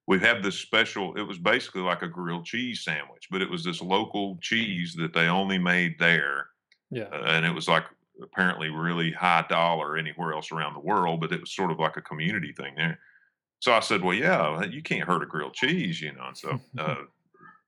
we 0.10 0.20
had 0.20 0.42
this 0.44 0.60
special 0.60 1.16
it 1.16 1.22
was 1.22 1.38
basically 1.38 1.82
like 1.82 2.02
a 2.02 2.08
grilled 2.08 2.46
cheese 2.46 2.84
sandwich 2.84 3.28
but 3.32 3.42
it 3.44 3.50
was 3.50 3.64
this 3.64 3.82
local 3.82 4.38
cheese 4.42 4.94
that 4.96 5.14
they 5.14 5.28
only 5.28 5.58
made 5.58 5.94
there 6.00 6.48
Yeah. 6.92 7.10
uh, 7.14 7.24
and 7.36 7.46
it 7.46 7.54
was 7.54 7.68
like 7.68 7.86
apparently 8.22 8.70
really 8.70 9.12
high 9.12 9.46
dollar 9.48 9.96
anywhere 9.98 10.34
else 10.34 10.52
around 10.52 10.74
the 10.74 10.80
world 10.92 11.22
but 11.22 11.32
it 11.32 11.40
was 11.40 11.54
sort 11.56 11.72
of 11.72 11.80
like 11.80 11.96
a 11.98 12.02
community 12.02 12.52
thing 12.52 12.74
there 12.76 13.00
so 13.60 13.72
i 13.74 13.80
said 13.80 14.02
well 14.04 14.16
yeah 14.16 14.64
you 14.66 14.82
can't 14.82 15.08
hurt 15.08 15.24
a 15.24 15.26
grilled 15.26 15.54
cheese 15.54 16.02
you 16.02 16.12
know 16.14 16.28
and 16.28 16.38
so 16.38 16.60
uh, 16.80 17.04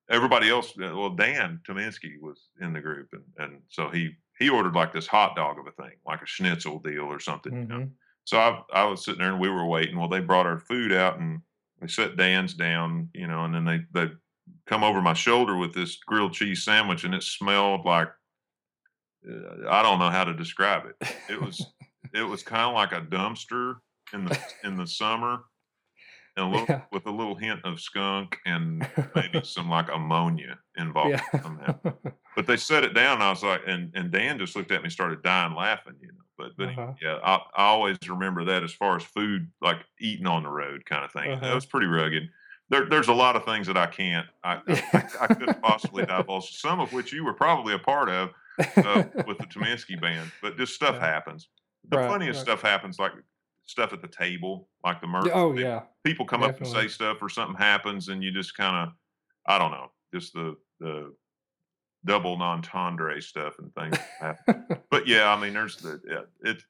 everybody 0.10 0.50
else 0.50 0.72
uh, 0.80 0.92
well 0.96 1.10
dan 1.12 1.60
Tyminski 1.68 2.20
was 2.20 2.50
in 2.60 2.74
the 2.74 2.82
group 2.82 3.10
and, 3.14 3.24
and 3.38 3.62
so 3.70 3.90
he 3.90 4.12
he 4.40 4.50
ordered 4.50 4.74
like 4.76 4.92
this 4.92 5.08
hot 5.08 5.36
dog 5.36 5.60
of 5.60 5.68
a 5.68 5.72
thing 5.84 5.96
like 6.08 6.22
a 6.22 6.26
schnitzel 6.26 6.80
deal 6.80 7.04
or 7.04 7.20
something 7.20 7.54
you 7.54 7.66
know 7.68 7.80
Mhm. 7.82 7.92
so 8.26 8.38
I, 8.40 8.82
I 8.82 8.84
was 8.86 9.06
sitting 9.06 9.20
there 9.22 9.32
and 9.32 9.40
we 9.40 9.50
were 9.50 9.66
waiting. 9.66 9.98
Well, 9.98 10.08
they 10.08 10.20
brought 10.20 10.46
our 10.48 10.60
food 10.60 10.92
out 10.92 11.20
and 11.20 11.42
they 11.82 11.88
set 11.88 12.16
Dan's 12.16 12.54
down, 12.54 13.10
you 13.14 13.28
know, 13.28 13.44
and 13.44 13.54
then 13.54 13.66
they 13.66 13.82
they 13.92 14.12
come 14.68 14.84
over 14.84 15.02
my 15.02 15.14
shoulder 15.14 15.58
with 15.58 15.74
this 15.74 15.98
grilled 16.06 16.34
cheese 16.34 16.64
sandwich, 16.64 17.04
and 17.04 17.16
it 17.16 17.24
smelled 17.24 17.86
like 17.86 18.10
uh, 19.28 19.70
I 19.70 19.82
don't 19.82 20.00
know 20.00 20.10
how 20.10 20.24
to 20.24 20.34
describe 20.34 20.84
it. 20.86 21.16
It 21.30 21.42
was 21.42 21.66
it 22.14 22.24
was 22.24 22.44
kind 22.44 22.64
of 22.64 22.74
like 22.74 22.92
a 22.92 23.02
dumpster 23.02 23.76
in 24.14 24.26
the 24.26 24.40
in 24.64 24.78
the 24.78 24.88
summer, 24.88 25.40
a 26.42 26.50
little 26.50 26.70
Yeah. 26.70 26.82
with 26.92 27.06
a 27.06 27.12
little 27.12 27.36
hint 27.36 27.62
of 27.66 27.80
skunk 27.82 28.38
and 28.46 28.88
maybe 29.16 29.42
some 29.44 29.70
like 29.70 29.90
ammonia 29.92 30.60
involved 30.78 31.24
Yeah. 31.34 31.42
somehow. 31.42 31.80
But 32.36 32.48
they 32.48 32.56
set 32.56 32.86
it 32.86 32.94
down. 32.94 33.16
And 33.16 33.24
I 33.24 33.30
was 33.30 33.44
like, 33.44 33.62
and 33.68 33.92
and 33.94 34.10
Dan 34.12 34.40
just 34.40 34.56
looked 34.56 34.72
at 34.72 34.80
me, 34.82 34.86
and 34.86 34.92
started 34.94 35.22
dying 35.22 35.54
laughing, 35.54 35.96
you 36.02 36.08
know. 36.08 36.24
But 36.38 36.52
but 36.58 36.70
Uh-huh. 36.70 36.94
yeah, 37.02 37.20
I, 37.24 37.36
I 37.56 37.66
always 37.66 37.98
remember 38.08 38.46
that 38.46 38.64
as 38.64 38.72
far 38.74 38.96
as 38.96 39.04
food, 39.04 39.52
like 39.62 39.80
eating 40.00 40.28
on 40.28 40.44
the 40.44 40.50
road 40.50 40.86
kind 40.86 41.04
of 41.04 41.12
thing. 41.12 41.30
That 41.32 41.44
Uh-huh. 41.44 41.56
was 41.56 41.66
pretty 41.66 41.88
rugged. 41.88 42.30
There, 42.70 42.86
there's 42.90 43.10
a 43.10 43.14
lot 43.14 43.36
of 43.36 43.44
things 43.44 43.68
that 43.68 43.76
I 43.76 43.86
can't, 43.88 44.28
I, 44.46 44.62
I, 44.66 45.04
I, 45.20 45.28
couldn't 45.28 45.62
possibly 45.62 46.04
divulge. 46.06 46.52
Some 46.58 46.80
of 46.80 46.94
which 46.94 47.12
you 47.12 47.26
were 47.26 47.34
probably 47.34 47.74
a 47.74 47.80
part 47.80 48.08
of 48.10 48.30
uh, 48.78 49.04
with 49.28 49.40
the 49.40 49.46
Tyminski 49.46 50.00
band. 50.00 50.32
But 50.42 50.56
just 50.58 50.74
stuff 50.74 50.96
Yeah. 50.96 51.06
happens. 51.06 51.50
The 51.90 51.98
Right, 51.98 52.08
funniest 52.08 52.38
right. 52.38 52.44
stuff 52.48 52.62
happens, 52.62 52.98
like 52.98 53.12
stuff 53.66 53.94
at 53.94 54.02
the 54.02 54.08
table, 54.08 54.70
like 54.84 55.02
the 55.02 55.08
murder. 55.08 55.32
Oh, 55.34 55.54
yeah. 55.54 55.84
People 56.04 56.26
come 56.26 56.44
up 56.44 56.58
and 56.58 56.68
say 56.68 56.88
stuff, 56.88 57.18
or 57.22 57.30
something 57.30 57.56
happens, 57.58 58.10
and 58.10 58.24
you 58.24 58.32
just 58.32 58.56
kind 58.58 58.76
of, 58.90 58.96
I 59.48 59.58
don't 59.60 59.72
know, 59.72 59.92
just 60.14 60.34
the 60.34 60.58
the 60.80 61.16
double 62.06 62.38
non-entendre 62.38 63.22
stuff 63.22 63.60
and 63.60 63.74
things 63.76 63.98
happen. 64.20 64.66
But 64.92 65.08
yeah, 65.08 65.30
I 65.34 65.40
mean, 65.40 65.54
there's 65.54 65.78
the 65.78 66.02
it, 66.06 66.30
it's, 66.42 66.66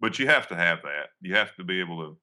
but 0.00 0.18
you 0.18 0.26
have 0.28 0.48
to 0.48 0.56
have 0.56 0.82
that. 0.84 1.10
You 1.20 1.34
have 1.34 1.54
to 1.56 1.64
be 1.64 1.80
able 1.80 1.98
to. 2.02 2.18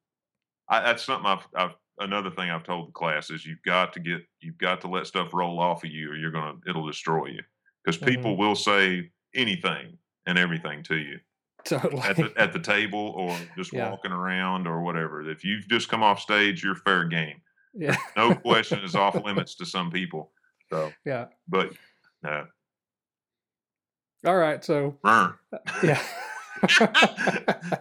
I, 0.69 0.81
that's 0.81 1.03
something 1.03 1.27
I've, 1.27 1.47
I've. 1.55 1.75
Another 1.99 2.31
thing 2.31 2.49
I've 2.49 2.63
told 2.63 2.89
the 2.89 2.93
class 2.93 3.29
is 3.29 3.45
you've 3.45 3.61
got 3.63 3.93
to 3.93 4.01
get, 4.01 4.21
you've 4.41 4.57
got 4.57 4.81
to 4.81 4.87
let 4.89 5.07
stuff 5.07 5.33
roll 5.33 5.59
off 5.59 5.83
of 5.85 5.91
you, 5.91 6.11
or 6.11 6.15
you're 6.17 6.31
gonna, 6.31 6.59
it'll 6.67 6.87
destroy 6.87 7.27
you. 7.27 7.41
Because 7.83 7.97
people 7.97 8.35
Mhm. 8.35 8.37
will 8.37 8.55
say 8.55 9.11
anything 9.35 9.97
and 10.25 10.37
everything 10.37 10.83
to 10.83 10.97
you 10.97 11.19
at 11.71 12.15
the 12.15 12.31
at 12.37 12.53
the 12.53 12.59
table 12.59 13.13
or 13.15 13.37
just 13.57 13.73
Yeah. 13.73 13.89
walking 13.89 14.11
around 14.11 14.67
or 14.67 14.81
whatever. 14.81 15.27
If 15.29 15.43
you've 15.43 15.67
just 15.67 15.89
come 15.89 16.03
off 16.03 16.19
stage, 16.19 16.63
you're 16.63 16.75
fair 16.75 17.05
game. 17.05 17.41
Yeah. 17.73 17.95
No 18.15 18.33
question 18.35 18.79
is 18.79 18.95
off 18.95 19.15
limits 19.23 19.55
to 19.55 19.65
some 19.65 19.91
people. 19.91 20.31
So, 20.71 20.91
Yeah. 21.05 21.25
but 21.47 21.71
no, 22.23 22.45
All 24.25 24.35
right. 24.37 24.63
So, 24.63 24.97
burn. 25.03 25.33
Uh, 25.53 25.57
yeah. 25.83 26.01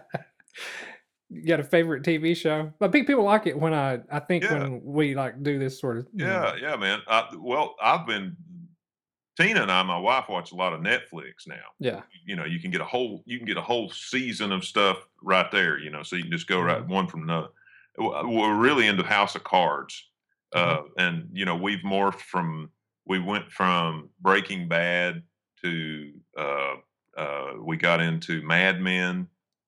you 1.29 1.43
got 1.47 1.59
a 1.59 1.63
favorite 1.63 2.03
TV 2.03 2.35
show? 2.35 2.71
I 2.79 2.87
think 2.89 3.07
people 3.07 3.23
like 3.23 3.47
it 3.47 3.59
when 3.59 3.73
I, 3.73 3.99
I 4.11 4.19
think 4.19 4.43
Yeah. 4.43 4.59
when 4.59 4.81
we 4.83 5.15
like 5.15 5.41
do 5.41 5.57
this 5.57 5.79
sort 5.79 5.97
of, 5.97 6.07
you 6.13 6.25
know, 6.25 6.53
Yeah, 6.59 6.69
yeah, 6.69 6.75
man. 6.75 6.99
I, 7.07 7.29
well, 7.37 7.75
I've 7.81 8.05
been 8.05 8.35
Tina 9.37 9.61
and 9.63 9.71
I, 9.71 9.83
my 9.83 9.97
wife, 9.97 10.25
watch 10.29 10.51
a 10.51 10.55
lot 10.55 10.73
of 10.73 10.79
Netflix 10.81 11.45
now. 11.47 11.65
yeah. 11.79 12.01
You 12.25 12.35
know, 12.35 12.45
you 12.45 12.59
can 12.59 12.71
get 12.71 12.81
a 12.81 12.85
whole 12.85 13.21
you 13.25 13.37
can 13.37 13.45
get 13.45 13.57
a 13.57 13.61
whole 13.61 13.89
season 13.89 14.51
of 14.51 14.63
stuff 14.65 14.97
right 15.21 15.51
there. 15.51 15.77
You 15.77 15.89
know, 15.91 16.03
so 16.03 16.15
you 16.15 16.23
can 16.23 16.31
just 16.31 16.47
go 16.47 16.59
right 16.61 16.81
Mhm. 16.81 16.87
one 16.87 17.07
from 17.07 17.23
another. 17.23 17.49
We're 17.97 18.55
really 18.55 18.87
into 18.87 19.03
House 19.03 19.35
of 19.35 19.43
Cards, 19.43 20.09
uh, 20.53 20.77
Mhm. 20.79 20.89
and 20.97 21.29
you 21.33 21.45
know, 21.45 21.55
we've 21.55 21.79
morphed 21.83 22.21
from 22.21 22.71
we 23.05 23.19
went 23.19 23.51
from 23.51 24.09
Breaking 24.19 24.67
Bad 24.67 25.23
to 25.61 26.13
uh, 26.37 26.75
uh, 27.17 27.53
we 27.59 27.77
got 27.77 28.01
into 28.01 28.41
Mad 28.41 28.81
Men. 28.81 29.27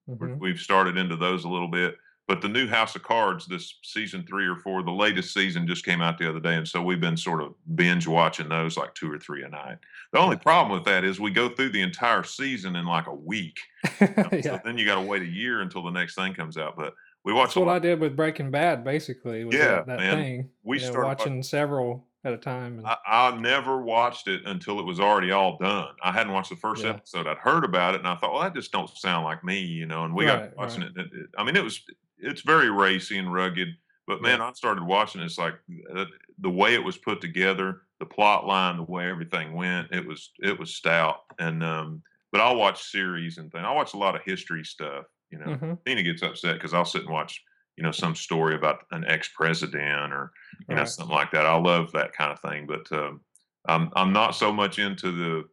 Mhm. 0.09 0.39
We've 0.39 0.59
started 0.59 0.97
into 0.97 1.15
those 1.15 1.43
a 1.45 1.49
little 1.49 1.67
bit. 1.67 1.97
But 2.27 2.41
the 2.41 2.49
new 2.49 2.67
House 2.67 2.93
of 2.95 3.03
Cards, 3.03 3.45
this 3.45 3.79
season 3.83 4.25
three 4.27 4.45
or 4.47 4.57
four, 4.57 4.83
the 4.83 4.91
latest 4.91 5.33
season 5.33 5.65
just 5.65 5.85
came 5.85 6.01
out 6.01 6.17
the 6.17 6.29
other 6.29 6.41
day, 6.41 6.55
and 6.55 6.67
so 6.67 6.81
we've 6.81 6.99
been 6.99 7.15
sort 7.15 7.41
of 7.41 7.53
binge 7.75 8.05
watching 8.05 8.49
those 8.49 8.75
like 8.75 8.93
two 8.95 9.09
or 9.09 9.17
three 9.17 9.43
a 9.43 9.49
night. 9.49 9.77
The 10.11 10.19
only 10.19 10.35
problem 10.35 10.77
with 10.77 10.85
that 10.85 11.05
is 11.05 11.19
we 11.21 11.31
go 11.31 11.47
through 11.47 11.69
the 11.69 11.81
entire 11.81 12.23
season 12.23 12.75
in 12.75 12.85
like 12.85 13.07
a 13.07 13.13
week. 13.13 13.59
you 14.01 14.07
know, 14.17 14.23
um, 14.23 14.29
So 14.41 14.51
yeah. 14.53 14.59
then 14.65 14.77
you 14.77 14.85
got 14.85 14.95
to 14.95 15.01
wait 15.01 15.21
a 15.21 15.25
year 15.25 15.61
until 15.61 15.83
the 15.83 15.91
next 15.91 16.15
thing 16.15 16.33
comes 16.33 16.57
out. 16.57 16.75
But 16.75 16.93
we 17.23 17.31
watch 17.31 17.49
That's 17.49 17.55
what 17.57 17.69
I 17.69 17.79
did 17.79 17.99
with 18.01 18.15
Breaking 18.17 18.51
Bad, 18.51 18.83
basically. 18.83 19.45
Was 19.45 19.55
Yeah, 19.55 19.67
that, 19.67 19.87
that 19.87 19.99
man. 19.99 20.17
thing. 20.17 20.49
We 20.63 20.79
you 20.79 20.83
know, 20.85 20.91
started 20.91 21.07
wa- 21.07 21.13
watching 21.13 21.43
several 21.43 22.07
at 22.25 22.33
a 22.33 22.37
time. 22.37 22.79
And, 22.79 22.87
I, 22.87 22.97
I 23.07 23.37
never 23.37 23.81
watched 23.81 24.27
it 24.27 24.41
until 24.45 24.81
it 24.81 24.85
was 24.85 24.99
already 24.99 25.31
all 25.31 25.57
done. 25.59 25.93
I 26.03 26.11
hadn't 26.11 26.33
watched 26.33 26.49
the 26.49 26.55
first 26.57 26.83
Yeah. 26.83 26.89
episode. 26.89 27.25
I'd 27.25 27.37
heard 27.37 27.63
about 27.63 27.95
it, 27.95 27.99
and 27.99 28.07
I 28.07 28.15
thought, 28.15 28.33
well, 28.33 28.41
that 28.43 28.53
just 28.53 28.73
don't 28.73 28.89
sound 28.89 29.23
like 29.23 29.45
me, 29.45 29.61
you 29.61 29.85
know. 29.85 30.03
And 30.03 30.13
we 30.13 30.25
got 30.25 30.55
watching 30.57 30.81
right. 30.81 30.91
it- 30.97 31.29
I 31.37 31.45
mean, 31.45 31.55
it 31.55 31.63
was 31.63 31.79
it's 32.19 32.41
very 32.41 32.69
racy 32.69 33.17
and 33.17 33.31
rugged. 33.33 33.69
But 34.07 34.21
man, 34.21 34.39
Yeah. 34.39 34.41
I 34.41 34.51
started 34.53 34.83
watching. 34.83 35.21
It's 35.21 35.37
like 35.37 35.55
uh, 35.93 36.05
the 36.39 36.49
way 36.49 36.73
it 36.73 36.83
was 36.83 36.97
put 36.97 37.19
together, 37.21 37.81
the 37.99 38.05
plot 38.05 38.45
line, 38.47 38.77
the 38.77 38.83
way 38.83 39.09
everything 39.09 39.53
went. 39.53 39.91
It 39.91 40.05
was 40.07 40.31
it 40.39 40.57
was 40.57 40.75
stout, 40.75 41.21
and 41.39 41.63
um, 41.63 42.03
but 42.31 42.41
I'll 42.41 42.55
watch 42.55 42.83
series 42.83 43.37
and 43.37 43.51
things. 43.51 43.65
I 43.65 43.73
watch 43.73 43.93
a 43.93 43.97
lot 43.97 44.15
of 44.15 44.21
history 44.23 44.63
stuff. 44.63 45.05
You 45.29 45.39
know, 45.39 45.57
Mhm. 45.57 45.79
Tina 45.85 46.03
gets 46.03 46.21
upset 46.21 46.55
because 46.55 46.73
I'll 46.73 46.85
sit 46.85 47.01
and 47.01 47.11
watch, 47.11 47.43
you 47.75 47.83
know, 47.83 47.91
some 47.91 48.15
story 48.15 48.55
about 48.55 48.85
an 48.91 49.03
ex-president 49.05 50.13
or 50.13 50.31
you 50.69 50.75
know 50.75 50.85
something 50.85 51.13
like 51.13 51.31
that. 51.31 51.45
I 51.45 51.55
love 51.57 51.91
that 51.91 52.13
kind 52.13 52.31
of 52.31 52.39
thing, 52.39 52.65
but 52.65 52.89
um, 52.93 53.21
I'm 53.67 53.89
I'm 53.95 54.13
not 54.13 54.31
so 54.31 54.53
much 54.53 54.79
into 54.79 55.11
the 55.11 55.49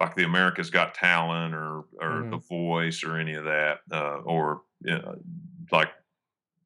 like 0.00 0.14
the 0.14 0.24
America's 0.24 0.70
Got 0.70 0.94
Talent 0.94 1.54
or 1.54 1.84
or 2.00 2.26
The 2.30 2.38
Mhm. 2.38 2.44
Voice 2.48 3.02
or 3.04 3.16
any 3.16 3.34
of 3.34 3.44
that, 3.44 3.80
uh, 3.90 4.18
or 4.18 4.62
you 4.82 4.98
know, 4.98 5.16
like 5.72 5.90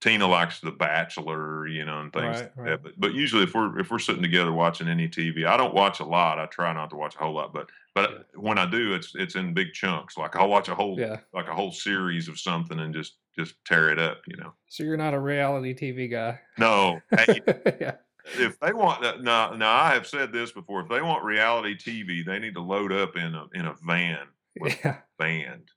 Tina 0.01 0.26
likes 0.26 0.61
The 0.61 0.70
Bachelor, 0.70 1.66
you 1.68 1.84
know, 1.84 2.01
and 2.01 2.11
things 2.12 2.24
Right, 2.24 2.42
like 2.42 2.57
right. 2.57 2.70
that. 2.70 2.82
But 2.82 2.92
but 2.98 3.14
usually 3.14 3.42
if 3.44 3.55
we're 3.55 3.78
if 3.78 3.90
we're 3.90 3.98
sitting 3.98 4.22
together 4.22 4.53
watching 4.53 4.88
any 4.88 5.09
TV, 5.09 5.46
I 5.46 5.57
don't 5.59 5.74
watch 5.74 6.01
a 6.01 6.05
lot. 6.05 6.38
I 6.38 6.46
try 6.46 6.72
not 6.72 6.88
to 6.90 6.96
watch 6.96 7.16
a 7.16 7.18
whole 7.18 7.34
lot, 7.34 7.53
but 7.53 7.68
Yeah. 7.68 8.03
but 8.07 8.26
when 8.34 8.57
I 8.57 8.64
do, 8.66 8.94
it's 8.94 9.14
it's 9.14 9.34
in 9.34 9.53
big 9.53 9.72
chunks. 9.74 10.16
Like 10.16 10.36
I'll 10.36 10.48
watch 10.48 10.68
a 10.68 10.74
whole 10.74 10.98
Yeah. 10.98 11.20
like 11.34 11.48
a 11.48 11.55
whole 11.55 11.72
series 11.72 12.28
of 12.28 12.38
something 12.40 12.80
and 12.80 12.94
just 12.94 13.16
just 13.38 13.55
tear 13.66 13.90
it 13.90 13.98
up, 13.98 14.22
you 14.26 14.36
know. 14.36 14.55
So 14.68 14.84
you're 14.84 14.96
not 14.96 15.12
a 15.14 15.20
reality 15.20 15.74
TV 15.74 16.11
guy. 16.11 16.40
No, 16.59 17.01
hey, 17.18 17.40
yeah. 17.80 17.96
if 18.24 18.59
they 18.59 18.72
want 18.72 19.03
that, 19.03 19.22
now, 19.22 19.53
now 19.55 19.72
I 19.74 19.92
have 19.94 20.07
said 20.07 20.32
this 20.32 20.51
before. 20.51 20.80
If 20.80 20.88
they 20.88 21.01
want 21.03 21.24
reality 21.24 21.76
TV, 21.76 22.24
they 22.24 22.38
need 22.38 22.55
to 22.55 22.61
load 22.62 22.90
up 22.92 23.16
in 23.16 23.34
a 23.34 23.46
in 23.55 23.66
a 23.66 23.74
van 23.86 24.26
with 24.59 24.78
Yeah. 24.82 24.96
a 24.96 25.22
band. 25.22 25.70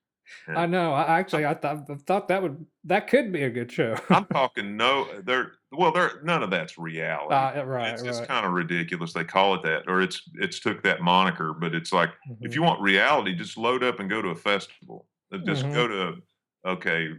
I 0.48 0.66
know. 0.66 0.94
I 0.94 1.20
actually 1.20 1.46
I 1.46 1.54
thought 1.54 1.90
I 1.90 1.96
thought 1.96 2.28
that 2.30 2.42
would 2.42 2.66
that 2.86 3.08
could 3.08 3.32
be 3.32 3.44
a 3.44 3.50
good 3.50 3.72
show. 3.72 3.96
I'm 4.12 4.26
talking 4.34 4.78
no, 4.78 5.22
they're 5.22 5.54
well, 5.72 5.92
they're 5.92 6.22
none 6.24 6.44
of 6.44 6.50
that's 6.50 6.78
reality. 6.78 7.34
Uh, 7.34 7.64
right, 7.64 7.94
it's 7.94 8.04
it's 8.04 8.20
kind 8.22 8.46
of 8.46 8.54
ridiculous. 8.54 9.14
They 9.14 9.24
call 9.24 9.56
it 9.56 9.64
that, 9.64 9.84
or 9.88 10.02
it's 10.02 10.22
it's 10.36 10.60
took 10.60 10.84
that 10.84 11.02
moniker, 11.02 11.54
but 11.54 11.74
it's 11.76 11.92
like 11.92 12.12
if 12.42 12.54
Mhm. 12.54 12.56
you 12.56 12.62
want 12.62 12.82
reality, 12.82 13.34
just 13.36 13.58
load 13.58 13.84
up 13.84 14.00
and 14.00 14.10
go 14.10 14.22
to 14.22 14.30
a 14.30 14.36
festival. 14.36 15.08
Uh, 15.34 15.40
Just 15.40 15.66
Mhm. 15.66 15.74
go 15.74 15.88
to 15.88 16.22
okay, 16.66 17.10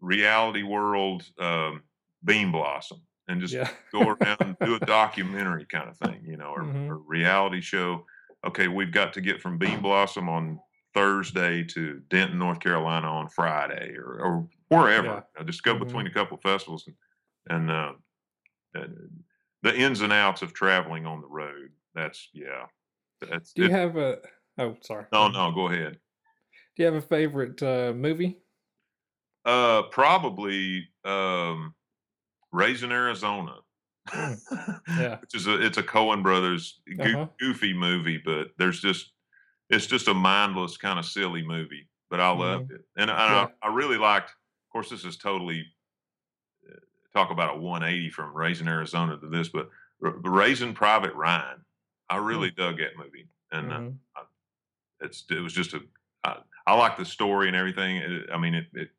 Reality 0.00 0.62
World, 0.62 1.24
um, 1.38 1.82
Bean 2.24 2.52
Blossom, 2.52 3.02
and 3.28 3.40
just 3.40 3.58
Yeah. 3.58 3.70
go 3.92 4.08
around 4.08 4.38
and 4.40 4.56
do 4.62 4.74
a 4.76 4.80
documentary 4.80 5.66
kind 5.66 5.88
of 5.90 5.96
thing, 5.98 6.24
you 6.24 6.36
know, 6.36 6.46
or, 6.48 6.72
Mhm. 6.72 6.88
or 6.88 6.98
reality 6.98 7.60
show. 7.60 8.06
Okay, 8.46 8.68
we've 8.68 8.92
got 8.92 9.12
to 9.14 9.20
get 9.20 9.40
from 9.42 9.58
Bean 9.58 9.82
Blossom 9.82 10.28
on 10.28 10.58
Thursday 10.94 11.64
to 11.64 12.00
Denton, 12.08 12.38
North 12.38 12.60
Carolina 12.60 13.08
on 13.08 13.28
Friday, 13.28 13.94
or, 13.96 14.20
or 14.20 14.48
wherever. 14.68 15.06
Yeah. 15.08 15.14
You 15.16 15.40
know, 15.40 15.44
just 15.46 15.62
go 15.62 15.74
Mhm. 15.74 15.80
between 15.80 16.06
a 16.06 16.12
couple 16.12 16.36
festivals 16.38 16.86
and, 16.86 16.96
and, 17.48 17.70
uh, 17.70 17.92
and 18.74 19.24
the 19.62 19.76
ins 19.76 20.00
and 20.02 20.12
outs 20.12 20.42
of 20.42 20.52
traveling 20.54 21.06
on 21.06 21.20
the 21.20 21.26
road. 21.28 21.72
That's 21.94 22.28
yeah. 22.32 22.66
That's 23.20 23.52
Do 23.52 23.62
you 23.62 23.68
it, 23.68 23.72
have 23.72 23.96
a 23.96 24.18
Oh, 24.58 24.76
sorry. 24.82 25.06
no, 25.12 25.28
no. 25.28 25.50
Go 25.52 25.68
ahead. 25.68 25.98
Do 26.76 26.82
you 26.82 26.84
have 26.86 26.94
a 26.94 27.00
favorite 27.02 27.62
uh, 27.62 27.92
movie? 27.94 28.40
Uh, 29.44 29.82
probably 29.90 30.88
um, 31.04 31.74
Raising 32.52 32.92
Arizona. 32.92 33.56
Yeah. 34.98 35.18
Which 35.20 35.34
is 35.34 35.46
a 35.46 35.64
it's 35.64 35.78
a 35.78 35.82
Coen 35.82 36.22
Brothers 36.22 36.80
Uh-huh. 37.00 37.26
goofy 37.40 37.72
movie, 37.72 38.18
but 38.18 38.48
there's 38.58 38.80
just 38.80 39.13
it's 39.70 39.86
just 39.86 40.08
a 40.08 40.14
mindless 40.14 40.76
kind 40.76 40.98
of 40.98 41.04
silly 41.04 41.42
movie. 41.42 41.88
But 42.10 42.20
I 42.20 42.30
loved 42.30 42.70
it, 42.70 42.82
and, 42.96 43.10
and 43.10 43.18
Yeah. 43.18 43.46
I, 43.62 43.68
I 43.68 43.74
really 43.74 43.96
liked. 43.98 44.30
Of 44.30 44.72
course, 44.72 44.90
this 44.90 45.04
is 45.04 45.16
totally 45.16 45.64
uh, 46.70 46.74
talk 47.12 47.30
about 47.30 47.54
a 47.56 47.58
180 47.58 48.10
from 48.10 48.34
Raising 48.34 48.68
Arizona 48.68 49.16
to 49.18 49.26
this, 49.28 49.48
but 49.48 49.68
R- 50.04 50.14
Raising 50.22 50.74
Private 50.74 51.14
Ryan. 51.14 51.64
I 52.10 52.18
really 52.18 52.50
dug 52.50 52.78
that 52.78 52.96
movie, 52.96 53.26
and 53.52 53.72
uh, 53.72 53.78
Mhm. 53.78 53.96
it's 55.00 55.24
it 55.30 55.40
was 55.40 55.52
just 55.52 55.74
a 55.74 55.80
I, 56.24 56.38
I 56.66 56.74
like 56.76 56.96
the 56.96 57.04
story 57.04 57.48
and 57.48 57.56
everything. 57.56 57.96
It, 57.96 58.30
I 58.32 58.38
mean, 58.38 58.54
it, 58.54 58.66
it 58.74 58.90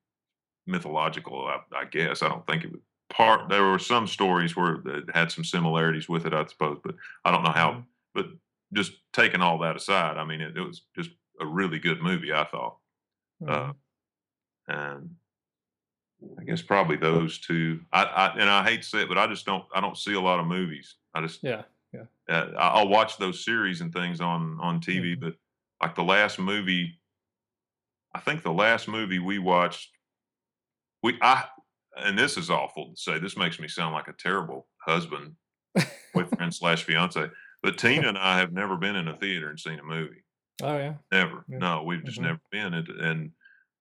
mythological, 0.67 1.47
I, 1.47 1.59
I 1.75 1.85
guess. 1.85 2.21
I 2.23 2.27
don't 2.29 2.45
think 2.47 2.63
it 2.63 2.71
was 2.71 2.81
part. 3.09 3.49
There 3.49 3.63
were 3.63 3.79
some 3.79 4.07
stories 4.07 4.55
where 4.55 4.81
it 4.85 5.05
had 5.13 5.31
some 5.31 5.43
similarities 5.43 6.09
with 6.09 6.25
it, 6.25 6.33
I 6.33 6.45
suppose, 6.47 6.79
but 6.83 6.95
I 7.23 7.31
don't 7.31 7.43
know 7.43 7.51
how. 7.51 7.71
Mhm. 7.71 7.83
But 8.13 8.25
just 8.73 8.93
taking 9.13 9.41
all 9.41 9.59
that 9.59 9.75
aside, 9.75 10.17
I 10.17 10.25
mean, 10.25 10.41
it, 10.41 10.57
it 10.57 10.61
was 10.61 10.81
just 10.95 11.11
a 11.39 11.45
really 11.45 11.79
good 11.79 12.01
movie. 12.01 12.33
I 12.33 12.43
thought, 12.45 12.77
uh, 13.47 13.73
Mhm. 13.73 13.75
and 14.67 15.15
I 16.39 16.43
guess 16.43 16.61
probably 16.61 16.95
those 16.97 17.39
two. 17.39 17.81
I, 17.91 18.03
I 18.03 18.33
and 18.39 18.49
I 18.49 18.63
hate 18.63 18.81
to 18.83 18.87
say 18.87 19.01
it, 19.03 19.09
but 19.09 19.17
I 19.17 19.27
just 19.27 19.45
don't. 19.45 19.65
I 19.73 19.81
don't 19.81 19.97
see 19.97 20.13
a 20.13 20.21
lot 20.21 20.39
of 20.39 20.47
movies. 20.47 20.95
I 21.13 21.21
just 21.21 21.43
Yeah. 21.43 21.63
Yeah. 21.93 22.05
uh, 22.29 22.51
I'll 22.57 22.87
watch 22.87 23.17
those 23.17 23.43
series 23.45 23.81
and 23.81 23.93
things 23.93 24.21
on 24.21 24.57
on 24.61 24.79
TV, 24.81 25.15
Mhm. 25.15 25.19
but 25.19 25.35
like 25.81 25.95
the 25.95 26.03
last 26.03 26.39
movie, 26.39 26.99
I 28.13 28.19
think 28.21 28.43
the 28.43 28.51
last 28.53 28.87
movie 28.87 29.19
we 29.19 29.39
watched, 29.39 29.91
we 31.03 31.17
I 31.21 31.45
and 31.97 32.17
this 32.17 32.37
is 32.37 32.49
awful 32.49 32.91
to 32.91 32.97
say. 32.97 33.19
This 33.19 33.37
makes 33.37 33.59
me 33.59 33.67
sound 33.67 33.93
like 33.93 34.07
a 34.07 34.13
terrible 34.13 34.67
husband, 34.79 35.35
boyfriend 36.13 36.53
slash 36.55 36.83
fiance. 36.83 37.29
But 37.65 37.77
Tina 37.77 38.07
and 38.09 38.17
I 38.17 38.37
have 38.37 38.53
never 38.53 38.77
been 38.77 38.95
in 38.95 39.07
a 39.07 39.17
theater 39.17 39.49
and 39.49 39.59
seen 39.59 39.79
a 39.79 39.83
movie. 39.83 40.23
Oh 40.61 40.77
yeah. 40.77 40.93
Never. 41.11 41.43
Yeah. 41.49 41.57
No, 41.57 41.83
we've 41.83 42.03
just 42.05 42.19
Mhm. 42.19 42.23
never 42.23 42.39
been. 42.51 42.73
And, 42.75 42.87
and 42.87 43.31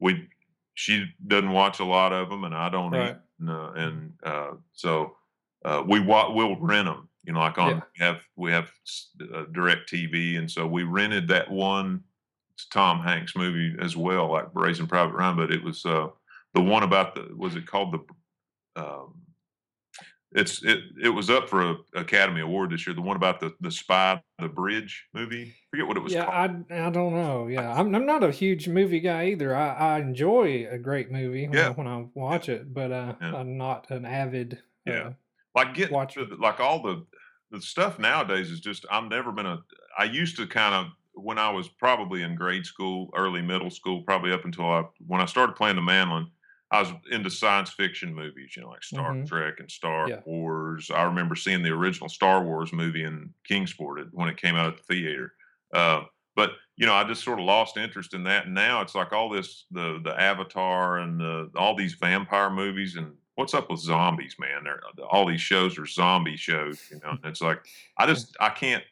we, 0.00 0.28
she 0.74 1.06
doesn't 1.26 1.50
watch 1.52 1.78
a 1.80 1.84
lot 1.84 2.12
of 2.12 2.28
them, 2.30 2.44
and 2.44 2.54
I 2.54 2.68
don't 2.68 2.90
Right. 2.92 3.10
eat. 3.12 3.16
No, 3.38 3.72
and 3.76 4.14
uh, 4.24 4.52
so 4.72 5.16
uh, 5.64 5.82
we 5.86 6.00
wa- 6.00 6.32
we'll 6.32 6.56
rent 6.56 6.86
them. 6.86 7.08
You 7.24 7.32
know, 7.32 7.40
like 7.40 7.58
on 7.58 7.70
Yeah. 7.70 7.80
we 7.98 8.04
have 8.04 8.22
we 8.36 8.50
have 8.52 8.70
uh, 9.34 9.44
direct 9.52 9.90
TV, 9.90 10.36
and 10.38 10.50
so 10.50 10.66
we 10.66 10.82
rented 10.82 11.28
that 11.28 11.50
one 11.50 12.04
Tom 12.72 13.00
Hanks 13.00 13.34
movie 13.36 13.76
as 13.80 13.96
well, 13.96 14.30
like 14.32 14.48
Raising 14.54 14.86
Private 14.86 15.14
Ryan. 15.14 15.36
But 15.36 15.50
it 15.52 15.62
was 15.62 15.84
uh, 15.86 16.08
the 16.54 16.60
one 16.60 16.82
about 16.82 17.14
the 17.14 17.28
was 17.36 17.54
it 17.56 17.66
called 17.66 17.92
the 17.92 18.82
um, 18.82 19.14
it's 20.34 20.62
it 20.64 20.80
it 21.02 21.10
was 21.10 21.30
up 21.30 21.48
for 21.48 21.62
a 21.62 21.76
Academy 21.94 22.40
Award 22.40 22.70
this 22.70 22.86
year. 22.86 22.94
The 22.94 23.00
one 23.02 23.16
about 23.16 23.40
the 23.40 23.54
the 23.60 23.70
spy 23.70 24.22
the 24.38 24.48
bridge 24.48 25.06
movie. 25.14 25.54
forget 25.70 25.86
what 25.86 25.96
it 25.96 26.02
was 26.02 26.12
Yeah, 26.12 26.24
called. 26.24 26.64
I 26.70 26.86
I 26.86 26.90
don't 26.90 27.14
know. 27.14 27.46
Yeah, 27.46 27.72
I'm 27.72 27.94
I'm 27.94 28.06
not 28.06 28.24
a 28.24 28.30
huge 28.30 28.68
movie 28.68 29.00
guy 29.00 29.28
either. 29.28 29.54
I, 29.54 29.72
I 29.74 29.98
enjoy 30.00 30.66
a 30.70 30.78
great 30.78 31.10
movie 31.10 31.48
when, 31.48 31.58
I, 31.58 31.62
Yeah. 31.62 31.70
when 31.70 31.86
I 31.86 32.06
watch 32.14 32.48
it, 32.48 32.72
but 32.74 32.90
uh, 32.92 33.14
Yeah. 33.20 33.34
I'm 33.36 33.56
not 33.56 33.90
an 33.90 34.04
avid 34.04 34.62
Yeah. 34.86 34.92
uh, 35.08 35.12
like 35.54 35.74
getting 35.74 35.94
watch 35.94 36.14
the, 36.14 36.24
like 36.38 36.60
all 36.60 36.82
the 36.82 37.06
the 37.50 37.60
stuff 37.60 37.98
nowadays 37.98 38.50
is 38.50 38.60
just 38.60 38.84
I've 38.90 39.04
never 39.08 39.30
been 39.32 39.46
a 39.46 39.58
I 39.96 40.04
used 40.04 40.36
to 40.38 40.46
kind 40.46 40.74
of 40.74 40.92
when 41.16 41.38
I 41.38 41.50
was 41.50 41.68
probably 41.68 42.22
in 42.22 42.34
grade 42.34 42.66
school, 42.66 43.10
early 43.14 43.40
middle 43.40 43.70
school, 43.70 44.02
probably 44.02 44.32
up 44.32 44.44
until 44.44 44.66
I 44.66 44.84
when 45.06 45.20
I 45.20 45.26
started 45.26 45.54
playing 45.54 45.76
the 45.76 45.82
mandolin, 45.82 46.30
I 46.74 46.80
was 46.80 46.92
into 47.10 47.30
science 47.30 47.70
fiction 47.70 48.14
movies, 48.14 48.56
you 48.56 48.62
know, 48.62 48.68
like 48.68 48.82
Star 48.82 49.12
Mhm. 49.12 49.26
Trek 49.28 49.60
and 49.60 49.70
Star 49.70 50.08
Yeah. 50.08 50.20
Wars. 50.26 50.90
I 50.90 51.02
remember 51.04 51.36
seeing 51.36 51.62
the 51.62 51.70
original 51.70 52.08
Star 52.08 52.42
Wars 52.42 52.72
movie 52.72 53.04
in 53.04 53.32
Kingsport 53.44 54.12
when 54.12 54.28
it 54.28 54.36
came 54.36 54.56
out 54.56 54.66
at 54.72 54.76
the 54.78 54.82
theater. 54.82 55.34
Uh, 55.72 56.04
but 56.34 56.52
you 56.76 56.86
know, 56.86 56.94
I 56.94 57.04
just 57.04 57.22
sort 57.22 57.38
of 57.38 57.44
lost 57.44 57.76
interest 57.76 58.14
in 58.14 58.24
that. 58.24 58.46
And 58.46 58.54
now 58.54 58.80
it's 58.80 58.94
like 58.96 59.12
all 59.12 59.28
this 59.28 59.66
the 59.70 60.00
the 60.02 60.20
Avatar 60.20 60.98
and 60.98 61.20
the, 61.20 61.50
all 61.54 61.76
these 61.76 61.94
vampire 61.94 62.50
movies 62.50 62.96
and 62.96 63.16
what's 63.36 63.54
up 63.54 63.70
with 63.70 63.78
zombies, 63.80 64.36
man? 64.40 64.64
They're, 64.64 64.80
all 65.08 65.26
these 65.26 65.40
shows 65.40 65.78
are 65.78 65.86
zombie 65.86 66.36
shows, 66.36 66.90
you 66.90 66.98
know. 67.04 67.10
And 67.10 67.24
it's 67.24 67.40
like 67.40 67.64
I 67.98 68.06
just 68.06 68.36
I 68.40 68.50
can't. 68.50 68.84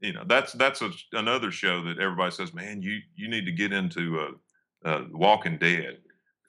You 0.00 0.12
know, 0.12 0.24
that's 0.26 0.52
that's 0.54 0.82
a, 0.82 0.90
another 1.12 1.50
show 1.50 1.82
that 1.82 1.98
everybody 1.98 2.30
says, 2.30 2.52
man, 2.54 2.82
you 2.82 3.00
you 3.14 3.28
need 3.28 3.44
to 3.46 3.52
get 3.52 3.72
into 3.72 4.20
uh, 4.20 4.88
uh, 4.88 5.04
Walking 5.10 5.56
Dead. 5.58 6.00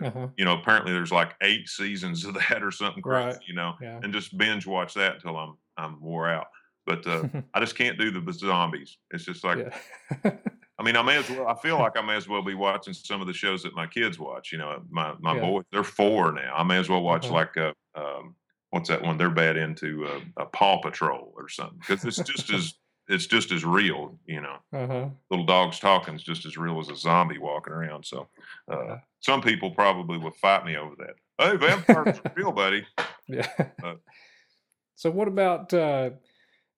Uh-huh. 0.04 0.28
You 0.38 0.46
know, 0.46 0.54
apparently 0.58 0.92
there's 0.92 1.12
like 1.12 1.34
eight 1.42 1.70
seasons 1.70 2.26
of 2.26 2.34
that 2.50 2.64
or 2.64 2.72
something 2.72 3.02
crazy. 3.02 3.26
Right. 3.28 3.38
You 3.48 3.56
know, 3.56 3.74
Yeah. 3.82 4.00
and 4.04 4.12
just 4.14 4.38
binge 4.38 4.66
watch 4.66 4.94
that 4.96 5.16
until 5.16 5.38
I'm 5.38 5.58
I'm 5.78 6.02
wore 6.02 6.30
out. 6.30 6.48
But 6.86 7.06
uh, 7.08 7.24
I 7.54 7.60
just 7.60 7.76
can't 7.76 7.98
do 7.98 8.12
the 8.12 8.34
zombies. 8.34 8.98
It's 9.12 9.26
just 9.26 9.44
like 9.44 9.58
yeah. 9.60 10.32
I 10.78 10.84
mean, 10.84 10.98
I 10.98 11.02
may 11.02 11.18
as 11.18 11.30
well. 11.30 11.48
I 11.48 11.56
feel 11.56 11.80
like 11.86 11.98
I 11.98 12.02
may 12.02 12.16
as 12.16 12.28
well 12.28 12.42
be 12.44 12.54
watching 12.54 12.94
some 12.94 13.22
of 13.22 13.28
the 13.28 13.34
shows 13.34 13.64
that 13.64 13.74
my 13.74 13.88
kids 13.88 14.20
watch. 14.20 14.52
You 14.52 14.58
know, 14.58 14.82
my 14.90 15.14
my 15.20 15.36
Yeah. 15.36 15.42
boys, 15.42 15.66
they're 15.72 15.84
four 15.84 16.32
now. 16.34 16.54
I 16.56 16.64
may 16.64 16.78
as 16.78 16.90
well 16.90 17.02
watch 17.02 17.26
Uh-huh. 17.26 17.34
like 17.36 17.58
uh, 17.58 17.74
um, 17.96 18.36
what's 18.72 18.90
that 18.90 19.02
one? 19.02 19.18
They're 19.18 19.30
bad 19.30 19.56
into 19.58 20.06
uh, 20.06 20.20
a 20.38 20.46
Paw 20.46 20.82
Patrol 20.82 21.34
or 21.36 21.48
something 21.50 21.80
because 21.80 22.04
it's 22.04 22.18
just 22.30 22.52
as 22.52 22.74
it's 23.08 23.28
just 23.28 23.52
as 23.52 23.64
real. 23.64 24.18
You 24.26 24.42
know, 24.42 24.58
uh-huh. 24.74 25.10
little 25.30 25.46
dogs 25.46 25.80
talking 25.80 26.16
is 26.16 26.24
just 26.24 26.46
as 26.46 26.58
real 26.58 26.80
as 26.80 26.90
a 26.90 26.96
zombie 26.96 27.38
walking 27.38 27.74
around. 27.74 28.06
So, 28.06 28.28
uh, 28.72 28.98
some 29.20 29.42
people 29.42 29.72
probably 29.72 30.18
would 30.18 30.36
fight 30.36 30.66
me 30.66 30.78
over 30.78 30.96
that. 30.98 31.16
Hey, 31.38 31.58
vampires 31.58 32.20
are 32.24 32.32
real, 32.36 32.52
buddy. 32.54 32.86
Yeah. 33.28 33.48
Uh, 33.84 33.96
so 34.96 35.12
what 35.12 35.28
about 35.28 35.74
uh 35.74 36.12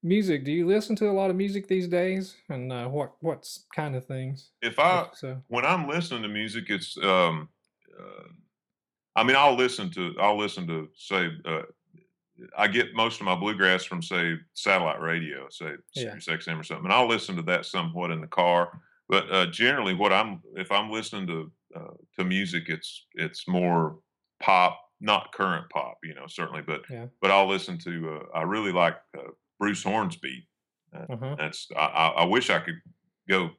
music? 0.03 0.43
Do 0.43 0.51
you 0.51 0.67
listen 0.67 0.95
to 0.97 1.09
a 1.09 1.11
lot 1.11 1.29
of 1.29 1.35
music 1.35 1.67
these 1.67 1.87
days? 1.87 2.35
And 2.49 2.71
uh, 2.71 2.87
what 2.87 3.13
what's 3.19 3.65
kind 3.75 3.95
of 3.95 4.05
things? 4.05 4.51
If 4.61 4.79
I 4.79 5.07
so. 5.13 5.41
when 5.47 5.65
I'm 5.65 5.87
listening 5.87 6.23
to 6.23 6.29
music, 6.29 6.65
it's 6.69 6.97
um, 7.03 7.49
uh, 7.99 8.29
I 9.15 9.23
mean, 9.23 9.35
I'll 9.35 9.55
listen 9.55 9.91
to 9.91 10.15
I'll 10.19 10.37
listen 10.37 10.67
to 10.67 10.89
say 10.95 11.29
uh, 11.45 11.63
I 12.57 12.67
get 12.67 12.93
most 12.93 13.19
of 13.19 13.25
my 13.25 13.35
bluegrass 13.35 13.83
from 13.85 14.01
say 14.01 14.35
satellite 14.53 15.01
radio, 15.01 15.47
say 15.49 15.75
Yeah. 15.95 16.19
Sirius 16.19 16.27
XM 16.27 16.59
or 16.59 16.63
something, 16.63 16.85
and 16.85 16.93
I'll 16.93 17.07
listen 17.07 17.35
to 17.37 17.41
that 17.43 17.65
somewhat 17.65 18.11
in 18.11 18.21
the 18.21 18.27
car. 18.27 18.81
But, 19.09 19.31
uh, 19.31 19.45
generally, 19.47 19.93
what 19.93 20.11
I'm 20.13 20.41
if 20.55 20.71
I'm 20.71 20.91
listening 20.91 21.27
to, 21.27 21.51
uh, 21.75 21.93
to 22.17 22.23
music, 22.25 22.69
it's 22.69 23.07
it's 23.13 23.47
more 23.47 23.99
pop, 24.41 24.79
not 24.99 25.31
current 25.33 25.69
pop, 25.71 25.97
you 26.03 26.13
know, 26.13 26.27
certainly, 26.27 26.61
but 26.61 26.83
Yeah. 26.89 27.07
but 27.21 27.31
I'll 27.31 27.47
listen 27.47 27.77
to, 27.79 27.93
uh 28.33 28.37
I 28.37 28.43
really 28.43 28.71
like, 28.71 28.97
uh, 29.17 29.31
Bruce 29.59 29.83
Hornsby. 29.83 30.47
Uh, 30.95 31.07
Uh-huh. 31.09 31.37
that's 31.37 31.67
I 31.75 31.85
I 31.85 32.07
I 32.09 32.25
wish 32.25 32.49
I 32.49 32.59
could 32.59 32.81
go 33.29 33.51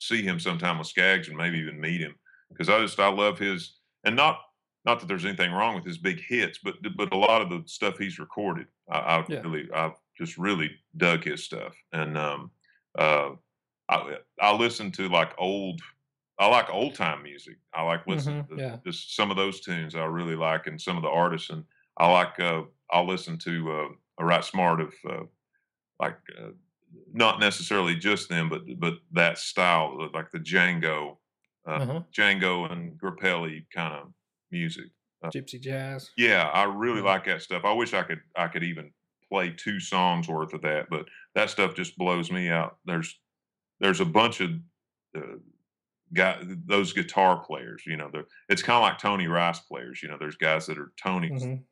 see 0.00 0.22
him 0.22 0.38
sometime 0.40 0.78
with 0.78 0.86
Skaggs 0.88 1.28
and 1.28 1.36
maybe 1.36 1.58
even 1.58 1.80
meet 1.80 2.00
him 2.00 2.16
because 2.50 2.68
I 2.68 2.80
just 2.80 2.98
I 3.00 3.08
love 3.08 3.38
his 3.38 3.78
and 4.04 4.16
not 4.16 4.40
not 4.84 5.00
that 5.00 5.06
there's 5.06 5.24
anything 5.24 5.52
wrong 5.52 5.74
with 5.74 5.84
his 5.84 5.98
big 5.98 6.20
hits, 6.20 6.58
but 6.58 6.76
but 6.96 7.12
a 7.12 7.16
lot 7.16 7.42
of 7.42 7.50
the 7.50 7.62
stuff 7.68 7.98
he's 7.98 8.18
recorded, 8.18 8.68
I, 8.90 8.98
I 8.98 9.28
Yeah. 9.28 9.44
really 9.44 9.68
I 9.74 9.92
just 10.16 10.38
really 10.38 10.70
dug 10.96 11.24
his 11.24 11.44
stuff, 11.44 11.76
and 11.92 12.16
um, 12.18 12.50
uh, 12.98 13.32
I 13.88 14.18
I 14.40 14.54
listen 14.54 14.92
to 14.92 15.08
like 15.08 15.34
old. 15.38 15.80
I 16.38 16.46
like 16.46 16.70
old 16.70 16.94
time 16.94 17.22
music. 17.24 17.56
I 17.74 17.82
like 17.82 18.06
listening 18.06 18.36
Mhm. 18.36 18.48
to 18.50 18.60
Yeah. 18.60 18.80
just 18.86 19.16
some 19.16 19.30
of 19.30 19.36
those 19.36 19.60
tunes 19.60 19.94
I 19.96 20.04
really 20.04 20.36
like, 20.36 20.66
and 20.68 20.80
some 20.80 20.96
of 20.96 21.02
the 21.02 21.08
artists. 21.10 21.50
And 21.50 21.64
I 21.96 22.10
like. 22.10 22.38
Uh, 22.40 22.64
I'll 22.90 23.06
listen 23.06 23.38
to 23.40 23.72
uh, 23.72 23.88
a 24.18 24.24
right 24.24 24.44
smart 24.44 24.80
of 24.80 24.94
uh, 25.08 25.24
like 26.00 26.18
uh, 26.38 26.50
not 27.12 27.40
necessarily 27.40 27.96
just 27.96 28.28
them, 28.28 28.48
but 28.48 28.62
but 28.78 28.94
that 29.12 29.38
style, 29.38 30.10
like 30.12 30.30
the 30.30 30.38
Django, 30.40 31.18
uh, 31.66 31.78
Uh-huh. 31.78 32.04
Django 32.16 32.70
and 32.70 33.00
Grappelli 33.00 33.66
kind 33.74 33.94
of 33.94 34.12
music. 34.50 34.86
Uh, 35.22 35.30
Gypsy 35.30 35.60
jazz. 35.60 36.10
yeah, 36.16 36.44
I 36.48 36.64
really 36.64 37.00
Yeah. 37.00 37.02
like 37.02 37.24
that 37.26 37.42
stuff. 37.42 37.64
I 37.64 37.72
wish 37.72 37.94
I 37.94 38.02
could 38.04 38.20
I 38.36 38.48
could 38.48 38.64
even 38.64 38.92
play 39.28 39.50
2 39.52 39.80
songs 39.80 40.28
worth 40.28 40.54
of 40.54 40.62
that, 40.62 40.88
but 40.90 41.06
that 41.34 41.50
stuff 41.50 41.74
just 41.74 41.96
blows 41.98 42.30
me 42.32 42.48
out. 42.48 42.78
There's 42.84 43.20
there's 43.80 44.00
a 44.00 44.06
bunch 44.06 44.40
of 44.40 44.50
uh, 45.16 45.36
guy 46.14 46.38
those 46.42 46.92
guitar 46.92 47.44
players, 47.44 47.84
you 47.86 47.96
know, 47.96 48.10
it's 48.48 48.62
kinda 48.62 48.80
like 48.80 48.98
Tony 48.98 49.26
Rice 49.28 49.60
players, 49.60 50.02
you 50.02 50.08
know, 50.08 50.18
there's 50.18 50.36
guys 50.36 50.66
that 50.66 50.78
are 50.78 50.92
Tonys 51.02 51.42
Mhm. 51.42 51.64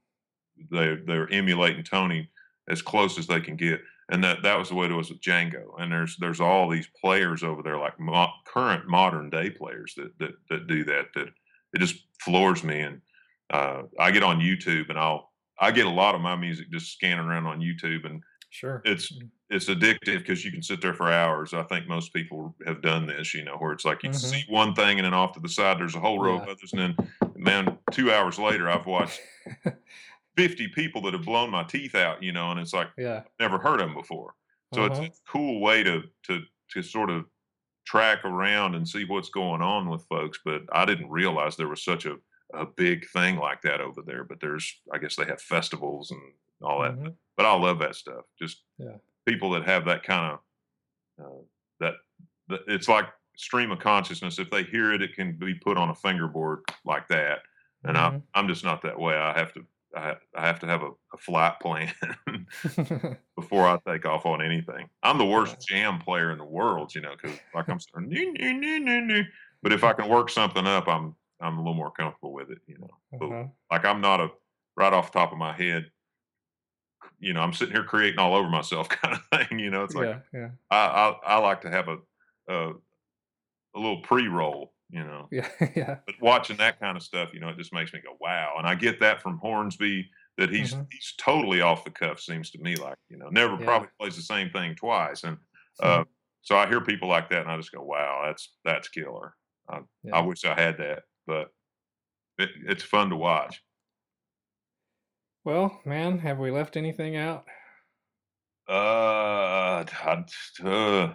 they 0.70 0.96
they're 0.96 1.30
emulating 1.32 1.82
Tony 1.84 2.30
as 2.68 2.82
close 2.82 3.18
as 3.18 3.26
they 3.26 3.40
can 3.40 3.56
get, 3.56 3.80
and 4.10 4.24
that 4.24 4.42
that 4.42 4.58
was 4.58 4.68
the 4.70 4.74
way 4.74 4.86
it 4.86 4.92
was 4.92 5.10
with 5.10 5.20
Django. 5.20 5.80
And 5.80 5.92
there's 5.92 6.16
there's 6.18 6.40
all 6.40 6.68
these 6.68 6.88
players 7.00 7.42
over 7.44 7.62
there, 7.62 7.78
like 7.78 7.98
mo- 8.00 8.32
current 8.46 8.86
modern 8.88 9.30
day 9.30 9.50
players 9.50 9.94
that 9.96 10.18
that 10.18 10.32
that 10.50 10.66
do 10.66 10.84
that. 10.84 11.08
That 11.14 11.28
it 11.74 11.78
just 11.78 12.06
floors 12.20 12.62
me. 12.64 12.80
And 12.80 13.02
uh, 13.50 13.82
I 13.98 14.10
get 14.10 14.22
on 14.22 14.40
YouTube, 14.40 14.88
and 14.90 14.98
I'll 14.98 15.32
I 15.60 15.70
get 15.70 15.86
a 15.86 15.90
lot 15.90 16.14
of 16.14 16.20
my 16.20 16.36
music 16.36 16.70
just 16.70 16.92
scanning 16.92 17.24
around 17.26 17.46
on 17.46 17.60
YouTube, 17.60 18.04
and 18.06 18.22
Sure. 18.50 18.82
it's 18.84 19.12
Mm. 19.12 19.30
it's 19.48 19.66
addictive 19.66 20.18
because 20.18 20.44
you 20.44 20.50
can 20.50 20.62
sit 20.62 20.80
there 20.80 20.94
for 20.94 21.10
hours. 21.10 21.54
I 21.54 21.62
think 21.64 21.86
most 21.86 22.12
people 22.12 22.56
have 22.66 22.82
done 22.82 23.06
this, 23.06 23.32
you 23.32 23.44
know, 23.44 23.56
where 23.56 23.72
it's 23.72 23.84
like 23.84 24.02
you 24.02 24.12
see 24.12 24.42
Mhm. 24.46 24.50
one 24.52 24.74
thing, 24.74 24.98
and 24.98 25.04
then 25.06 25.14
off 25.14 25.32
to 25.34 25.40
the 25.40 25.48
side 25.48 25.78
there's 25.78 25.94
a 25.94 26.00
whole 26.00 26.18
row 26.20 26.36
of 26.36 26.48
others, 26.48 26.72
and 26.72 26.80
then 26.96 27.12
man, 27.36 27.78
two 27.92 28.12
hours 28.12 28.38
later 28.38 28.68
I've 28.68 28.86
watched 28.86 29.20
50 30.36 30.68
people 30.68 31.00
that 31.02 31.14
have 31.14 31.24
blown 31.24 31.50
my 31.50 31.62
teeth 31.64 31.94
out, 31.94 32.22
you 32.22 32.32
know, 32.32 32.50
and 32.50 32.60
it's 32.60 32.72
like 32.74 32.88
Yeah. 32.98 33.22
never 33.40 33.58
heard 33.58 33.80
of 33.80 33.88
them 33.88 33.94
before. 33.94 34.34
So 34.74 34.84
it's 34.84 34.98
Uh-huh. 34.98 35.08
a 35.08 35.30
cool 35.30 35.60
way 35.60 35.82
to 35.82 36.02
to 36.24 36.42
to 36.70 36.82
sort 36.82 37.10
of 37.10 37.26
track 37.86 38.24
around 38.24 38.74
and 38.74 38.88
see 38.88 39.04
what's 39.04 39.28
going 39.30 39.62
on 39.62 39.88
with 39.88 40.04
folks. 40.08 40.38
But 40.44 40.62
I 40.72 40.84
didn't 40.84 41.10
realize 41.10 41.56
there 41.56 41.68
was 41.68 41.82
such 41.84 42.06
a 42.06 42.16
a 42.54 42.64
big 42.64 43.08
thing 43.08 43.36
like 43.38 43.60
that 43.62 43.80
over 43.80 44.02
there. 44.02 44.22
But 44.24 44.40
there's 44.40 44.80
I 44.92 44.98
guess 44.98 45.16
they 45.16 45.24
have 45.24 45.40
festivals 45.42 46.10
and 46.12 46.20
all 46.62 46.82
that. 46.82 46.96
But, 47.02 47.10
Mhm. 47.12 47.16
but 47.36 47.46
I 47.46 47.54
love 47.54 47.78
that 47.80 47.96
stuff. 47.96 48.24
Just 48.38 48.62
Yeah. 48.78 48.96
people 49.26 49.50
that 49.50 49.64
have 49.64 49.84
that 49.86 50.02
kind 50.04 50.32
of 50.32 50.40
uh, 51.24 51.42
that, 51.80 51.94
that 52.48 52.60
it's 52.68 52.88
like 52.88 53.06
stream 53.36 53.70
of 53.72 53.78
consciousness. 53.78 54.38
If 54.38 54.50
they 54.50 54.62
hear 54.64 54.92
it, 54.92 55.02
it 55.02 55.14
can 55.14 55.32
be 55.32 55.54
put 55.54 55.76
on 55.78 55.88
a 55.90 55.94
fingerboard 55.94 56.60
like 56.84 57.08
that. 57.08 57.42
And 57.84 57.96
I'm 57.98 58.20
Mhm. 58.20 58.22
I'm 58.34 58.48
just 58.48 58.64
not 58.64 58.82
that 58.82 58.98
way. 58.98 59.16
I 59.16 59.32
have 59.36 59.52
to 59.54 59.66
I 59.96 60.16
I 60.34 60.46
have 60.46 60.60
to 60.60 60.66
have 60.66 60.82
a, 60.82 60.90
a 61.14 61.16
flight 61.18 61.60
plan 61.60 61.92
before 63.36 63.66
I 63.66 63.78
take 63.86 64.06
off 64.06 64.26
on 64.26 64.42
anything. 64.42 64.88
I'm 65.02 65.18
the 65.18 65.26
worst 65.26 65.56
jam 65.66 65.98
player 65.98 66.30
in 66.30 66.38
the 66.38 66.44
world, 66.44 66.94
you 66.94 67.00
know, 67.00 67.14
because 67.16 67.38
like 67.54 67.68
I'm 67.68 67.80
saying, 67.80 68.08
"Nee, 68.08 68.30
nee, 68.32 68.52
nee, 68.52 68.78
nee, 68.78 69.00
nee." 69.00 69.24
but 69.62 69.72
if 69.72 69.84
I 69.84 69.92
can 69.92 70.08
work 70.08 70.30
something 70.30 70.66
up, 70.66 70.88
I'm 70.88 71.16
I'm 71.40 71.54
a 71.58 71.60
little 71.60 71.74
more 71.74 71.92
comfortable 71.92 72.32
with 72.32 72.50
it, 72.50 72.60
you 72.66 72.78
know. 72.78 72.90
But, 73.18 73.26
Uh-huh. 73.26 73.48
like 73.70 73.84
I'm 73.84 74.00
not 74.00 74.20
a 74.20 74.30
right 74.76 74.92
off 74.92 75.12
the 75.12 75.18
top 75.18 75.32
of 75.32 75.38
my 75.38 75.52
head, 75.52 75.90
you 77.18 77.32
know, 77.32 77.40
I'm 77.40 77.52
sitting 77.52 77.74
here 77.74 77.84
creating 77.84 78.18
all 78.18 78.34
over 78.34 78.48
myself 78.48 78.88
kind 78.90 79.14
of 79.14 79.48
thing, 79.48 79.58
you 79.58 79.70
know. 79.70 79.84
It's 79.84 79.94
like 79.94 80.08
Yeah, 80.08 80.20
yeah. 80.32 80.50
I 80.70 80.76
I, 80.86 81.08
I 81.36 81.38
like 81.38 81.62
to 81.62 81.70
have 81.70 81.88
a, 81.88 81.98
a 82.48 82.72
a 83.74 83.78
little 83.78 84.02
pre-roll, 84.02 84.74
you 84.90 85.04
know. 85.04 85.30
Yeah, 85.30 85.50
yeah. 85.76 86.00
But 86.06 86.16
watching 86.20 86.58
that 86.58 86.80
kind 86.80 86.96
of 86.96 87.02
stuff, 87.02 87.30
you 87.34 87.40
know, 87.40 87.48
it 87.48 87.58
just 87.58 87.72
makes 87.72 87.92
me 87.92 88.00
go, 88.00 88.16
wow. 88.20 88.54
And 88.58 88.66
I 88.66 88.74
get 88.76 89.00
that 89.00 89.22
from 89.22 89.38
Hornsby 89.38 90.10
that 90.38 90.50
he's 90.50 90.74
Mhm. 90.74 90.88
he's 90.90 91.14
totally 91.18 91.60
off 91.62 91.84
the 91.84 91.90
cuff, 91.90 92.20
seems 92.20 92.50
to 92.52 92.58
me 92.58 92.76
like, 92.76 92.96
you 93.08 93.16
know, 93.18 93.28
never 93.30 93.56
Yeah. 93.56 93.58
probably 93.58 93.88
plays 94.00 94.16
the 94.16 94.22
same 94.22 94.50
thing 94.50 94.76
twice. 94.76 95.24
And 95.24 95.38
uh, 95.80 96.04
so 96.42 96.56
I 96.56 96.68
hear 96.68 96.80
people 96.80 97.08
like 97.08 97.30
that 97.30 97.42
and 97.42 97.50
I 97.50 97.56
just 97.56 97.72
go, 97.72 97.82
wow, 97.82 98.24
that's 98.26 98.56
that's 98.64 98.88
killer. 98.88 99.34
I, 99.68 99.80
I 100.12 100.20
wish 100.22 100.44
I 100.44 100.54
had 100.54 100.78
that, 100.78 101.04
but 101.26 101.50
it, 102.38 102.50
it's 102.66 102.84
fun 102.84 103.10
to 103.10 103.16
watch. 103.16 103.62
Well, 105.44 105.80
man, 105.86 106.18
have 106.18 106.38
we 106.38 106.50
left 106.50 106.76
anything 106.76 107.16
out? 107.16 107.46
Uh, 108.68 109.84
I, 109.86 110.24
uh, 110.64 111.14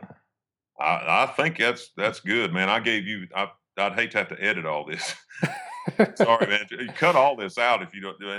I, 0.79 1.23
I 1.23 1.33
think 1.37 1.57
that's 1.57 1.91
that's 1.97 2.21
good, 2.21 2.53
man. 2.53 2.69
I 2.69 2.79
gave 2.79 3.07
you. 3.07 3.27
I, 3.35 3.51
I'd 3.77 3.93
hate 3.93 4.11
to 4.11 4.17
have 4.19 4.29
to 4.29 4.41
edit 4.43 4.65
all 4.65 4.85
this. 4.85 5.15
Sorry, 6.15 6.47
man. 6.47 6.65
You 6.69 6.87
Cut 6.89 7.15
all 7.15 7.35
this 7.35 7.57
out 7.57 7.81
if 7.81 7.93
you 7.93 8.01
don't 8.01 8.19
do 8.19 8.29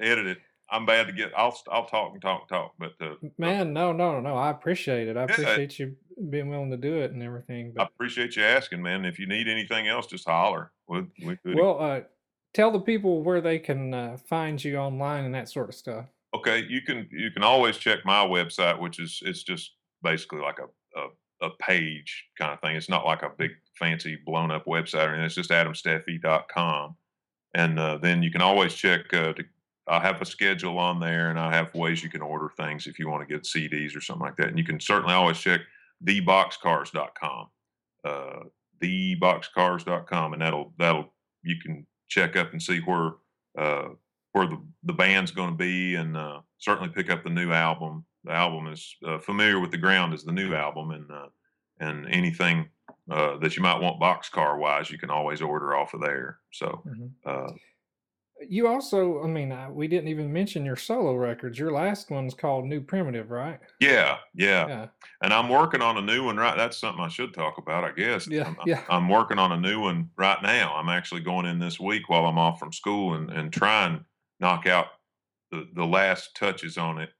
edit 0.00 0.26
it. 0.26 0.38
I'm 0.72 0.86
bad 0.86 1.08
to 1.08 1.12
get. 1.12 1.32
I'll 1.36 1.58
I'll 1.68 1.86
talk 1.86 2.12
and 2.12 2.22
talk 2.22 2.42
and 2.42 2.48
talk, 2.48 2.74
but 2.78 2.92
uh, 3.00 3.14
Man, 3.38 3.72
no, 3.72 3.92
no, 3.92 4.20
no. 4.20 4.36
I 4.36 4.50
appreciate 4.50 5.08
it. 5.08 5.16
I 5.16 5.20
Yeah. 5.20 5.32
appreciate 5.32 5.78
you 5.80 5.96
being 6.28 6.48
willing 6.48 6.70
to 6.70 6.76
do 6.76 7.00
it 7.00 7.10
and 7.10 7.22
everything. 7.24 7.74
I 7.76 7.82
appreciate 7.84 8.36
you 8.36 8.44
asking, 8.44 8.80
man. 8.80 9.04
If 9.04 9.18
you 9.18 9.26
need 9.26 9.48
anything 9.48 9.88
else, 9.88 10.06
just 10.06 10.28
holler. 10.28 10.70
We 10.86 11.06
we 11.24 11.36
could. 11.38 11.56
well, 11.56 11.80
uh, 11.80 12.00
tell 12.54 12.70
the 12.70 12.80
people 12.80 13.24
where 13.24 13.40
they 13.40 13.58
can 13.58 13.92
uh, 13.92 14.16
find 14.28 14.62
you 14.62 14.76
online 14.76 15.24
and 15.24 15.34
that 15.34 15.48
sort 15.48 15.68
of 15.70 15.74
stuff. 15.74 16.06
Okay, 16.36 16.64
you 16.68 16.82
can 16.82 17.08
you 17.10 17.32
can 17.32 17.42
always 17.42 17.76
check 17.76 18.04
my 18.04 18.24
website, 18.24 18.78
which 18.78 19.00
is 19.00 19.20
it's 19.24 19.42
just 19.42 19.72
basically 20.04 20.40
like 20.40 20.58
a 20.60 21.00
a, 21.00 21.48
a 21.48 21.50
page 21.58 22.26
kind 22.38 22.52
of 22.52 22.60
thing. 22.60 22.76
It's 22.76 22.88
not 22.88 23.04
like 23.04 23.22
a 23.22 23.30
big 23.36 23.50
fancy 23.80 24.16
blown 24.24 24.52
up 24.52 24.66
website 24.66 25.06
or 25.06 25.14
anything. 25.14 25.24
It's 25.24 25.34
just 25.34 25.50
adamsteffey.com. 25.50 26.96
And 27.54 27.80
uh, 27.80 27.98
then 27.98 28.22
you 28.22 28.30
can 28.30 28.42
always 28.42 28.74
check. 28.74 29.12
Uh, 29.12 29.32
to, 29.32 29.44
I 29.88 29.98
have 29.98 30.22
a 30.22 30.24
schedule 30.24 30.78
on 30.78 31.00
there, 31.00 31.30
and 31.30 31.38
I 31.38 31.52
have 31.52 31.74
ways 31.74 32.04
you 32.04 32.10
can 32.10 32.22
order 32.22 32.48
things 32.56 32.86
if 32.86 32.98
you 32.98 33.08
want 33.08 33.26
to 33.26 33.34
get 33.34 33.42
CDs 33.42 33.96
or 33.96 34.00
something 34.00 34.24
like 34.24 34.36
that. 34.36 34.48
And 34.48 34.58
you 34.58 34.64
can 34.64 34.78
certainly 34.78 35.14
always 35.14 35.38
check 35.38 35.62
theboxcars.com, 36.04 37.48
uh, 38.04 38.40
theboxcars.com, 38.80 40.32
and 40.32 40.42
that'll 40.42 40.72
that'll 40.78 41.12
you 41.42 41.56
can 41.60 41.86
check 42.08 42.36
up 42.36 42.52
and 42.52 42.62
see 42.62 42.78
where 42.78 43.14
uh, 43.58 43.88
where 44.32 44.46
the, 44.46 44.60
the 44.84 44.92
band's 44.92 45.32
going 45.32 45.50
to 45.50 45.56
be 45.56 45.96
and 45.96 46.16
uh, 46.16 46.40
certainly 46.58 46.88
pick 46.88 47.10
up 47.10 47.24
the 47.24 47.30
new 47.30 47.50
album. 47.52 48.04
The 48.24 48.32
album 48.32 48.68
is 48.68 48.94
uh, 49.04 49.18
familiar 49.18 49.58
with 49.58 49.72
the 49.72 49.78
ground 49.78 50.14
as 50.14 50.22
the 50.22 50.32
new 50.32 50.54
album, 50.54 50.92
and 50.92 51.10
uh, 51.10 51.28
and 51.80 52.06
anything 52.08 52.68
uh, 53.10 53.36
that 53.38 53.56
you 53.56 53.62
might 53.62 53.80
want 53.80 54.00
boxcar 54.00 54.58
wise, 54.58 54.90
you 54.90 54.98
can 54.98 55.10
always 55.10 55.42
order 55.42 55.74
off 55.76 55.94
of 55.94 56.00
there. 56.00 56.40
So 56.52 56.82
Mhm. 56.86 57.12
uh, 57.24 57.52
You 58.48 58.68
also, 58.68 59.22
I 59.22 59.26
mean, 59.26 59.52
uh, 59.52 59.68
we 59.70 59.86
didn't 59.86 60.08
even 60.08 60.32
mention 60.32 60.64
your 60.64 60.76
solo 60.76 61.14
records. 61.14 61.58
Your 61.58 61.72
last 61.72 62.10
one's 62.10 62.32
called 62.32 62.64
New 62.64 62.80
Primitive, 62.80 63.30
right? 63.30 63.60
yeah, 63.80 64.18
yeah, 64.34 64.66
Yeah, 64.66 64.86
and 65.22 65.34
I'm 65.34 65.50
working 65.50 65.82
on 65.82 65.98
a 65.98 66.00
new 66.00 66.24
one. 66.24 66.38
Right, 66.38 66.56
that's 66.56 66.78
something 66.78 67.04
I 67.04 67.08
should 67.08 67.34
talk 67.34 67.58
about, 67.58 67.84
I 67.84 67.92
guess. 67.92 68.26
Yeah, 68.26 68.46
I'm, 68.48 68.56
yeah. 68.66 68.82
I'm 68.88 69.08
working 69.10 69.38
on 69.38 69.52
a 69.52 69.60
new 69.60 69.80
one 69.80 70.10
right 70.16 70.42
now. 70.42 70.74
I'm 70.74 70.88
actually 70.88 71.20
going 71.20 71.44
in 71.44 71.58
this 71.58 71.78
week 71.78 72.08
while 72.08 72.24
I'm 72.24 72.38
off 72.38 72.58
from 72.58 72.72
school 72.72 73.14
and 73.14 73.30
and 73.30 73.52
try 73.52 73.84
and 73.86 74.04
knock 74.40 74.66
out 74.66 74.86
the 75.50 75.68
the 75.74 75.86
last 75.86 76.34
touches 76.34 76.78
on 76.78 76.98
it, 76.98 77.10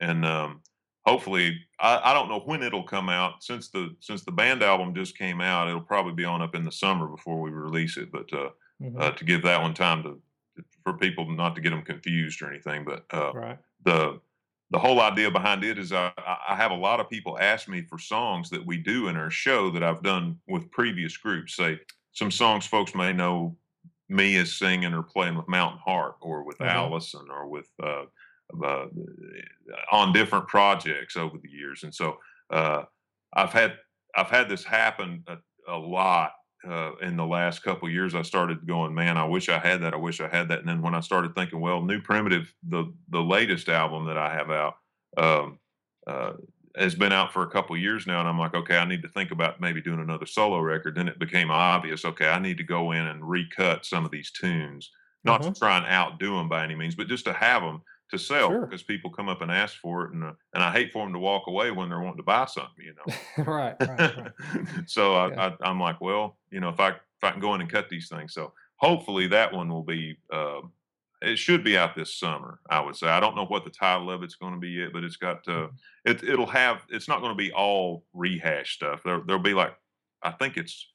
and 0.00 0.26
um, 0.26 0.62
hopefully 1.06 1.58
I, 1.80 2.10
I 2.10 2.14
don't 2.14 2.28
know 2.28 2.40
when 2.40 2.62
it'll 2.62 2.82
come 2.82 3.08
out 3.08 3.42
since 3.44 3.70
the 3.70 3.94
since 4.00 4.24
the 4.24 4.32
band 4.32 4.62
album 4.62 4.94
just 4.94 5.16
came 5.16 5.40
out 5.40 5.68
it'll 5.68 5.80
probably 5.80 6.12
be 6.14 6.24
on 6.24 6.42
up 6.42 6.54
in 6.54 6.64
the 6.64 6.72
summer 6.72 7.06
before 7.06 7.40
we 7.40 7.50
release 7.50 7.96
it 7.96 8.10
but 8.12 8.32
uh, 8.32 8.50
mhm, 8.82 9.00
uh 9.00 9.12
to 9.12 9.24
give 9.24 9.42
that 9.42 9.62
one 9.62 9.74
time 9.74 10.02
to 10.02 10.20
for 10.82 10.94
people 10.94 11.30
not 11.30 11.54
to 11.54 11.60
get 11.60 11.70
them 11.70 11.82
confused 11.82 12.40
or 12.42 12.50
anything 12.50 12.84
but 12.84 13.04
uh 13.12 13.32
right. 13.34 13.58
the 13.84 14.20
the 14.70 14.78
whole 14.80 15.00
idea 15.00 15.30
behind 15.30 15.62
it 15.62 15.78
is 15.78 15.92
I, 15.92 16.12
I 16.18 16.56
have 16.56 16.72
a 16.72 16.76
lot 16.76 16.98
of 16.98 17.08
people 17.08 17.38
ask 17.38 17.68
me 17.68 17.82
for 17.82 17.98
songs 18.00 18.50
that 18.50 18.66
we 18.66 18.78
do 18.78 19.06
in 19.06 19.16
our 19.16 19.30
show 19.30 19.70
that 19.70 19.84
I've 19.84 20.02
done 20.02 20.40
with 20.48 20.72
previous 20.72 21.16
groups. 21.16 21.54
Say 21.54 21.78
some 22.10 22.32
songs 22.32 22.66
folks 22.66 22.92
may 22.92 23.12
know 23.12 23.56
me 24.08 24.36
as 24.38 24.56
singing 24.56 24.92
or 24.92 25.04
playing 25.04 25.36
with 25.36 25.46
Mountain 25.46 25.78
Heart 25.84 26.16
or 26.20 26.42
with 26.42 26.60
Uh-huh. 26.60 26.68
Alison 26.68 27.28
or 27.30 27.46
with 27.46 27.70
uh, 28.64 28.86
on 29.90 30.12
different 30.12 30.46
projects 30.48 31.16
over 31.16 31.38
the 31.38 31.50
years. 31.50 31.82
And 31.82 31.94
so 31.94 32.18
uh, 32.50 32.84
I've 33.32 33.52
had 33.52 33.78
I've 34.16 34.30
had 34.30 34.48
this 34.48 34.64
happen 34.64 35.24
a, 35.26 35.36
a 35.68 35.76
lot 35.76 36.32
uh, 36.66 36.92
in 37.02 37.16
the 37.16 37.26
last 37.26 37.62
couple 37.62 37.88
years. 37.90 38.14
I 38.14 38.22
started 38.22 38.66
going, 38.66 38.94
man, 38.94 39.16
I 39.18 39.24
wish 39.24 39.48
I 39.48 39.58
had 39.58 39.82
that. 39.82 39.94
I 39.94 39.98
wish 39.98 40.20
I 40.20 40.28
had 40.28 40.48
that. 40.48 40.60
And 40.60 40.68
then 40.68 40.82
when 40.82 40.94
I 40.94 41.00
started 41.00 41.34
thinking, 41.34 41.60
well, 41.60 41.82
New 41.82 42.00
Primitive, 42.00 42.52
the 42.62 42.92
the 43.08 43.22
latest 43.22 43.68
album 43.68 44.06
that 44.06 44.16
I 44.18 44.32
have 44.32 44.50
out, 44.50 44.74
um, 45.16 45.58
uh, 46.06 46.32
has 46.76 46.94
been 46.94 47.12
out 47.12 47.32
for 47.32 47.42
a 47.42 47.50
couple 47.50 47.76
years 47.76 48.06
now, 48.06 48.20
and 48.20 48.28
I'm 48.28 48.38
like, 48.38 48.54
okay, 48.54 48.76
I 48.76 48.84
need 48.84 49.02
to 49.02 49.08
think 49.08 49.30
about 49.30 49.60
maybe 49.60 49.80
doing 49.80 50.00
another 50.00 50.26
solo 50.26 50.58
record. 50.60 50.94
Then 50.94 51.08
it 51.08 51.18
became 51.18 51.50
obvious, 51.50 52.04
okay, 52.04 52.28
I 52.28 52.38
need 52.38 52.58
to 52.58 52.64
go 52.64 52.92
in 52.92 53.06
and 53.06 53.28
recut 53.28 53.86
some 53.86 54.04
of 54.04 54.10
these 54.10 54.30
tunes, 54.30 54.90
not 55.24 55.42
to 55.42 55.48
Uh-huh. 55.48 55.54
try 55.58 55.76
and 55.78 55.86
outdo 55.86 56.36
them 56.36 56.48
by 56.48 56.62
any 56.64 56.74
means, 56.74 56.94
but 56.94 57.08
just 57.08 57.24
to 57.24 57.32
have 57.32 57.62
them 57.62 57.82
to 58.10 58.18
sell 58.18 58.48
Sure. 58.50 58.66
because 58.66 58.82
people 58.82 59.10
come 59.10 59.28
up 59.28 59.40
and 59.42 59.50
ask 59.50 59.76
for 59.78 60.04
it, 60.04 60.12
and 60.12 60.22
uh, 60.24 60.32
and 60.54 60.62
I 60.62 60.70
hate 60.72 60.92
for 60.92 61.04
them 61.04 61.12
to 61.12 61.18
walk 61.18 61.46
away 61.48 61.70
when 61.70 61.88
they're 61.88 62.00
wanting 62.00 62.18
to 62.18 62.22
buy 62.22 62.44
something, 62.46 62.84
you 62.84 62.94
know. 62.94 63.14
Right, 63.44 63.76
right, 63.80 64.16
right. 64.16 64.32
so 64.86 65.26
Yeah. 65.28 65.34
I, 65.36 65.46
I, 65.48 65.68
I'm 65.70 65.80
like, 65.80 66.00
well, 66.00 66.38
you 66.50 66.60
know, 66.60 66.68
if 66.68 66.78
I 66.80 66.90
if 66.90 67.24
I 67.24 67.30
can 67.32 67.40
go 67.40 67.54
in 67.54 67.60
and 67.60 67.70
cut 67.70 67.88
these 67.88 68.08
things, 68.08 68.32
so 68.34 68.52
hopefully 68.76 69.26
that 69.28 69.52
one 69.52 69.68
will 69.68 69.82
be. 69.84 70.18
Uh, 70.32 70.60
it 71.22 71.36
should 71.36 71.64
be 71.64 71.78
out 71.78 71.96
this 71.96 72.14
summer. 72.14 72.60
I 72.68 72.78
would 72.80 72.94
say. 72.94 73.08
I 73.08 73.20
don't 73.20 73.34
know 73.34 73.46
what 73.46 73.64
the 73.64 73.70
title 73.70 74.10
of 74.10 74.22
it's 74.22 74.34
going 74.34 74.52
to 74.52 74.60
be 74.60 74.68
yet, 74.68 74.92
but 74.92 75.02
it's 75.02 75.16
got. 75.16 75.48
Uh, 75.48 75.52
Mhm. 75.68 75.70
it 76.04 76.22
it'll 76.22 76.44
have. 76.46 76.82
It's 76.90 77.08
not 77.08 77.20
going 77.20 77.32
to 77.32 77.36
be 77.36 77.50
all 77.52 78.04
rehash 78.12 78.74
stuff. 78.74 79.02
There 79.02 79.20
there'll 79.26 79.42
be 79.42 79.54
like. 79.54 79.74
I 80.22 80.30
think 80.32 80.56
it's. 80.58 80.92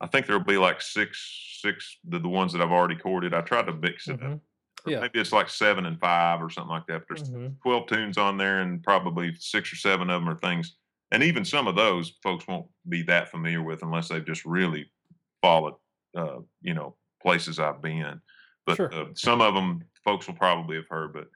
I 0.00 0.08
think 0.08 0.26
there'll 0.26 0.42
be 0.42 0.58
like 0.58 0.82
six 0.82 1.60
six 1.62 1.96
the, 2.04 2.18
the 2.18 2.28
ones 2.28 2.52
that 2.52 2.60
I've 2.60 2.72
already 2.72 2.96
recorded. 2.96 3.32
I 3.34 3.40
tried 3.42 3.66
to 3.68 3.72
mix 3.72 4.08
it 4.08 4.20
up. 4.20 4.40
Yeah. 4.86 5.00
Maybe 5.00 5.20
it's 5.20 5.32
like 5.32 5.48
seven 5.48 5.86
and 5.86 5.98
five 6.00 6.42
or 6.42 6.50
something 6.50 6.70
like 6.70 6.86
that. 6.86 7.02
But 7.08 7.18
there's 7.18 7.30
Mhm. 7.30 7.60
12 7.62 7.86
tunes 7.86 8.18
on 8.18 8.36
there, 8.36 8.60
and 8.60 8.82
probably 8.82 9.34
six 9.36 9.72
or 9.72 9.76
seven 9.76 10.10
of 10.10 10.20
them 10.22 10.28
are 10.28 10.36
things. 10.38 10.76
And 11.10 11.22
even 11.22 11.44
some 11.44 11.66
of 11.68 11.76
those 11.76 12.18
folks 12.22 12.46
won't 12.46 12.68
be 12.88 13.02
that 13.02 13.30
familiar 13.30 13.62
with 13.62 13.82
unless 13.82 14.08
they've 14.08 14.24
just 14.24 14.44
really 14.44 14.90
followed, 15.42 15.74
uh, 16.16 16.40
you 16.62 16.74
know, 16.74 16.96
places 17.20 17.58
I've 17.58 17.82
been. 17.82 18.20
But 18.66 18.76
Sure. 18.76 18.92
uh, 18.94 19.06
some 19.14 19.40
of 19.40 19.54
them 19.54 19.84
folks 20.04 20.26
will 20.26 20.34
probably 20.34 20.76
have 20.76 20.88
heard, 20.88 21.12
but 21.12 21.28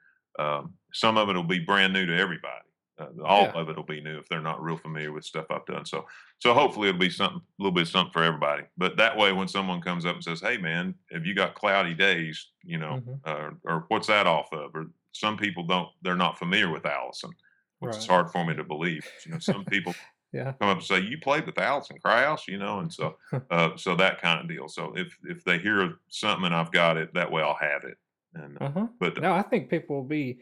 um, 0.43 0.77
some 0.93 1.17
of 1.17 1.29
it 1.29 1.35
will 1.35 1.43
be 1.43 1.59
brand 1.59 1.93
new 1.93 2.05
to 2.05 2.15
everybody. 2.17 2.66
Uh, 2.99 3.09
all 3.23 3.51
Yeah. 3.51 3.55
of 3.55 3.69
it 3.69 3.75
will 3.75 3.83
be 3.83 4.01
new 4.01 4.17
if 4.17 4.27
they're 4.27 4.41
not 4.41 4.61
real 4.61 4.77
familiar 4.77 5.11
with 5.11 5.23
stuff 5.25 5.45
I've 5.51 5.65
done. 5.67 5.85
So, 5.85 6.07
so 6.39 6.53
hopefully 6.53 6.89
it'll 6.89 6.99
be 6.99 7.09
something, 7.11 7.41
a 7.41 7.61
little 7.63 7.73
bit 7.73 7.83
of 7.83 7.89
something 7.89 8.11
for 8.11 8.23
everybody. 8.23 8.63
But 8.75 8.97
that 8.97 9.15
way, 9.17 9.33
when 9.33 9.47
someone 9.47 9.81
comes 9.81 10.05
up 10.05 10.15
and 10.15 10.23
says, 10.23 10.41
"Hey, 10.41 10.57
man, 10.57 10.95
have 11.11 11.25
you 11.25 11.35
got 11.35 11.55
cloudy 11.55 11.93
days?" 11.93 12.51
You 12.63 12.79
know, 12.79 12.99
Mhm. 12.99 13.21
uh, 13.23 13.51
or 13.65 13.85
what's 13.89 14.07
that 14.07 14.27
off 14.27 14.51
of? 14.53 14.75
Or 14.75 14.87
some 15.11 15.37
people 15.37 15.63
don't, 15.63 15.89
they're 16.01 16.15
not 16.15 16.39
familiar 16.39 16.69
with 16.71 16.85
Alison, 16.85 17.35
which 17.79 17.97
is 17.97 18.05
hard 18.07 18.31
for 18.31 18.45
me 18.45 18.55
to 18.55 18.63
believe. 18.63 19.07
You 19.25 19.33
know, 19.33 19.39
some 19.39 19.65
people 19.65 19.95
Yeah. 20.33 20.55
come 20.59 20.69
up 20.69 20.77
and 20.77 20.85
say, 20.85 20.99
"You 20.99 21.19
played 21.19 21.45
with 21.45 21.57
Alison 21.59 21.99
Krauss," 21.99 22.47
you 22.47 22.57
know, 22.57 22.79
and 22.79 22.91
so, 22.93 23.17
uh, 23.51 23.77
so 23.77 23.95
that 23.95 24.21
kind 24.21 24.39
of 24.41 24.47
deal. 24.47 24.67
So 24.67 24.95
if 24.97 25.17
if 25.23 25.43
they 25.43 25.59
hear 25.59 25.99
something 26.09 26.45
and 26.45 26.55
I've 26.55 26.71
got 26.71 26.97
it, 26.97 27.13
that 27.13 27.31
way 27.31 27.43
I'll 27.43 27.55
have 27.55 27.83
it. 27.83 27.97
And 28.33 28.57
uh, 28.57 28.61
Uh-huh. 28.65 28.87
but 28.99 29.17
No, 29.17 29.33
I 29.33 29.43
think 29.43 29.69
people 29.69 29.97
will 29.97 30.03
be 30.07 30.41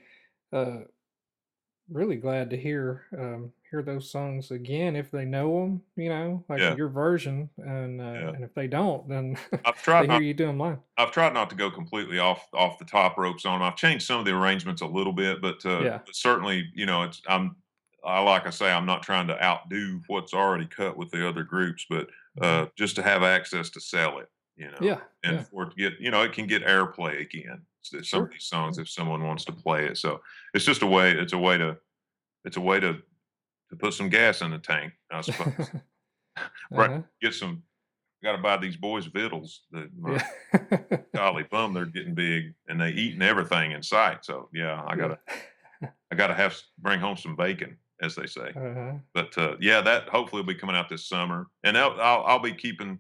uh 0.53 0.81
really 1.89 2.15
glad 2.17 2.49
to 2.49 2.57
hear 2.57 3.05
um 3.17 3.53
hear 3.69 3.81
those 3.83 4.09
songs 4.09 4.51
again 4.51 4.95
if 4.95 5.11
they 5.11 5.25
know 5.25 5.61
them, 5.61 5.83
you 5.95 6.09
know, 6.09 6.43
like 6.49 6.63
yeah, 6.63 6.75
your 6.75 6.89
version 6.89 7.49
and 7.57 8.01
uh 8.01 8.03
yeah. 8.13 8.31
and 8.33 8.43
if 8.43 8.53
they 8.53 8.67
don't 8.67 9.07
then 9.09 9.37
I've 9.63 9.81
they 9.97 10.07
tried 10.07 10.07
hear 10.07 10.19
not 10.19 10.21
you 10.21 10.33
do 10.33 10.45
them 10.47 10.59
live. 10.59 10.79
I've 10.97 11.11
tried 11.11 11.33
not 11.33 11.49
to 11.51 11.55
go 11.57 11.71
completely 11.71 12.19
off 12.19 12.49
off 12.53 12.79
the 12.79 12.85
top 12.85 13.17
ropes 13.17 13.45
on. 13.45 13.61
I've 13.61 13.77
changed 13.77 14.05
some 14.07 14.19
of 14.19 14.25
the 14.25 14.33
arrangements 14.37 14.81
a 14.81 14.87
little 14.87 15.13
bit, 15.13 15.41
but, 15.41 15.65
uh, 15.65 15.85
Yeah. 15.85 16.05
but 16.05 16.15
certainly, 16.15 16.71
you 16.75 16.85
know, 16.85 17.03
it's 17.03 17.21
I'm 17.27 17.57
I 18.05 18.21
like 18.21 18.47
I 18.47 18.51
say, 18.51 18.71
I'm 18.71 18.85
not 18.85 19.03
trying 19.03 19.27
to 19.27 19.43
outdo 19.43 20.01
what's 20.07 20.33
already 20.33 20.67
cut 20.67 20.97
with 20.97 21.11
the 21.11 21.27
other 21.27 21.43
groups, 21.43 21.85
but 21.89 22.09
Mhm. 22.35 22.41
uh, 22.41 22.67
just 22.77 22.95
to 22.97 23.03
have 23.03 23.23
access 23.23 23.69
to 23.71 23.81
sell 23.81 24.19
it, 24.19 24.29
you 24.57 24.71
know, 24.71 24.79
Yeah. 24.79 25.01
and 25.23 25.41
Yeah. 25.41 25.45
for 25.47 25.63
it 25.65 25.71
to 25.71 25.75
get, 25.77 25.99
you 26.01 26.11
know, 26.11 26.23
it 26.23 26.33
can 26.33 26.47
get 26.47 26.63
airplay 26.63 27.21
again. 27.21 27.65
Some 28.03 28.23
of 28.23 28.31
these 28.31 28.45
songs, 28.45 28.77
if 28.77 28.89
someone 28.89 29.23
wants 29.23 29.45
to 29.45 29.51
play 29.51 29.85
it, 29.85 29.97
so 29.97 30.21
it's 30.53 30.65
just 30.65 30.81
a 30.81 30.87
way. 30.87 31.11
It's 31.11 31.33
a 31.33 31.37
way 31.37 31.57
to. 31.57 31.77
It's 32.43 32.57
a 32.57 32.61
way 32.61 32.79
to 32.79 32.93
to 33.71 33.75
put 33.75 33.93
some 33.93 34.09
gas 34.09 34.41
in 34.41 34.51
the 34.51 34.59
tank, 34.59 34.93
I 35.11 35.21
suppose. 35.21 35.53
right. 36.71 36.89
Uh-huh. 36.91 37.01
Get 37.21 37.33
some. 37.33 37.63
Got 38.23 38.33
to 38.33 38.37
buy 38.41 38.57
these 38.57 38.75
boys 38.77 39.05
victuals. 39.05 39.61
That 39.71 39.89
my 39.97 40.23
Yeah. 40.53 40.97
golly 41.13 41.43
bum, 41.43 41.73
they're 41.73 41.85
getting 41.85 42.15
big 42.15 42.53
and 42.67 42.79
they 42.81 42.89
eating 42.89 43.21
everything 43.21 43.71
in 43.71 43.83
sight. 43.83 44.25
So 44.25 44.49
yeah, 44.53 44.83
I 44.87 44.95
gotta 44.95 45.19
I 46.11 46.15
gotta 46.15 46.33
have 46.33 46.55
bring 46.79 46.99
home 46.99 47.17
some 47.17 47.35
bacon, 47.35 47.77
as 48.01 48.15
they 48.15 48.25
say. 48.25 48.51
Uh-huh. 48.55 48.93
But 49.13 49.37
uh, 49.37 49.55
yeah, 49.59 49.81
that 49.81 50.09
hopefully 50.09 50.41
will 50.41 50.47
be 50.47 50.55
coming 50.55 50.75
out 50.75 50.89
this 50.89 51.07
summer, 51.07 51.47
and 51.63 51.77
I'll 51.77 51.99
I'll, 52.01 52.23
I'll 52.25 52.39
be 52.39 52.53
keeping 52.53 52.99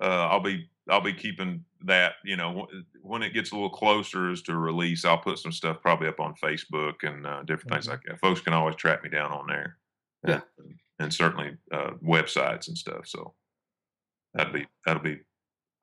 uh, 0.00 0.28
I'll 0.30 0.40
be 0.40 0.70
I'll 0.88 1.00
be 1.00 1.12
keeping 1.14 1.64
that. 1.84 2.14
You 2.24 2.36
know, 2.36 2.66
wh- 2.70 3.04
when 3.04 3.22
it 3.22 3.34
gets 3.34 3.52
a 3.52 3.54
little 3.54 3.70
closer 3.70 4.30
as 4.30 4.42
to 4.42 4.56
release, 4.56 5.04
I'll 5.04 5.18
put 5.18 5.38
some 5.38 5.52
stuff 5.52 5.80
probably 5.82 6.08
up 6.08 6.20
on 6.20 6.34
Facebook 6.34 7.02
and 7.02 7.26
uh, 7.26 7.42
different 7.42 7.72
things 7.72 7.86
Mhm. 7.86 7.90
like 7.90 8.02
that. 8.04 8.20
Folks 8.20 8.40
can 8.40 8.52
always 8.52 8.76
track 8.76 9.02
me 9.02 9.08
down 9.10 9.32
on 9.32 9.46
there, 9.46 9.78
Yeah. 10.26 10.40
and, 10.58 10.78
and 10.98 11.14
certainly 11.14 11.56
uh, 11.72 11.92
websites 12.02 12.68
and 12.68 12.76
stuff. 12.78 13.06
So 13.06 13.34
that'll 14.34 14.52
be 14.52 14.66
that'll 14.84 15.02
be 15.02 15.20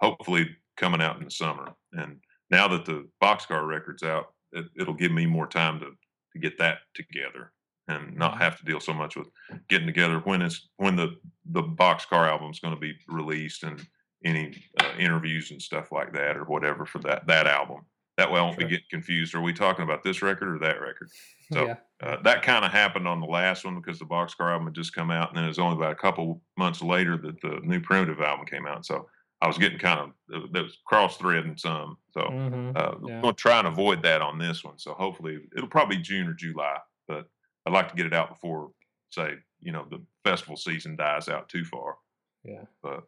hopefully 0.02 0.56
coming 0.78 1.02
out 1.02 1.18
in 1.18 1.24
the 1.26 1.32
summer. 1.32 1.74
And 1.94 2.20
now 2.50 2.68
that 2.70 2.86
the 2.86 3.08
boxcar 3.22 3.66
record's 3.68 4.04
out, 4.04 4.34
it, 4.52 4.66
it'll 4.78 4.94
give 4.94 5.12
me 5.12 5.26
more 5.26 5.48
time 5.48 5.80
to 5.80 5.92
to 6.34 6.40
get 6.40 6.58
that 6.58 6.80
together 6.96 7.54
and 7.88 8.16
not 8.18 8.34
Mhm. 8.36 8.38
have 8.40 8.58
to 8.58 8.66
deal 8.66 8.80
so 8.80 8.94
much 8.94 9.16
with 9.16 9.28
getting 9.68 9.86
together 9.86 10.20
when 10.20 10.42
it's 10.42 10.70
when 10.78 10.96
the 10.96 11.20
the 11.46 11.62
boxcar 11.62 12.28
album's 12.28 12.60
going 12.60 12.74
to 12.74 12.80
be 12.80 12.98
released 13.08 13.64
and 13.64 13.86
any 14.24 14.64
uh, 14.80 14.94
interviews 14.98 15.52
and 15.52 15.62
stuff 15.62 15.92
like 15.92 16.14
that 16.14 16.38
or 16.38 16.44
whatever 16.46 16.86
for 16.86 17.00
that 17.00 17.28
that 17.28 17.48
album. 17.48 17.86
That 18.18 18.32
way, 18.32 18.40
I 18.40 18.44
won't 18.44 18.60
be 18.60 18.66
getting 18.66 18.86
confused. 18.92 19.34
Are 19.34 19.42
we 19.42 19.54
talking 19.54 19.84
about 19.84 20.04
this 20.04 20.22
record 20.22 20.56
or 20.56 20.60
that 20.60 20.80
record? 20.82 21.10
So 21.52 21.66
Yeah. 21.68 21.76
uh, 22.02 22.22
that 22.24 22.42
kind 22.42 22.64
of 22.66 22.72
happened 22.72 23.08
on 23.08 23.20
the 23.20 23.28
last 23.28 23.64
one 23.66 23.76
because 23.76 24.00
the 24.00 24.06
Boxcar 24.06 24.50
album 24.52 24.68
had 24.68 24.74
just 24.74 24.96
come 24.96 25.12
out, 25.12 25.28
and 25.30 25.38
then 25.38 25.44
it 25.44 25.50
was 25.50 25.60
only 25.60 25.76
about 25.76 25.92
a 25.92 25.96
couple 25.96 26.42
months 26.58 26.82
later 26.82 27.16
that 27.18 27.42
the 27.42 27.60
new 27.64 27.80
Primitive 27.82 28.22
album 28.22 28.46
came 28.48 28.66
out. 28.66 28.86
So 28.86 29.08
I 29.42 29.48
was 29.48 29.58
getting 29.60 29.78
kind 29.78 30.00
of 30.32 30.52
that 30.54 30.64
was 30.64 30.78
cross 30.88 31.18
threading 31.18 31.58
some. 31.58 31.98
So 32.12 32.22
Mhm. 32.22 32.76
uh, 32.78 32.92
I'm 32.96 33.08
Yeah. 33.08 33.22
to 33.22 33.34
try 33.34 33.60
and 33.60 33.68
avoid 33.68 34.02
that 34.04 34.22
on 34.22 34.40
this 34.40 34.64
one. 34.64 34.80
So 34.80 34.94
hopefully 34.94 35.42
it'll 35.56 35.68
probably 35.70 35.98
be 35.98 36.02
June 36.04 36.28
or 36.28 36.34
July, 36.34 36.80
but 37.08 37.28
I'd 37.68 37.74
like 37.74 37.90
to 37.90 37.96
get 37.96 38.06
it 38.08 38.14
out 38.14 38.30
before, 38.30 38.72
say, 39.12 39.36
you 39.60 39.74
know, 39.74 39.86
the 39.92 40.04
festival 40.24 40.56
season 40.56 40.96
dies 40.96 41.28
out 41.30 41.50
too 41.50 41.66
far. 41.66 41.98
Yeah. 42.44 42.64
But 42.82 43.04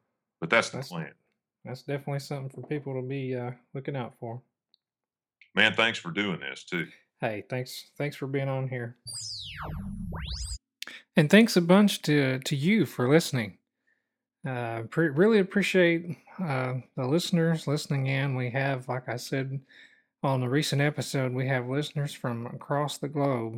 but 0.46 0.56
that's 0.56 0.70
the 0.70 0.80
plan. 0.80 1.12
that's 1.64 1.82
definitely 1.84 2.20
something 2.20 2.50
for 2.50 2.68
people 2.68 2.94
to 2.94 3.08
be 3.08 3.36
uh 3.36 3.52
looking 3.74 3.96
out 3.96 4.14
for. 4.20 4.42
Man, 5.56 5.74
thanks 5.74 5.98
for 6.00 6.12
doing 6.12 6.40
this 6.40 6.64
too. 6.64 6.88
Hey, 7.20 7.44
thanks 7.50 7.90
thanks 7.98 8.16
for 8.16 8.28
being 8.28 8.50
on 8.50 8.68
here. 8.68 8.98
And 11.16 11.30
thanks 11.30 11.56
a 11.58 11.62
bunch 11.62 12.02
to 12.04 12.40
to 12.40 12.56
you 12.56 12.86
for 12.86 13.10
listening. 13.10 13.58
Uh, 14.48 14.84
pre- 14.92 15.10
really 15.10 15.40
appreciate 15.40 16.18
uh, 16.40 16.76
the 16.96 17.08
listeners 17.08 17.66
listening 17.66 18.06
in. 18.06 18.36
We 18.36 18.52
have, 18.52 18.88
like 18.88 19.10
I 19.10 19.16
said 19.16 19.60
on 20.22 20.42
the 20.42 20.50
recent 20.50 20.82
episode, 20.84 21.34
we 21.34 21.48
have 21.48 21.68
listeners 21.68 22.14
from 22.14 22.46
across 22.48 23.00
the 23.00 23.08
globe, 23.08 23.56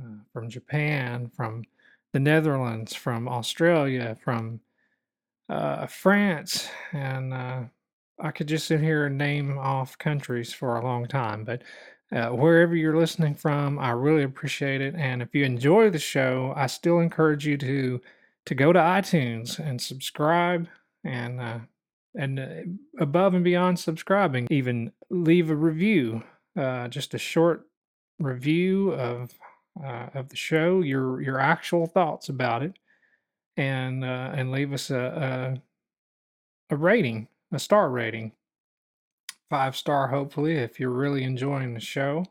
uh, 0.00 0.18
from 0.32 0.48
Japan, 0.48 1.32
from 1.34 1.64
the 2.12 2.20
Netherlands, 2.20 2.94
from 2.94 3.26
Australia, 3.26 4.16
from 4.22 4.60
uh, 5.50 5.86
France, 5.86 6.68
and 6.92 7.34
uh, 7.34 7.62
I 8.20 8.30
could 8.30 8.46
just 8.46 8.66
sit 8.66 8.80
here 8.80 9.06
and 9.06 9.18
name 9.18 9.58
off 9.58 9.98
countries 9.98 10.52
for 10.52 10.76
a 10.76 10.84
long 10.84 11.06
time. 11.06 11.44
But 11.44 11.62
uh, 12.12 12.28
wherever 12.28 12.76
you're 12.76 12.96
listening 12.96 13.34
from, 13.34 13.78
I 13.78 13.90
really 13.90 14.22
appreciate 14.22 14.80
it. 14.80 14.94
And 14.96 15.20
if 15.20 15.34
you 15.34 15.44
enjoy 15.44 15.90
the 15.90 15.98
show, 15.98 16.52
I 16.56 16.66
still 16.66 17.00
encourage 17.00 17.46
you 17.46 17.56
to 17.58 18.00
to 18.46 18.54
go 18.54 18.72
to 18.72 18.78
iTunes 18.78 19.58
and 19.58 19.80
subscribe 19.80 20.66
and 21.04 21.40
uh, 21.40 21.58
and 22.14 22.40
uh, 22.40 23.02
above 23.02 23.34
and 23.34 23.44
beyond 23.44 23.78
subscribing, 23.78 24.46
even 24.50 24.92
leave 25.10 25.50
a 25.50 25.56
review, 25.56 26.22
uh, 26.56 26.88
just 26.88 27.14
a 27.14 27.18
short 27.18 27.66
review 28.18 28.92
of 28.94 29.32
uh, 29.84 30.06
of 30.14 30.28
the 30.28 30.36
show, 30.36 30.80
your 30.80 31.20
your 31.20 31.40
actual 31.40 31.86
thoughts 31.86 32.28
about 32.28 32.62
it, 32.62 32.74
and 33.60 34.04
uh, 34.04 34.30
and 34.34 34.50
leave 34.50 34.72
us 34.72 34.90
a, 34.90 35.60
a 36.70 36.74
a 36.74 36.76
rating, 36.76 37.28
a 37.52 37.58
star 37.58 37.90
rating, 37.90 38.32
five 39.50 39.76
star 39.76 40.08
hopefully 40.08 40.54
if 40.56 40.80
you're 40.80 40.90
really 40.90 41.24
enjoying 41.24 41.74
the 41.74 41.80
show. 41.80 42.24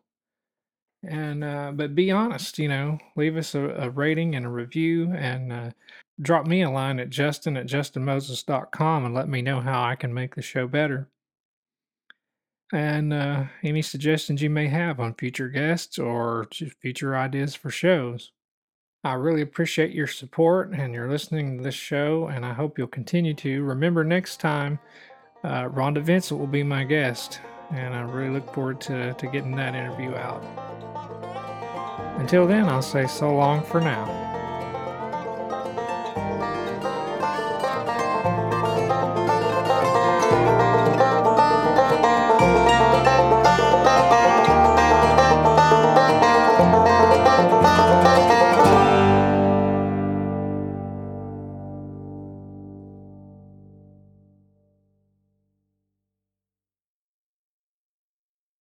And 1.07 1.43
uh, 1.43 1.71
but 1.75 1.93
be 1.95 2.11
honest, 2.11 2.57
you 2.57 2.67
know, 2.67 2.97
leave 3.15 3.38
us 3.38 3.53
a, 3.53 3.69
a 3.69 3.89
rating 3.91 4.36
and 4.36 4.45
a 4.45 4.49
review 4.49 5.13
and 5.13 5.53
uh, 5.53 5.69
drop 6.19 6.47
me 6.47 6.63
a 6.63 6.69
line 6.69 6.99
at 6.99 7.09
justin 7.09 7.55
at 7.55 7.67
justinmoses.com 7.67 9.05
and 9.05 9.13
let 9.13 9.30
me 9.30 9.41
know 9.41 9.61
how 9.61 9.84
I 9.84 9.95
can 9.95 10.13
make 10.13 10.36
the 10.36 10.41
show 10.41 10.67
better. 10.67 11.07
And 12.73 13.13
uh, 13.13 13.45
any 13.63 13.82
suggestions 13.82 14.41
you 14.41 14.49
may 14.49 14.67
have 14.67 14.99
on 14.99 15.13
future 15.13 15.49
guests 15.49 15.99
or 15.99 16.47
future 16.82 17.15
ideas 17.15 17.55
for 17.55 17.69
shows. 17.69 18.32
I 19.04 19.14
really 19.14 19.41
appreciate 19.41 19.91
your 19.91 20.08
support 20.08 20.72
and 20.72 20.93
your 20.93 21.10
listening 21.10 21.58
to 21.58 21.64
this 21.64 21.74
show, 21.76 22.28
and 22.28 22.45
I 22.45 22.52
hope 22.52 22.78
you'll 22.78 22.88
continue 22.88 23.34
to. 23.36 23.64
Remember, 23.64 24.04
next 24.04 24.41
time, 24.41 24.78
uh, 25.41 25.70
Rhonda 25.70 26.02
Vincent 26.02 26.38
will 26.38 26.47
be 26.47 26.64
my 26.64 26.84
guest, 26.84 27.39
and 27.72 27.93
I 27.93 28.02
really 28.02 28.34
look 28.34 28.54
forward 28.54 28.82
to, 28.82 29.14
to 29.14 29.28
getting 29.28 29.56
that 29.56 29.74
interview 29.74 30.14
out. 30.16 30.43
Until 32.20 32.45
then, 32.45 32.68
I'll 32.68 32.82
say 32.82 33.08
so 33.08 33.34
long 33.34 33.64
for 33.64 33.80
now. 33.80 34.28